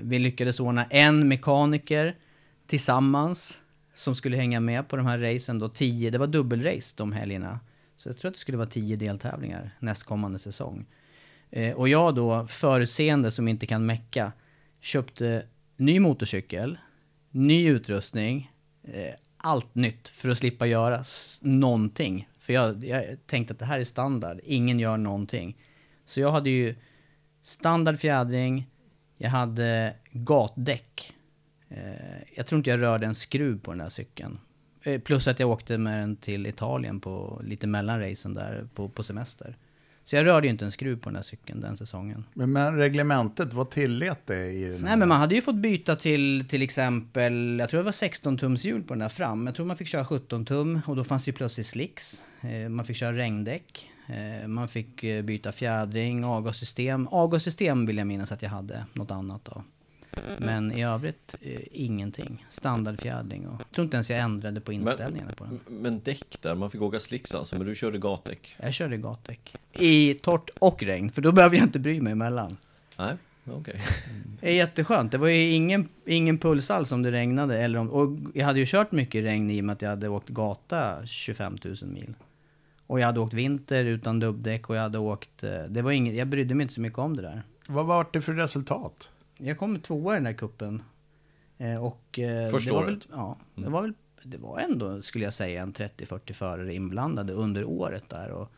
Vi 0.01 0.19
lyckades 0.19 0.61
ordna 0.61 0.85
en 0.85 1.29
mekaniker 1.29 2.17
tillsammans 2.67 3.63
som 3.99 4.15
skulle 4.15 4.37
hänga 4.37 4.61
med 4.61 4.89
på 4.89 4.97
de 4.97 5.07
här 5.07 5.19
racen 5.19 5.59
då. 5.59 5.69
Tio, 5.69 6.11
det 6.11 6.19
var 6.19 6.27
dubbelrace 6.27 6.95
de 6.97 7.13
helgerna. 7.13 7.61
Så 7.97 8.09
jag 8.09 8.17
tror 8.17 8.29
att 8.29 8.35
det 8.35 8.41
skulle 8.41 8.59
vara 8.59 8.69
tio 8.69 8.97
deltävlingar 8.97 9.71
nästkommande 9.81 10.39
säsong. 10.39 10.87
Eh, 11.51 11.77
och 11.77 11.89
jag 11.89 12.15
då, 12.15 12.47
förutseende 12.47 13.31
som 13.31 13.49
inte 13.49 13.67
kan 13.67 13.87
mecka, 13.87 14.33
köpte 14.81 15.47
ny 15.77 16.01
motorcykel, 16.01 16.79
ny 17.31 17.69
utrustning, 17.69 18.53
eh, 18.83 19.15
allt 19.37 19.75
nytt 19.75 20.09
för 20.09 20.29
att 20.29 20.39
slippa 20.39 20.67
göra 20.67 21.03
någonting. 21.41 22.29
För 22.39 22.53
jag, 22.53 22.85
jag 22.85 23.05
tänkte 23.27 23.53
att 23.53 23.59
det 23.59 23.65
här 23.65 23.81
är 23.81 23.85
standard, 23.85 24.41
ingen 24.45 24.79
gör 24.79 24.97
någonting. 24.97 25.57
Så 26.05 26.21
jag 26.21 26.33
hade 26.33 26.51
ju 26.51 26.75
standard 27.43 27.99
fjädring, 27.99 28.67
jag 29.17 29.31
hade 29.31 29.95
gatdäck. 30.13 31.15
Eh, 31.69 31.79
jag 32.35 32.47
tror 32.47 32.59
inte 32.59 32.71
jag 32.71 32.83
rörde 32.83 33.07
en 33.07 33.15
skruv 33.15 33.61
på 33.61 33.71
den 33.71 33.79
där 33.79 33.89
cykeln. 33.89 34.39
Eh, 34.83 35.01
plus 35.01 35.29
att 35.29 35.41
jag 35.41 35.51
åkte 35.51 35.79
med 35.79 36.01
den 36.01 36.17
till 36.17 36.47
Italien 36.47 37.01
på 37.01 37.41
lite 37.45 37.67
mellanracen 37.67 38.35
där 38.35 38.69
på, 38.75 38.89
på 38.89 39.03
semester. 39.03 39.57
Så 40.05 40.17
jag 40.17 40.27
rörde 40.27 40.47
ju 40.47 40.51
inte 40.51 40.65
en 40.65 40.73
skruv 40.73 40.97
på 40.97 41.09
den 41.09 41.15
där 41.15 41.23
cykeln 41.23 41.61
den 41.61 41.77
säsongen. 41.77 42.25
Men, 42.35 42.53
men 42.53 42.77
reglementet, 42.77 43.53
vad 43.53 43.71
tillät 43.71 44.27
det 44.27 44.53
i 44.53 44.65
den 44.65 44.81
Nej 44.81 44.97
men 44.97 45.09
man 45.09 45.21
hade 45.21 45.35
ju 45.35 45.43
fått 45.43 45.55
byta 45.57 45.97
till 45.97 46.45
till 46.49 46.63
exempel, 46.63 47.59
jag 47.61 47.71
tror 47.71 47.79
det 47.79 47.85
var 47.85 47.93
16 47.93 48.39
tums 48.39 48.65
hjul 48.65 48.83
på 48.83 48.95
den 48.95 48.99
där 48.99 49.09
fram. 49.09 49.47
Jag 49.47 49.55
tror 49.55 49.67
man 49.67 49.77
fick 49.77 49.89
köra 49.89 50.05
17 50.05 50.45
tum 50.45 50.81
och 50.87 50.97
då 50.97 51.05
fanns 51.05 51.25
det 51.25 51.29
ju 51.29 51.37
plötsligt 51.37 51.67
slicks. 51.67 52.25
Eh, 52.41 52.69
Man 52.69 52.85
fick 52.85 52.97
köra 52.97 53.17
regndäck. 53.17 53.91
Man 54.47 54.69
fick 54.69 55.01
byta 55.25 55.53
fjädring, 55.53 56.25
avgassystem. 56.25 57.09
Avgassystem 57.09 57.87
vill 57.87 57.99
jag 57.99 58.07
minnas 58.07 58.33
att 58.33 58.43
jag 58.43 58.51
hade, 58.51 58.85
något 58.93 59.11
annat 59.11 59.45
då. 59.45 59.63
Men 60.39 60.73
i 60.73 60.85
övrigt 60.85 61.35
eh, 61.41 61.61
ingenting. 61.73 62.47
Standardfjädring 62.51 63.49
och... 63.49 63.61
Jag 63.61 63.71
tror 63.71 63.85
inte 63.85 63.97
ens 63.97 64.11
jag 64.11 64.19
ändrade 64.21 64.61
på 64.61 64.73
inställningarna 64.73 65.31
på 65.37 65.45
den. 65.45 65.61
Men 65.69 66.01
däck 66.01 66.39
där, 66.41 66.55
man 66.55 66.71
fick 66.71 66.83
åka 66.83 67.01
slicks 67.01 67.35
alltså, 67.35 67.57
men 67.57 67.67
du 67.67 67.75
körde 67.75 67.99
gatdäck? 67.99 68.57
Jag 68.63 68.75
körde 68.75 68.97
gatdäck. 68.97 69.57
I 69.73 70.15
torrt 70.15 70.51
och 70.59 70.83
regn, 70.83 71.11
för 71.11 71.23
då 71.23 71.33
behöver 71.33 71.57
jag 71.57 71.65
inte 71.67 71.79
bry 71.79 72.01
mig 72.01 72.13
emellan. 72.13 72.57
Nej, 72.99 73.15
okej. 73.53 73.81
Det 74.41 74.49
är 74.49 74.55
jätteskönt. 74.55 75.13
Det 75.13 75.19
var 75.19 75.29
ju 75.29 75.41
ingen, 75.53 75.89
ingen 76.07 76.39
puls 76.39 76.71
alls 76.71 76.93
om 76.93 77.03
det 77.03 77.11
regnade. 77.11 77.59
Eller 77.59 77.79
om, 77.79 77.91
och 77.91 78.19
jag 78.35 78.47
hade 78.47 78.59
ju 78.59 78.67
kört 78.69 78.93
mycket 78.93 79.25
regn 79.25 79.51
i 79.51 79.61
och 79.61 79.65
med 79.65 79.73
att 79.73 79.83
jag 79.83 79.89
hade 79.91 80.09
åkt 80.09 80.29
gata 80.29 81.07
25 81.07 81.59
000 81.65 81.77
mil. 81.83 82.15
Och 82.87 83.01
jag 83.01 83.07
hade 83.07 83.21
åkt 83.21 83.35
vinter 83.35 83.85
utan 83.85 84.21
dubbdäck 84.21 84.71
och 84.71 84.77
jag 84.77 84.83
hade 84.83 84.99
åkt... 84.99 85.45
eh, 85.45 85.51
Det 85.69 85.83
var 85.83 85.91
inget, 85.93 86.15
jag 86.15 86.29
brydde 86.29 86.55
mig 86.55 86.63
inte 86.65 86.75
så 86.75 86.81
mycket 86.81 86.99
om 86.99 87.17
det 87.17 87.23
där. 87.23 87.43
Vad 87.67 87.87
var 87.87 88.07
det 88.13 88.21
för 88.21 88.33
resultat? 88.33 89.11
Jag 89.39 89.59
kom 89.59 89.81
tvåa 89.81 90.13
i 90.13 90.17
den 90.17 90.25
där 90.25 90.33
kuppen. 90.33 90.83
Eh, 91.59 91.85
och... 91.85 92.19
eh, 92.19 92.51
Första 92.51 92.71
det 92.71 92.77
var 92.77 92.83
året? 92.83 92.89
Väl, 92.91 93.07
ja, 93.13 93.37
det 93.55 93.69
var 93.69 93.83
väl... 93.83 93.93
Det 94.23 94.37
var 94.39 94.59
ändå, 94.59 95.03
skulle 95.03 95.25
jag 95.25 95.35
säga, 95.35 95.63
en 95.63 95.73
30-40 95.73 96.33
förare 96.33 96.75
inblandade 96.75 97.33
under 97.33 97.65
året 97.65 98.09
där. 98.09 98.31
Och, 98.31 98.53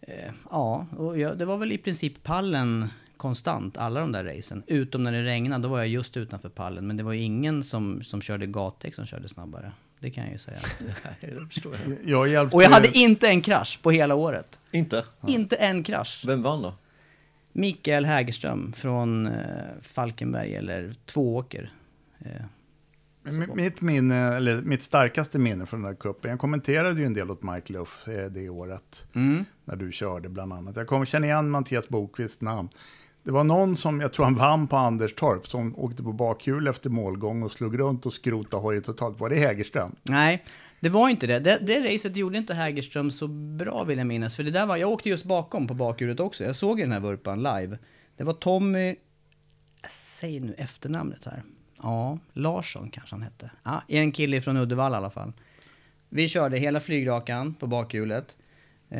eh, 0.00 0.32
ja, 0.50 0.86
och 0.96 1.18
jag, 1.18 1.38
det 1.38 1.44
var 1.44 1.56
väl 1.58 1.72
i 1.72 1.78
princip 1.78 2.22
pallen 2.22 2.88
konstant, 3.16 3.76
alla 3.76 4.00
de 4.00 4.12
där 4.12 4.24
racen. 4.24 4.62
Utom 4.66 5.02
när 5.02 5.12
det 5.12 5.22
regnade, 5.24 5.62
då 5.62 5.68
var 5.68 5.78
jag 5.78 5.88
just 5.88 6.16
utanför 6.16 6.48
pallen. 6.48 6.86
Men 6.86 6.96
det 6.96 7.02
var 7.02 7.12
ju 7.12 7.20
ingen 7.22 7.62
som, 7.64 8.02
som 8.02 8.22
körde 8.22 8.46
gatdäck 8.46 8.94
som 8.94 9.06
körde 9.06 9.28
snabbare. 9.28 9.72
Det 9.98 10.10
kan 10.10 10.24
jag 10.24 10.32
ju 10.32 10.38
säga. 10.38 10.58
Jag. 12.04 12.54
Och 12.54 12.62
jag 12.62 12.70
hade 12.70 12.98
inte 12.98 13.28
en 13.28 13.42
krasch 13.42 13.78
på 13.82 13.90
hela 13.90 14.14
året. 14.14 14.60
Inte? 14.72 15.04
Inte 15.26 15.56
en 15.56 15.82
krasch. 15.82 16.24
Vem 16.26 16.42
vann 16.42 16.62
då? 16.62 16.74
Mikael 17.52 18.04
Hägerström 18.04 18.72
från 18.72 19.26
eh, 19.26 19.34
Falkenberg, 19.82 20.54
eller 20.54 20.94
Tvååker. 21.04 21.72
Eh, 22.20 22.42
Mitt, 23.54 23.80
minne, 23.80 24.36
eller 24.36 24.62
mitt 24.62 24.82
starkaste 24.82 25.38
minne 25.38 25.66
från 25.66 25.82
den 25.82 25.88
här 25.92 26.00
kuppen, 26.00 26.30
jag 26.30 26.40
kommenterade 26.40 27.00
ju 27.00 27.06
en 27.06 27.14
del 27.14 27.30
åt 27.30 27.42
Mike 27.42 27.72
Luff 27.72 28.08
eh, 28.08 28.30
det 28.30 28.48
året. 28.48 29.04
mm. 29.14 29.44
När 29.64 29.76
du 29.76 29.92
körde 29.92 30.28
bland 30.28 30.52
annat. 30.52 30.76
Jag 30.76 30.86
kommer 30.86 31.06
känna 31.06 31.26
igen 31.26 31.50
Mattias 31.50 31.88
Bokvists 31.88 32.40
namn. 32.40 32.68
Det 33.22 33.30
var 33.30 33.44
någon 33.44 33.76
som, 33.76 34.00
jag 34.00 34.12
tror 34.12 34.24
han 34.24 34.34
vann 34.34 34.66
på 34.66 34.76
Anderstorp, 34.76 35.46
som 35.48 35.78
åkte 35.78 36.02
på 36.02 36.12
bakhjul 36.12 36.68
efter 36.68 36.90
målgång 36.90 37.42
och 37.42 37.52
slog 37.52 37.78
runt 37.78 38.06
och 38.06 38.12
skrotade 38.12 38.62
hojen 38.62 38.82
totalt. 38.82 39.20
Var 39.20 39.28
det 39.28 39.36
Hägerström? 39.36 39.94
Nej, 40.02 40.44
det 40.80 40.88
var 40.88 41.08
inte 41.08 41.26
det. 41.26 41.38
det. 41.38 41.58
Det 41.62 41.94
racet 41.94 42.16
gjorde 42.16 42.38
inte 42.38 42.54
Hägerström 42.54 43.10
så 43.10 43.28
bra 43.28 43.84
vill 43.84 43.98
jag 43.98 44.06
minnas. 44.06 44.36
För 44.36 44.42
det 44.42 44.50
där 44.50 44.66
var, 44.66 44.76
jag 44.76 44.90
åkte 44.90 45.08
just 45.08 45.24
bakom 45.24 45.66
på 45.66 45.74
bakhjulet 45.74 46.20
också. 46.20 46.44
Jag 46.44 46.56
såg 46.56 46.78
den 46.78 46.92
här 46.92 47.00
vurpan 47.00 47.42
live. 47.42 47.78
Det 48.16 48.24
var 48.24 48.32
Tommy, 48.32 48.96
säg 49.88 50.40
nu 50.40 50.54
efternamnet 50.58 51.24
här. 51.24 51.42
Ja, 51.82 52.18
Larsson 52.32 52.90
kanske 52.90 53.14
han 53.16 53.22
hette. 53.22 53.50
Ja, 53.62 53.82
en 53.88 54.12
kille 54.12 54.40
från 54.40 54.56
Uddevalla 54.56 54.96
i 54.96 54.98
alla 54.98 55.10
fall. 55.10 55.32
Vi 56.08 56.28
körde 56.28 56.58
hela 56.58 56.80
flygrakan 56.80 57.54
på 57.54 57.66
bakhjulet. 57.66 58.36
Eh, 58.90 58.98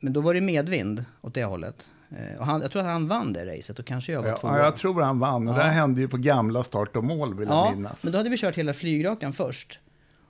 men 0.00 0.12
då 0.12 0.20
var 0.20 0.34
det 0.34 0.40
medvind 0.40 1.04
åt 1.20 1.34
det 1.34 1.44
hållet. 1.44 1.90
Eh, 2.10 2.40
och 2.40 2.46
han, 2.46 2.60
jag 2.62 2.70
tror 2.70 2.82
att 2.82 2.88
han 2.88 3.08
vann 3.08 3.32
det 3.32 3.56
racet 3.56 3.78
och 3.78 3.86
kanske 3.86 4.12
jag 4.12 4.22
var 4.22 4.28
Ja, 4.28 4.36
tvåa. 4.36 4.58
jag 4.58 4.76
tror 4.76 5.02
han 5.02 5.18
vann. 5.18 5.48
Och 5.48 5.54
Ja. 5.54 5.58
det 5.58 5.64
här 5.64 5.70
hände 5.72 6.00
ju 6.00 6.08
på 6.08 6.16
gamla 6.16 6.62
start 6.62 6.96
och 6.96 7.04
mål, 7.04 7.34
vill 7.38 7.48
jag 7.48 7.56
Ja, 7.56 7.72
minnas. 7.74 8.02
men 8.02 8.12
då 8.12 8.18
hade 8.18 8.30
vi 8.30 8.36
kört 8.36 8.56
hela 8.58 8.72
flygrakan 8.74 9.32
först. 9.32 9.78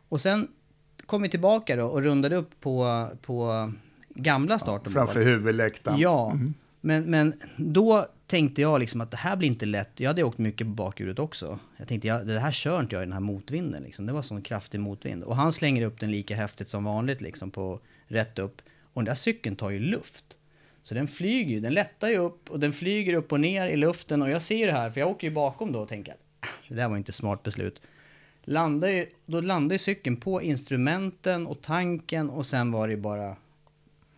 Och 0.08 0.20
sen 0.20 0.48
kom 1.12 1.22
vi 1.22 1.28
tillbaka 1.28 1.76
då 1.76 1.84
och 1.84 2.02
rundade 2.02 2.36
upp 2.36 2.60
på, 2.60 3.08
på 3.22 3.72
gamla 4.08 4.58
start 4.58 4.86
och 4.86 4.92
Framför 4.92 5.24
huvudläktaren. 5.24 5.98
Ja, 5.98 6.38
men, 6.80 7.04
men 7.04 7.34
då 7.56 8.06
tänkte 8.26 8.62
jag 8.62 8.80
liksom 8.80 9.00
att 9.00 9.10
det 9.10 9.16
här 9.16 9.36
blir 9.36 9.48
inte 9.48 9.66
lätt. 9.66 10.00
Jag 10.00 10.08
hade 10.08 10.22
åkt 10.22 10.38
mycket 10.38 10.66
på 10.66 10.70
bakhjulet 10.72 11.18
också. 11.18 11.58
Jag 11.76 11.88
tänkte, 11.88 12.08
jag, 12.08 12.26
det 12.26 12.38
här 12.40 12.50
kör 12.50 12.80
inte 12.80 12.94
jag 12.96 13.02
i 13.02 13.06
den 13.06 13.12
här 13.12 13.20
motvinden 13.20 13.82
liksom. 13.82 14.06
Det 14.06 14.12
var 14.12 14.22
sån 14.22 14.42
kraftig 14.42 14.80
motvind. 14.80 15.24
Och 15.24 15.36
han 15.36 15.52
slänger 15.52 15.82
upp 15.82 16.00
den 16.00 16.10
lika 16.10 16.36
häftigt 16.36 16.68
som 16.68 16.84
vanligt 16.84 17.20
liksom 17.20 17.50
på 17.50 17.80
rätt 18.06 18.38
upp. 18.38 18.62
Och 18.82 19.02
den 19.02 19.04
där 19.04 19.14
cykeln 19.14 19.56
tar 19.56 19.70
ju 19.70 19.78
luft. 19.78 20.24
Så 20.82 20.94
den 20.94 21.08
flyger 21.08 21.50
ju, 21.54 21.60
den 21.60 21.74
lättar 21.74 22.08
ju 22.08 22.16
upp 22.18 22.50
och 22.50 22.60
den 22.60 22.72
flyger 22.72 23.14
upp 23.14 23.32
och 23.32 23.40
ner 23.40 23.66
i 23.66 23.76
luften. 23.76 24.22
Och 24.22 24.30
jag 24.30 24.42
ser 24.42 24.56
ju 24.56 24.66
det 24.66 24.72
här, 24.72 24.90
för 24.90 25.00
jag 25.00 25.08
åker 25.10 25.26
ju 25.28 25.34
bakom 25.34 25.72
då 25.72 25.80
och 25.80 25.88
tänker 25.88 26.12
att 26.12 26.20
"Ah, 26.40 26.46
det 26.68 26.74
där 26.74 26.88
var 26.88 26.96
inte 26.96 27.12
smart 27.12 27.42
beslut. 27.42 27.82
Landar 28.44 28.88
ju, 28.88 29.06
då 29.26 29.40
landar 29.40 29.74
ju 29.74 29.78
cykeln 29.78 30.16
på 30.16 30.42
instrumenten 30.42 31.46
och 31.46 31.62
tanken 31.62 32.30
och 32.30 32.46
sen 32.46 32.72
var 32.72 32.88
det 32.88 32.96
bara... 32.96 33.36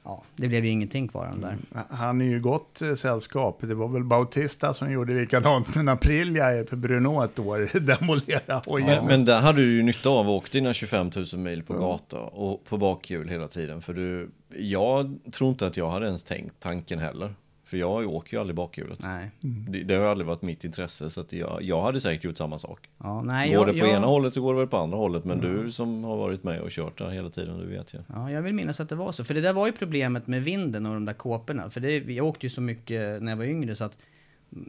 Ja, 0.07 0.22
det 0.37 0.49
blev 0.49 0.64
ju 0.64 0.70
ingenting 0.70 1.09
kvar 1.09 1.27
av 1.27 1.41
där. 1.41 1.57
Han 1.91 2.20
är 2.20 2.25
ju 2.25 2.41
gott 2.41 2.83
eh, 2.83 2.95
sällskap. 2.95 3.59
Det 3.61 3.75
var 3.75 3.89
väl 3.89 4.05
Bautista 4.05 4.75
som 4.75 4.93
gjorde 4.93 5.14
likadant, 5.14 5.75
men 5.75 5.89
Aprilia 5.89 6.64
på 6.64 6.77
Bruno 6.77 7.25
ett 7.25 7.39
år 7.39 7.81
demolerade 7.81 8.70
hojen. 8.70 8.89
Men, 8.89 9.07
men 9.07 9.25
där 9.25 9.41
hade 9.41 9.61
du 9.61 9.77
ju 9.77 9.83
nytta 9.83 10.11
av 10.11 10.27
att 10.27 10.33
åka 10.33 10.49
dina 10.53 10.75
25 10.75 11.11
000 11.33 11.41
mil 11.41 11.62
på 11.62 11.75
gata 11.75 12.18
och 12.18 12.64
på 12.64 12.77
bakhjul 12.77 13.29
hela 13.29 13.49
tiden. 13.49 13.83
För 13.83 13.95
du, 13.95 14.31
jag 14.57 15.18
tror 15.33 15.51
inte 15.51 15.66
att 15.66 15.77
jag 15.77 15.91
hade 15.91 16.07
ens 16.07 16.25
tänkt 16.25 16.55
tanken 16.61 16.99
heller. 16.99 17.35
För 17.65 17.77
jag 17.77 18.07
åker 18.07 18.37
ju 18.37 18.41
aldrig 18.41 18.57
bakhjulet. 18.57 18.99
Nej. 19.03 19.31
Det, 19.41 19.83
det 19.83 19.95
har 19.95 20.05
aldrig 20.05 20.27
varit 20.27 20.43
mitt 20.43 20.65
intresse 20.65 21.11
så 21.11 21.21
att 21.21 21.33
jag, 21.33 21.62
jag 21.62 21.83
hade 21.83 22.01
säkert 22.01 22.25
gjort 22.25 22.37
samma 22.37 22.59
sak. 22.59 22.89
Ja, 22.99 23.23
nej, 23.23 23.55
går 23.55 23.67
jag, 23.67 23.75
det 23.75 23.81
på 23.81 23.87
jag, 23.87 23.97
ena 23.97 24.07
hållet 24.07 24.35
så 24.35 24.41
går 24.41 24.55
det 24.55 24.59
väl 24.59 24.69
på 24.69 24.77
andra 24.77 24.97
hållet. 24.97 25.25
Men 25.25 25.41
du 25.41 25.73
som 25.73 26.05
har 26.05 26.17
varit 26.17 26.45
med 26.45 26.61
och 26.61 26.71
kört 26.71 26.99
där 26.99 27.11
hela 27.11 27.31
tiden, 27.31 27.59
du 27.59 27.67
vet 27.67 27.95
ju. 27.95 27.99
Ja, 28.09 28.31
jag 28.31 28.43
vill 28.43 28.55
minnas 28.55 28.81
att 28.81 28.89
det 28.89 28.95
var 28.95 29.12
så. 29.12 29.25
För 29.25 29.35
det 29.35 29.41
där 29.41 29.53
var 29.53 29.67
ju 29.67 29.73
problemet 29.73 30.27
med 30.27 30.45
vinden 30.45 30.87
och 30.87 30.95
de 30.95 31.05
där 31.05 31.12
kåporna. 31.12 31.71
För 31.71 31.81
det, 31.81 31.97
jag 31.97 32.27
åkte 32.27 32.47
ju 32.47 32.51
så 32.51 32.61
mycket 32.61 33.23
när 33.23 33.33
jag 33.33 33.37
var 33.37 33.45
yngre 33.45 33.75
så 33.77 33.85
att 33.85 33.93
mm, 33.93 34.05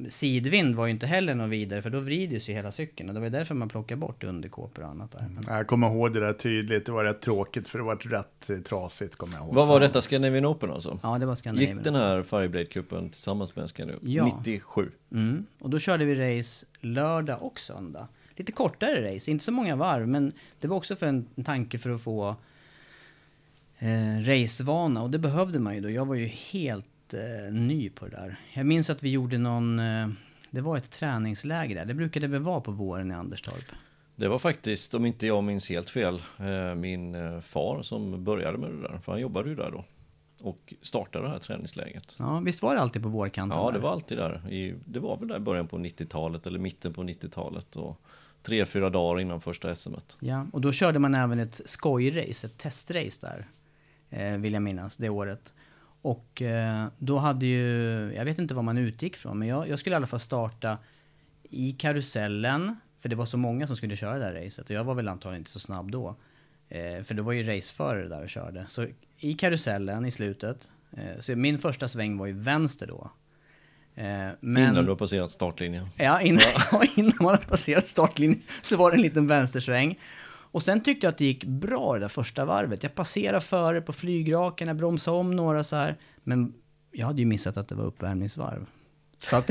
sidvind 0.10 0.76
var 0.76 0.86
ju 0.86 0.92
inte 0.92 1.08
heller 1.08 1.36
något 1.36 1.50
vidare 1.50 1.82
för 1.82 1.90
då 1.90 2.00
vrids 2.00 2.50
ju 2.50 2.54
hela 2.54 2.72
cykeln. 2.72 3.10
Och 3.10 3.16
det 3.16 3.22
var 3.22 3.30
därför 3.30 3.56
man 3.56 3.70
plockade 3.70 4.00
bort 4.00 4.24
underkåpor 4.24 4.84
och 4.84 4.90
annat 4.90 5.12
där. 5.12 5.28
Men, 5.36 5.44
Jag 5.58 5.68
kommer 5.68 5.88
ihåg 5.88 6.14
det 6.14 6.20
där 6.20 6.34
tydligt. 6.34 6.86
Det 6.86 6.92
var 6.92 7.04
rätt 7.04 7.22
tråkigt 7.22 7.68
för 7.68 7.80
det 7.80 7.84
var 7.86 7.96
rätt 7.96 8.66
trasigt, 8.66 9.16
kommer 9.16 9.34
jag 9.34 9.46
ihåg. 9.46 9.56
Vad 9.56 9.68
var 9.68 9.80
detta? 9.80 10.02
Scandinavian 10.02 10.46
Open 10.46 10.72
alltså? 10.72 11.00
ja, 11.04 11.18
det 11.18 11.26
var 11.26 11.36
Scandinavian. 11.36 11.78
Gick 11.78 11.86
den 11.86 11.96
här 11.96 12.24
Fireblade-cupen 12.24 13.10
tillsammans 13.10 13.56
med 13.56 13.70
Scandinavian? 13.70 14.28
Ja. 14.28 14.38
97. 14.38 14.92
Mm. 15.12 15.46
Och 15.60 15.70
då 15.70 15.80
körde 15.80 16.06
vi 16.06 16.40
race 16.40 16.66
lördag 16.82 17.38
och 17.42 17.60
söndag. 17.60 18.08
Lite 18.36 18.52
kortare 18.52 19.16
race, 19.16 19.32
inte 19.32 19.44
så 19.44 19.52
många 19.52 19.76
varv, 19.76 20.08
men 20.08 20.32
det 20.60 20.68
var 20.68 20.78
också 20.78 20.96
för 20.96 21.06
en, 21.06 21.28
en 21.36 21.44
tanke 21.44 21.78
för 21.78 21.90
att 21.90 22.02
få 22.02 22.36
eh, 23.80 24.22
racevana. 24.22 25.02
Och 25.02 25.10
det 25.10 25.20
behövde 25.20 25.60
man 25.60 25.76
ju 25.76 25.82
då. 25.82 25.90
Jag 25.90 26.06
var 26.06 26.16
ju 26.16 26.26
helt 26.28 26.86
eh, 27.14 27.54
ny 27.54 27.90
på 27.90 28.06
det 28.06 28.12
där. 28.12 28.36
Jag 28.54 28.66
minns 28.66 28.90
att 28.90 29.04
vi 29.04 29.10
gjorde 29.10 29.38
någon... 29.38 29.80
Eh, 29.80 30.08
det 30.52 30.62
var 30.62 30.78
ett 30.78 30.92
träningsläger 30.92 31.76
där. 31.76 31.86
Det 31.86 31.94
brukade 31.94 32.28
väl 32.28 32.42
vara 32.42 32.62
på 32.62 32.72
våren 32.72 33.12
i 33.12 33.14
Anderstorp. 33.14 33.66
Det 34.16 34.28
var 34.28 34.40
faktiskt, 34.40 34.94
om 34.94 35.06
inte 35.06 35.28
jag 35.28 35.44
minns 35.44 35.70
helt 35.70 35.90
fel, 35.90 36.22
eh, 36.40 36.76
min 36.76 37.16
eh, 37.16 37.40
far 37.40 37.82
som 37.82 38.24
började 38.24 38.58
med 38.58 38.70
det 38.70 38.82
där. 38.82 39.00
För 39.04 39.12
han 39.12 39.22
jobbade 39.22 39.50
ju 39.50 39.56
där 39.56 39.72
då. 39.72 39.86
Och 40.42 40.74
startade 40.82 41.26
det 41.26 41.32
här 41.32 41.40
träningsläget. 41.40 42.16
Ja, 42.20 42.40
visst 42.40 42.62
var 42.62 42.76
det 42.76 42.82
alltid 42.82 43.04
på 43.04 43.10
vårkanten? 43.10 43.60
Ja, 43.60 43.66
där? 43.66 43.74
det 43.74 43.80
var 43.80 43.92
alltid 43.92 44.18
där. 44.18 44.52
I, 44.52 44.76
det 44.86 45.00
var 45.00 45.18
väl 45.18 45.28
där 45.28 45.38
i 45.38 45.40
början 45.40 45.68
på 45.68 45.78
90-talet 45.78 46.48
eller 46.48 46.60
mitten 46.60 46.94
på 46.94 47.04
90-talet. 47.04 47.76
Och 47.76 48.02
tre, 48.44 48.66
fyra 48.66 48.90
dagar 48.90 49.20
innan 49.20 49.42
första 49.42 49.76
SMet. 49.76 50.18
Ja, 50.20 50.48
och 50.54 50.62
då 50.62 50.72
körde 50.72 51.00
man 51.00 51.16
även 51.16 51.40
ett 51.40 51.62
skojrace, 51.66 52.48
ett 52.48 52.58
testrace 52.58 53.28
där. 53.28 53.48
Eh, 54.10 54.38
vill 54.38 54.54
jag 54.54 54.64
minnas, 54.64 54.98
det 54.98 55.10
året. 55.10 55.54
Och 56.06 56.42
eh, 56.42 56.88
då 56.98 57.18
hade 57.18 57.46
ju, 57.46 58.14
jag 58.16 58.26
vet 58.26 58.40
inte 58.40 58.54
vad 58.54 58.64
man 58.64 58.78
utgick 58.78 59.16
från, 59.16 59.40
men 59.40 59.48
jag, 59.48 59.70
jag 59.70 59.80
skulle 59.80 59.94
i 59.94 59.98
alla 59.98 60.08
fall 60.08 60.20
starta 60.20 60.78
i 61.50 61.72
karusellen. 61.72 62.76
För 63.00 63.10
det 63.10 63.16
var 63.16 63.26
så 63.26 63.38
många 63.38 63.68
som 63.68 63.76
skulle 63.76 63.96
köra 63.96 64.18
det 64.20 64.26
här 64.26 64.34
racet 64.34 64.70
och 64.70 64.76
jag 64.76 64.84
var 64.84 64.96
väl 64.96 65.08
antagligen 65.08 65.42
inte 65.42 65.52
så 65.52 65.60
snabb 65.60 65.92
då. 65.92 66.16
Eh, 66.70 67.04
för 67.04 67.14
det 67.14 67.22
var 67.22 67.34
ju 67.34 67.44
raceförare 67.44 68.08
där 68.08 68.24
och 68.24 68.30
körde. 68.30 68.66
Så 68.68 68.88
i 69.18 69.34
karusellen 69.34 70.06
i 70.06 70.12
slutet, 70.12 70.72
eh, 70.92 71.20
så 71.20 71.36
min 71.36 71.60
första 71.60 71.88
sväng 71.88 72.18
var 72.18 72.26
ju 72.26 72.34
vänster 72.34 72.88
då. 72.88 73.12
Men... 74.40 74.58
Innan 74.58 74.84
du 74.84 74.90
har 74.90 74.96
passerat 74.96 75.32
startlinjen. 75.32 75.88
Ja, 75.98 76.22
innan, 76.22 76.42
innan 76.96 77.14
man 77.20 77.36
hade 77.36 77.46
passerat 77.46 77.88
startlinjen 77.88 78.42
så 78.62 78.78
var 78.78 78.92
det 78.92 78.98
en 78.98 79.02
liten 79.02 79.28
vänstersväng. 79.28 80.00
Och 80.56 80.64
sen 80.64 80.82
tyckte 80.82 81.06
jag 81.06 81.12
att 81.12 81.18
det 81.18 81.26
gick 81.26 81.44
bra 81.44 81.94
det 81.94 82.00
där 82.00 82.08
första 82.08 82.46
varvet. 82.46 82.84
Jag 82.84 82.96
passerade 82.96 83.42
före 83.42 83.82
på 83.82 83.94
flygraken, 83.94 84.68
jag 84.68 84.78
bromsade 84.78 85.18
om 85.18 85.36
några 85.36 85.64
så 85.64 85.76
här. 85.76 85.98
Men 86.24 86.54
jag 86.92 87.08
hade 87.08 87.20
ju 87.20 87.26
missat 87.26 87.58
att 87.58 87.68
det 87.68 87.76
var 87.76 87.84
uppvärmningsvarv. 87.84 88.66
Så 89.18 89.36
att 89.36 89.50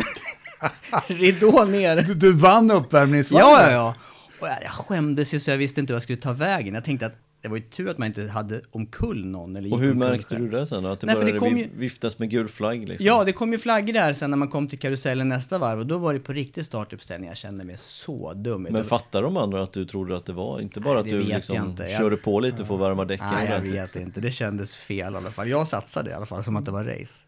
ridå 1.06 1.64
ner. 1.64 2.02
Du, 2.02 2.14
du 2.14 2.32
vann 2.32 2.70
uppvärmningsvarvet. 2.70 3.46
Ja, 3.48 3.62
ja, 3.62 3.72
ja. 3.72 3.94
Och 4.40 4.48
jag, 4.48 4.56
jag 4.62 4.70
skämdes 4.70 5.34
ju 5.34 5.40
så 5.40 5.50
jag 5.50 5.58
visste 5.58 5.80
inte 5.80 5.92
vad 5.92 5.96
jag 5.96 6.02
skulle 6.02 6.20
ta 6.20 6.32
vägen. 6.32 6.74
Jag 6.74 6.84
tänkte 6.84 7.06
att 7.06 7.16
det 7.44 7.50
var 7.50 7.56
ju 7.56 7.62
tur 7.62 7.88
att 7.88 7.98
man 7.98 8.06
inte 8.08 8.22
hade 8.28 8.60
omkull 8.70 9.26
någon. 9.26 9.56
Eller 9.56 9.72
Och 9.72 9.80
hur 9.80 9.94
märkte 9.94 10.34
själv. 10.34 10.50
du 10.50 10.58
det 10.58 10.66
sen? 10.66 10.86
Att 10.86 11.00
det 11.00 11.06
Nej, 11.06 11.16
för 11.16 11.24
det 11.24 11.32
började 11.32 11.38
kom 11.50 11.58
ju- 11.58 11.68
viftas 11.76 12.18
med 12.18 12.30
gul 12.30 12.48
flagg 12.48 12.88
liksom? 12.88 13.06
Ja, 13.06 13.24
det 13.24 13.32
kom 13.32 13.52
ju 13.52 13.58
flaggor 13.58 13.92
där 13.92 14.12
sen 14.12 14.30
när 14.30 14.36
man 14.36 14.48
kom 14.48 14.68
till 14.68 14.78
karusellen 14.78 15.28
nästa 15.28 15.58
varv. 15.58 15.78
Och 15.78 15.86
då 15.86 15.98
var 15.98 16.12
det 16.14 16.20
på 16.20 16.32
riktig 16.32 16.64
startuppställning. 16.64 17.28
Jag 17.28 17.36
kände 17.36 17.64
mig 17.64 17.76
så 17.78 18.32
dum. 18.32 18.62
Men 18.70 18.84
fattar 18.84 19.22
de 19.22 19.36
andra 19.36 19.62
att 19.62 19.72
du 19.72 19.84
trodde 19.84 20.16
att 20.16 20.26
det 20.26 20.32
var? 20.32 20.60
Inte 20.60 20.80
bara 20.80 20.98
att 20.98 21.04
det 21.04 21.10
du 21.10 21.22
liksom. 21.22 21.74
Jag- 21.78 21.90
körde 21.90 22.16
på 22.16 22.40
lite 22.40 22.64
för 22.64 22.74
att 22.74 22.80
värma 22.80 23.04
däcken 23.04 23.26
Nej, 23.32 23.48
jag 23.50 23.60
vet 23.60 23.96
inte. 23.96 24.20
Det 24.20 24.30
kändes 24.30 24.74
fel 24.76 25.14
i 25.14 25.16
alla 25.16 25.30
fall. 25.30 25.48
Jag 25.48 25.68
satsade 25.68 26.10
i 26.10 26.12
alla 26.14 26.26
fall 26.26 26.44
som 26.44 26.56
att 26.56 26.64
det 26.64 26.70
var 26.70 26.84
race. 26.84 27.24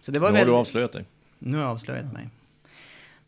Så 0.00 0.12
det 0.12 0.20
var 0.20 0.30
Nu 0.30 0.38
har 0.38 0.44
du 0.46 0.52
avslöjat 0.52 0.92
dig. 0.92 1.04
Nu 1.38 1.56
har 1.56 1.64
jag 1.64 1.72
avslöjat 1.72 2.12
mig. 2.12 2.28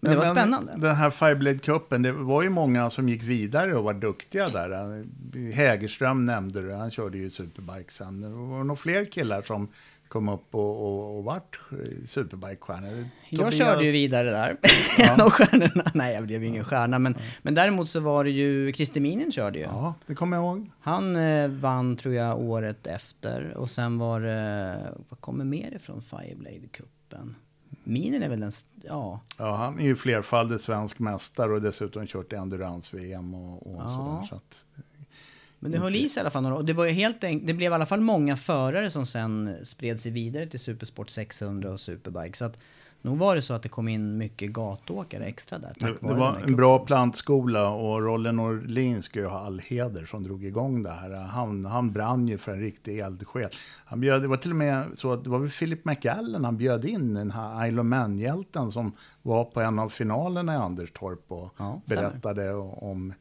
Men 0.05 0.12
det 0.12 0.18
var 0.18 0.24
spännande. 0.24 0.72
Den 0.76 0.96
här 0.96 1.11
Fireblade-cupen, 1.11 2.03
det 2.03 2.12
var 2.12 2.42
ju 2.42 2.48
många 2.48 2.90
som 2.90 3.09
gick 3.09 3.22
vidare 3.22 3.74
och 3.76 3.84
var 3.84 3.94
duktiga 3.94 4.48
där. 4.48 5.05
Hägerström 5.53 6.26
nämnde 6.26 6.62
du, 6.62 6.72
han 6.72 6.90
körde 6.90 7.18
ju 7.18 7.30
superbike 7.30 7.92
sen. 7.92 8.20
Det 8.20 8.28
var 8.28 8.64
nog 8.64 8.78
fler 8.78 9.05
killar 9.05 9.42
som 9.42 9.68
kom 10.09 10.28
upp 10.28 10.55
och, 10.55 10.82
och, 10.82 11.18
och 11.18 11.24
vart 11.24 11.61
superbike-stjärnor. 12.09 13.05
Jag 13.28 13.40
Tobias- 13.40 13.59
körde 13.59 13.84
ju 13.84 13.90
vidare 13.92 14.30
där. 14.30 14.57
Ja. 14.98 15.12
En 15.14 15.20
av 15.20 15.30
stjärnorna. 15.30 15.90
Nej, 15.94 16.14
jag 16.14 16.24
blev 16.26 16.42
ju 16.42 16.48
ingen 16.48 16.64
stjärna. 16.64 16.98
Men, 16.98 17.14
men 17.42 17.55
däremot 17.55 17.88
så 17.88 18.00
var 18.00 18.24
det 18.24 18.30
ju, 18.30 18.72
Christer 18.72 19.00
Minen 19.00 19.32
körde 19.32 19.59
ju. 19.59 19.64
Ja, 19.64 19.94
det 20.07 20.14
kommer 20.14 20.36
jag 20.36 20.44
ihåg. 20.44 20.70
Han 20.80 21.16
eh, 21.16 21.48
vann 21.48 21.96
tror 21.96 22.14
jag 22.14 22.40
året 22.40 22.86
efter. 22.86 23.55
Och 23.57 23.70
sen 23.70 23.98
var 23.98 24.20
det, 24.20 24.76
vad 25.09 25.20
kommer 25.20 25.44
mer 25.44 25.74
ifrån 25.76 26.00
Fireblade-cupen? 26.03 27.34
Minen 27.85 28.22
är 28.22 28.28
väl 28.28 28.41
den, 28.41 28.53
ja. 28.85 29.20
Ja, 29.39 29.57
han 29.57 29.78
är 29.78 29.85
ju 29.85 29.97
flerfaldig 29.97 30.61
svensk 30.61 30.99
mästare 30.99 31.53
och 31.53 31.62
dessutom 31.62 32.07
kört 32.07 32.33
endurance-VM 32.33 33.35
och, 33.35 33.66
och 33.66 33.83
Ja. 33.83 33.89
sådär. 33.89 34.26
Så 34.28 34.35
att, 34.35 34.64
Men 35.59 35.72
det 35.72 35.78
höll 35.78 35.95
i 35.97 36.09
sig 36.09 36.20
i 36.20 36.22
alla 36.22 36.30
fall 36.30 36.43
några 36.43 36.57
år. 36.57 36.62
Det 36.62 36.72
var 36.72 36.85
ju 36.85 36.91
helt 36.91 37.24
enkelt, 37.24 37.47
det 37.47 37.55
blev 37.55 37.72
i 37.72 37.74
alla 37.74 37.87
fall 37.87 38.01
många 38.01 38.37
förare 38.37 38.91
som 38.91 39.07
sen 39.07 39.57
spred 39.64 40.01
sig 40.01 40.12
vidare 40.12 40.47
till 40.47 40.61
Supersport 40.61 41.11
600 41.11 41.70
och 41.70 41.80
Superbike. 41.80 42.39
Så 42.39 42.45
att 42.45 42.59
nog 43.05 43.18
var 43.18 43.34
det 43.36 43.42
så 43.42 43.55
att 43.55 43.62
det 43.62 43.68
kom 43.68 43.88
in 43.88 44.18
mycket 44.18 44.50
gatåkare 44.50 45.24
extra 45.24 45.59
där. 45.59 45.74
det, 45.78 45.86
tack 45.86 46.00
det 46.00 46.07
vare 46.07 46.18
var 46.18 46.40
en 46.46 46.57
bra 46.57 46.78
plantskola 46.78 47.68
och 47.68 48.03
Rolle 48.03 48.32
Norlin 48.32 49.03
ska 49.03 49.18
ju 49.20 49.26
ha 49.26 49.38
all 49.38 49.59
heder 49.59 50.07
som 50.07 50.22
drog 50.22 50.44
igång 50.44 50.82
det 50.82 50.90
här. 50.90 51.11
Han, 51.11 51.64
han 51.64 51.92
brann 51.92 52.28
ju 52.28 52.38
för 52.38 52.53
en 52.53 52.61
riktig 52.61 52.98
eldsjäl. 52.98 53.50
Han 53.84 54.00
bjöd, 54.00 54.22
det 54.22 54.28
var 54.28 54.36
till 54.36 54.50
och 54.50 54.57
med 54.57 54.86
så 54.94 55.12
att 55.12 55.24
det 55.24 55.30
var 55.30 55.38
väl 55.38 55.50
Philip 55.50 55.84
McAllen 55.84 56.44
han 56.44 56.57
bjöd 56.57 56.84
in, 56.84 57.14
den 57.14 57.30
här 57.30 57.66
Isle 57.66 57.80
of 57.80 57.86
Man-hjälten 57.86 58.72
som 58.72 58.92
var 59.22 59.44
på 59.44 59.61
en 59.61 59.78
av 59.78 59.88
finalerna 59.88 60.55
i 60.55 60.57
Anderstorp 60.57 61.24
och 61.28 61.55
Ja, 61.59 61.80
stämmer. 61.86 62.03
berättade 62.03 62.53
om 62.55 63.14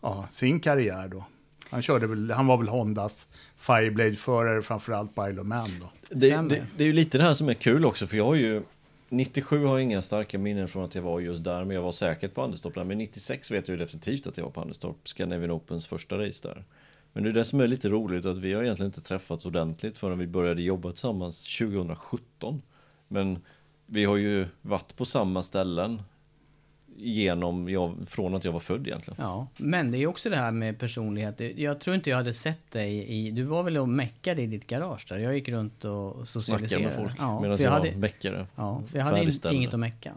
ja, 0.00 0.26
sin 0.30 0.60
karriär 0.60 1.08
då. 1.08 1.24
Han, 1.70 1.82
körde 1.82 2.06
väl, 2.06 2.30
han 2.30 2.46
var 2.46 2.56
väl 2.56 2.68
Hondas 2.68 3.28
Fireblade-förare 3.56 4.62
framförallt 4.62 5.14
på 5.14 5.28
Isle 5.28 5.40
of 5.40 5.46
Man 5.46 5.68
då. 5.80 5.90
Det, 6.10 6.36
det, 6.36 6.62
det 6.76 6.84
är 6.84 6.86
ju 6.86 6.92
lite 6.92 7.18
det 7.18 7.24
här 7.24 7.34
som 7.34 7.48
är 7.48 7.54
kul 7.54 7.84
också, 7.84 8.06
för 8.06 8.16
jag 8.16 8.24
har 8.24 8.34
ju 8.34 8.62
97 9.12 9.64
har 9.64 9.78
jag 9.78 9.82
inga 9.82 10.02
starka 10.02 10.38
minnen 10.38 10.68
från 10.68 10.84
att 10.84 10.94
jag 10.94 11.02
var 11.02 11.20
just 11.20 11.44
där, 11.44 11.64
men 11.64 11.74
jag 11.76 11.82
var 11.82 11.92
säkert 11.92 12.34
på 12.34 12.42
Anderstorp 12.42 12.74
där. 12.74 12.84
Men 12.84 12.98
96 12.98 13.50
vet 13.50 13.68
jag 13.68 13.78
ju 13.78 13.84
definitivt 13.84 14.26
att 14.26 14.36
jag 14.36 14.44
var 14.44 14.50
på 14.50 14.60
Anderstorp, 14.60 15.08
Scandinavian 15.08 15.50
Opens 15.50 15.86
första 15.86 16.18
race 16.18 16.48
där. 16.48 16.64
Men 17.12 17.22
det 17.22 17.28
är 17.28 17.32
det 17.32 17.44
som 17.44 17.60
är 17.60 17.68
lite 17.68 17.88
roligt, 17.88 18.26
att 18.26 18.38
vi 18.38 18.52
har 18.52 18.62
egentligen 18.62 18.88
inte 18.88 19.00
träffats 19.00 19.46
ordentligt 19.46 19.98
förrän 19.98 20.18
vi 20.18 20.26
började 20.26 20.62
jobba 20.62 20.90
tillsammans 20.90 21.58
2017. 21.58 22.62
Men 23.08 23.38
vi 23.86 24.04
har 24.04 24.16
ju 24.16 24.46
varit 24.62 24.96
på 24.96 25.04
samma 25.04 25.42
ställen 25.42 26.02
genom, 26.96 27.68
jag, 27.68 27.96
från 28.06 28.34
att 28.34 28.44
jag 28.44 28.52
var 28.52 28.60
född 28.60 28.86
egentligen. 28.86 29.16
Ja, 29.20 29.46
men 29.56 29.90
det 29.90 29.98
är 29.98 30.06
också 30.06 30.30
det 30.30 30.36
här 30.36 30.50
med 30.50 30.78
personlighet. 30.78 31.40
Jag 31.56 31.80
tror 31.80 31.96
inte 31.96 32.10
jag 32.10 32.16
hade 32.16 32.34
sett 32.34 32.70
dig 32.70 33.04
i... 33.08 33.30
Du 33.30 33.42
var 33.42 33.62
väl 33.62 33.76
och 33.76 33.88
meckade 33.88 34.42
i 34.42 34.46
ditt 34.46 34.66
garage 34.66 35.06
där? 35.08 35.18
Jag 35.18 35.34
gick 35.34 35.48
runt 35.48 35.84
och 35.84 36.28
socialiserade. 36.28 36.68
Snackade 36.68 36.84
med 36.84 36.94
folk 37.10 37.20
Ja, 37.20 37.40
medan 37.40 37.50
jag, 37.56 37.60
jag 37.66 37.70
var 37.70 37.78
hade, 37.78 37.96
meckare. 37.96 38.46
ja, 38.56 38.82
för 38.90 38.98
jag 38.98 39.04
hade 39.04 39.30
inget 39.52 39.74
att 39.74 39.80
mecka. 39.80 40.12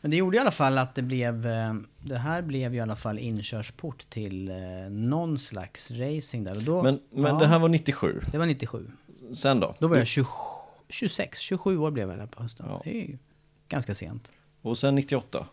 Men 0.00 0.10
det 0.10 0.16
gjorde 0.16 0.36
i 0.36 0.40
alla 0.40 0.50
fall 0.50 0.78
att 0.78 0.94
det 0.94 1.02
blev... 1.02 1.46
eh, 1.46 1.74
Det 2.04 2.18
här 2.18 2.42
blev 2.42 2.74
i 2.74 2.80
alla 2.80 2.96
fall 2.96 3.18
inkörsport 3.18 4.10
till 4.10 4.48
eh, 4.48 4.54
någon 4.90 5.38
slags 5.38 5.90
racing 5.90 6.44
där. 6.44 6.56
Och 6.56 6.62
då, 6.62 6.82
Men, 6.82 7.00
men 7.10 7.24
ja, 7.34 7.38
det 7.40 7.46
här 7.46 7.58
var 7.58 7.68
97. 7.68 8.20
Det 8.32 8.38
var 8.38 8.46
97. 8.46 8.90
Sen 9.34 9.60
då? 9.60 9.74
Då 9.78 9.88
var 9.88 9.96
jag 9.96 10.06
20, 10.06 10.26
26, 10.88 11.38
27 11.38 11.78
år 11.78 11.90
blev 11.90 12.10
jag 12.10 12.18
där 12.18 12.26
på 12.26 12.42
hösten. 12.42 12.66
Ja. 12.68 12.80
Det 12.84 12.90
är 12.90 13.08
ju 13.08 13.18
ganska 13.68 13.94
sent. 13.94 14.32
Och 14.62 14.78
sen 14.78 14.94
98. 14.94 15.46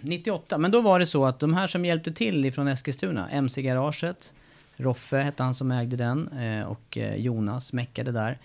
98, 0.00 0.58
men 0.58 0.70
då 0.70 0.80
var 0.80 0.98
det 0.98 1.06
så 1.06 1.24
att 1.24 1.40
de 1.40 1.54
här 1.54 1.66
som 1.66 1.84
hjälpte 1.84 2.12
till 2.12 2.44
ifrån 2.44 2.68
Eskilstuna, 2.68 3.30
MC-garaget, 3.30 4.34
Roffe 4.76 5.16
hette 5.16 5.42
han 5.42 5.54
som 5.54 5.70
ägde 5.70 5.96
den 5.96 6.28
eh, 6.28 6.64
och 6.64 6.98
eh, 6.98 7.16
Jonas 7.16 7.72
meckade 7.72 8.12
där. 8.12 8.38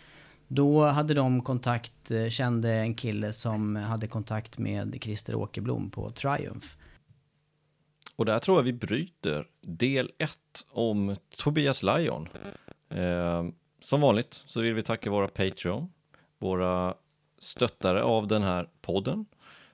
Då 0.48 0.86
hade 0.86 1.14
de 1.14 1.42
kontakt, 1.42 2.12
eh, 2.12 2.30
kände 2.30 2.74
en 2.74 2.96
kille 2.96 3.34
som 3.34 3.76
hade 3.76 4.08
kontakt 4.08 4.58
med 4.58 4.98
Christer 5.02 5.36
Åkerblom 5.36 5.90
på 5.90 6.12
Triumph. 6.12 6.68
Och 8.16 8.26
där 8.26 8.40
tror 8.40 8.58
jag 8.58 8.64
vi 8.64 8.74
bryter 8.74 9.48
del 9.62 10.12
1 10.18 10.38
om 10.70 11.16
Tobias 11.38 11.84
Lion. 11.84 12.30
Eh, 12.90 13.46
som 13.80 14.02
vanligt 14.02 14.44
så 14.46 14.62
vill 14.62 14.74
vi 14.74 14.82
tacka 14.82 15.10
våra 15.10 15.28
Patreon, 15.28 15.92
våra 16.40 16.94
stöttare 17.40 18.04
av 18.04 18.28
den 18.28 18.44
här 18.44 18.70
podden. 18.82 19.26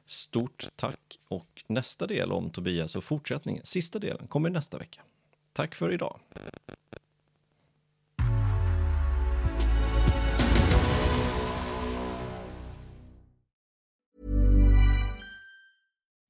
Stort 0.09 0.69
tack 0.75 1.19
och 1.27 1.63
nästa 1.67 2.07
del 2.07 2.31
om 2.31 2.49
Tobias 2.49 2.95
och 2.95 3.03
fortsättningen, 3.03 3.61
sista 3.65 3.99
delen, 3.99 4.27
kommer 4.27 4.49
nästa 4.49 4.77
vecka. 4.77 5.01
Tack 5.53 5.75
för 5.75 5.93
idag. 5.93 6.19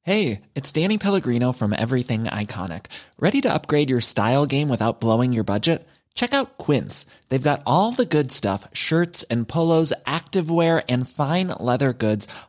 Hej, 0.05 0.41
det 0.53 0.77
är 0.77 0.81
Danny 0.81 0.97
Pellegrino 0.97 1.53
från 1.53 1.73
Everything 1.73 2.25
Iconic. 2.41 2.81
Ready 3.17 3.41
to 3.41 3.47
upgrade 3.49 3.89
your 3.89 4.01
style 4.01 4.45
game 4.45 4.71
without 4.71 4.99
blowing 4.99 5.33
your 5.33 5.43
budget? 5.43 5.87
Check 6.19 6.33
out 6.33 6.57
Quince. 6.57 7.05
They've 7.29 7.41
got 7.41 7.61
all 7.65 7.93
the 7.93 8.05
good 8.05 8.31
stuff 8.31 8.67
shirts 8.73 9.23
and 9.29 9.47
polos, 9.47 9.93
activewear, 10.05 10.81
and 10.89 11.07
fine 11.07 11.47
leather 11.47 11.93
goods, 11.93 12.27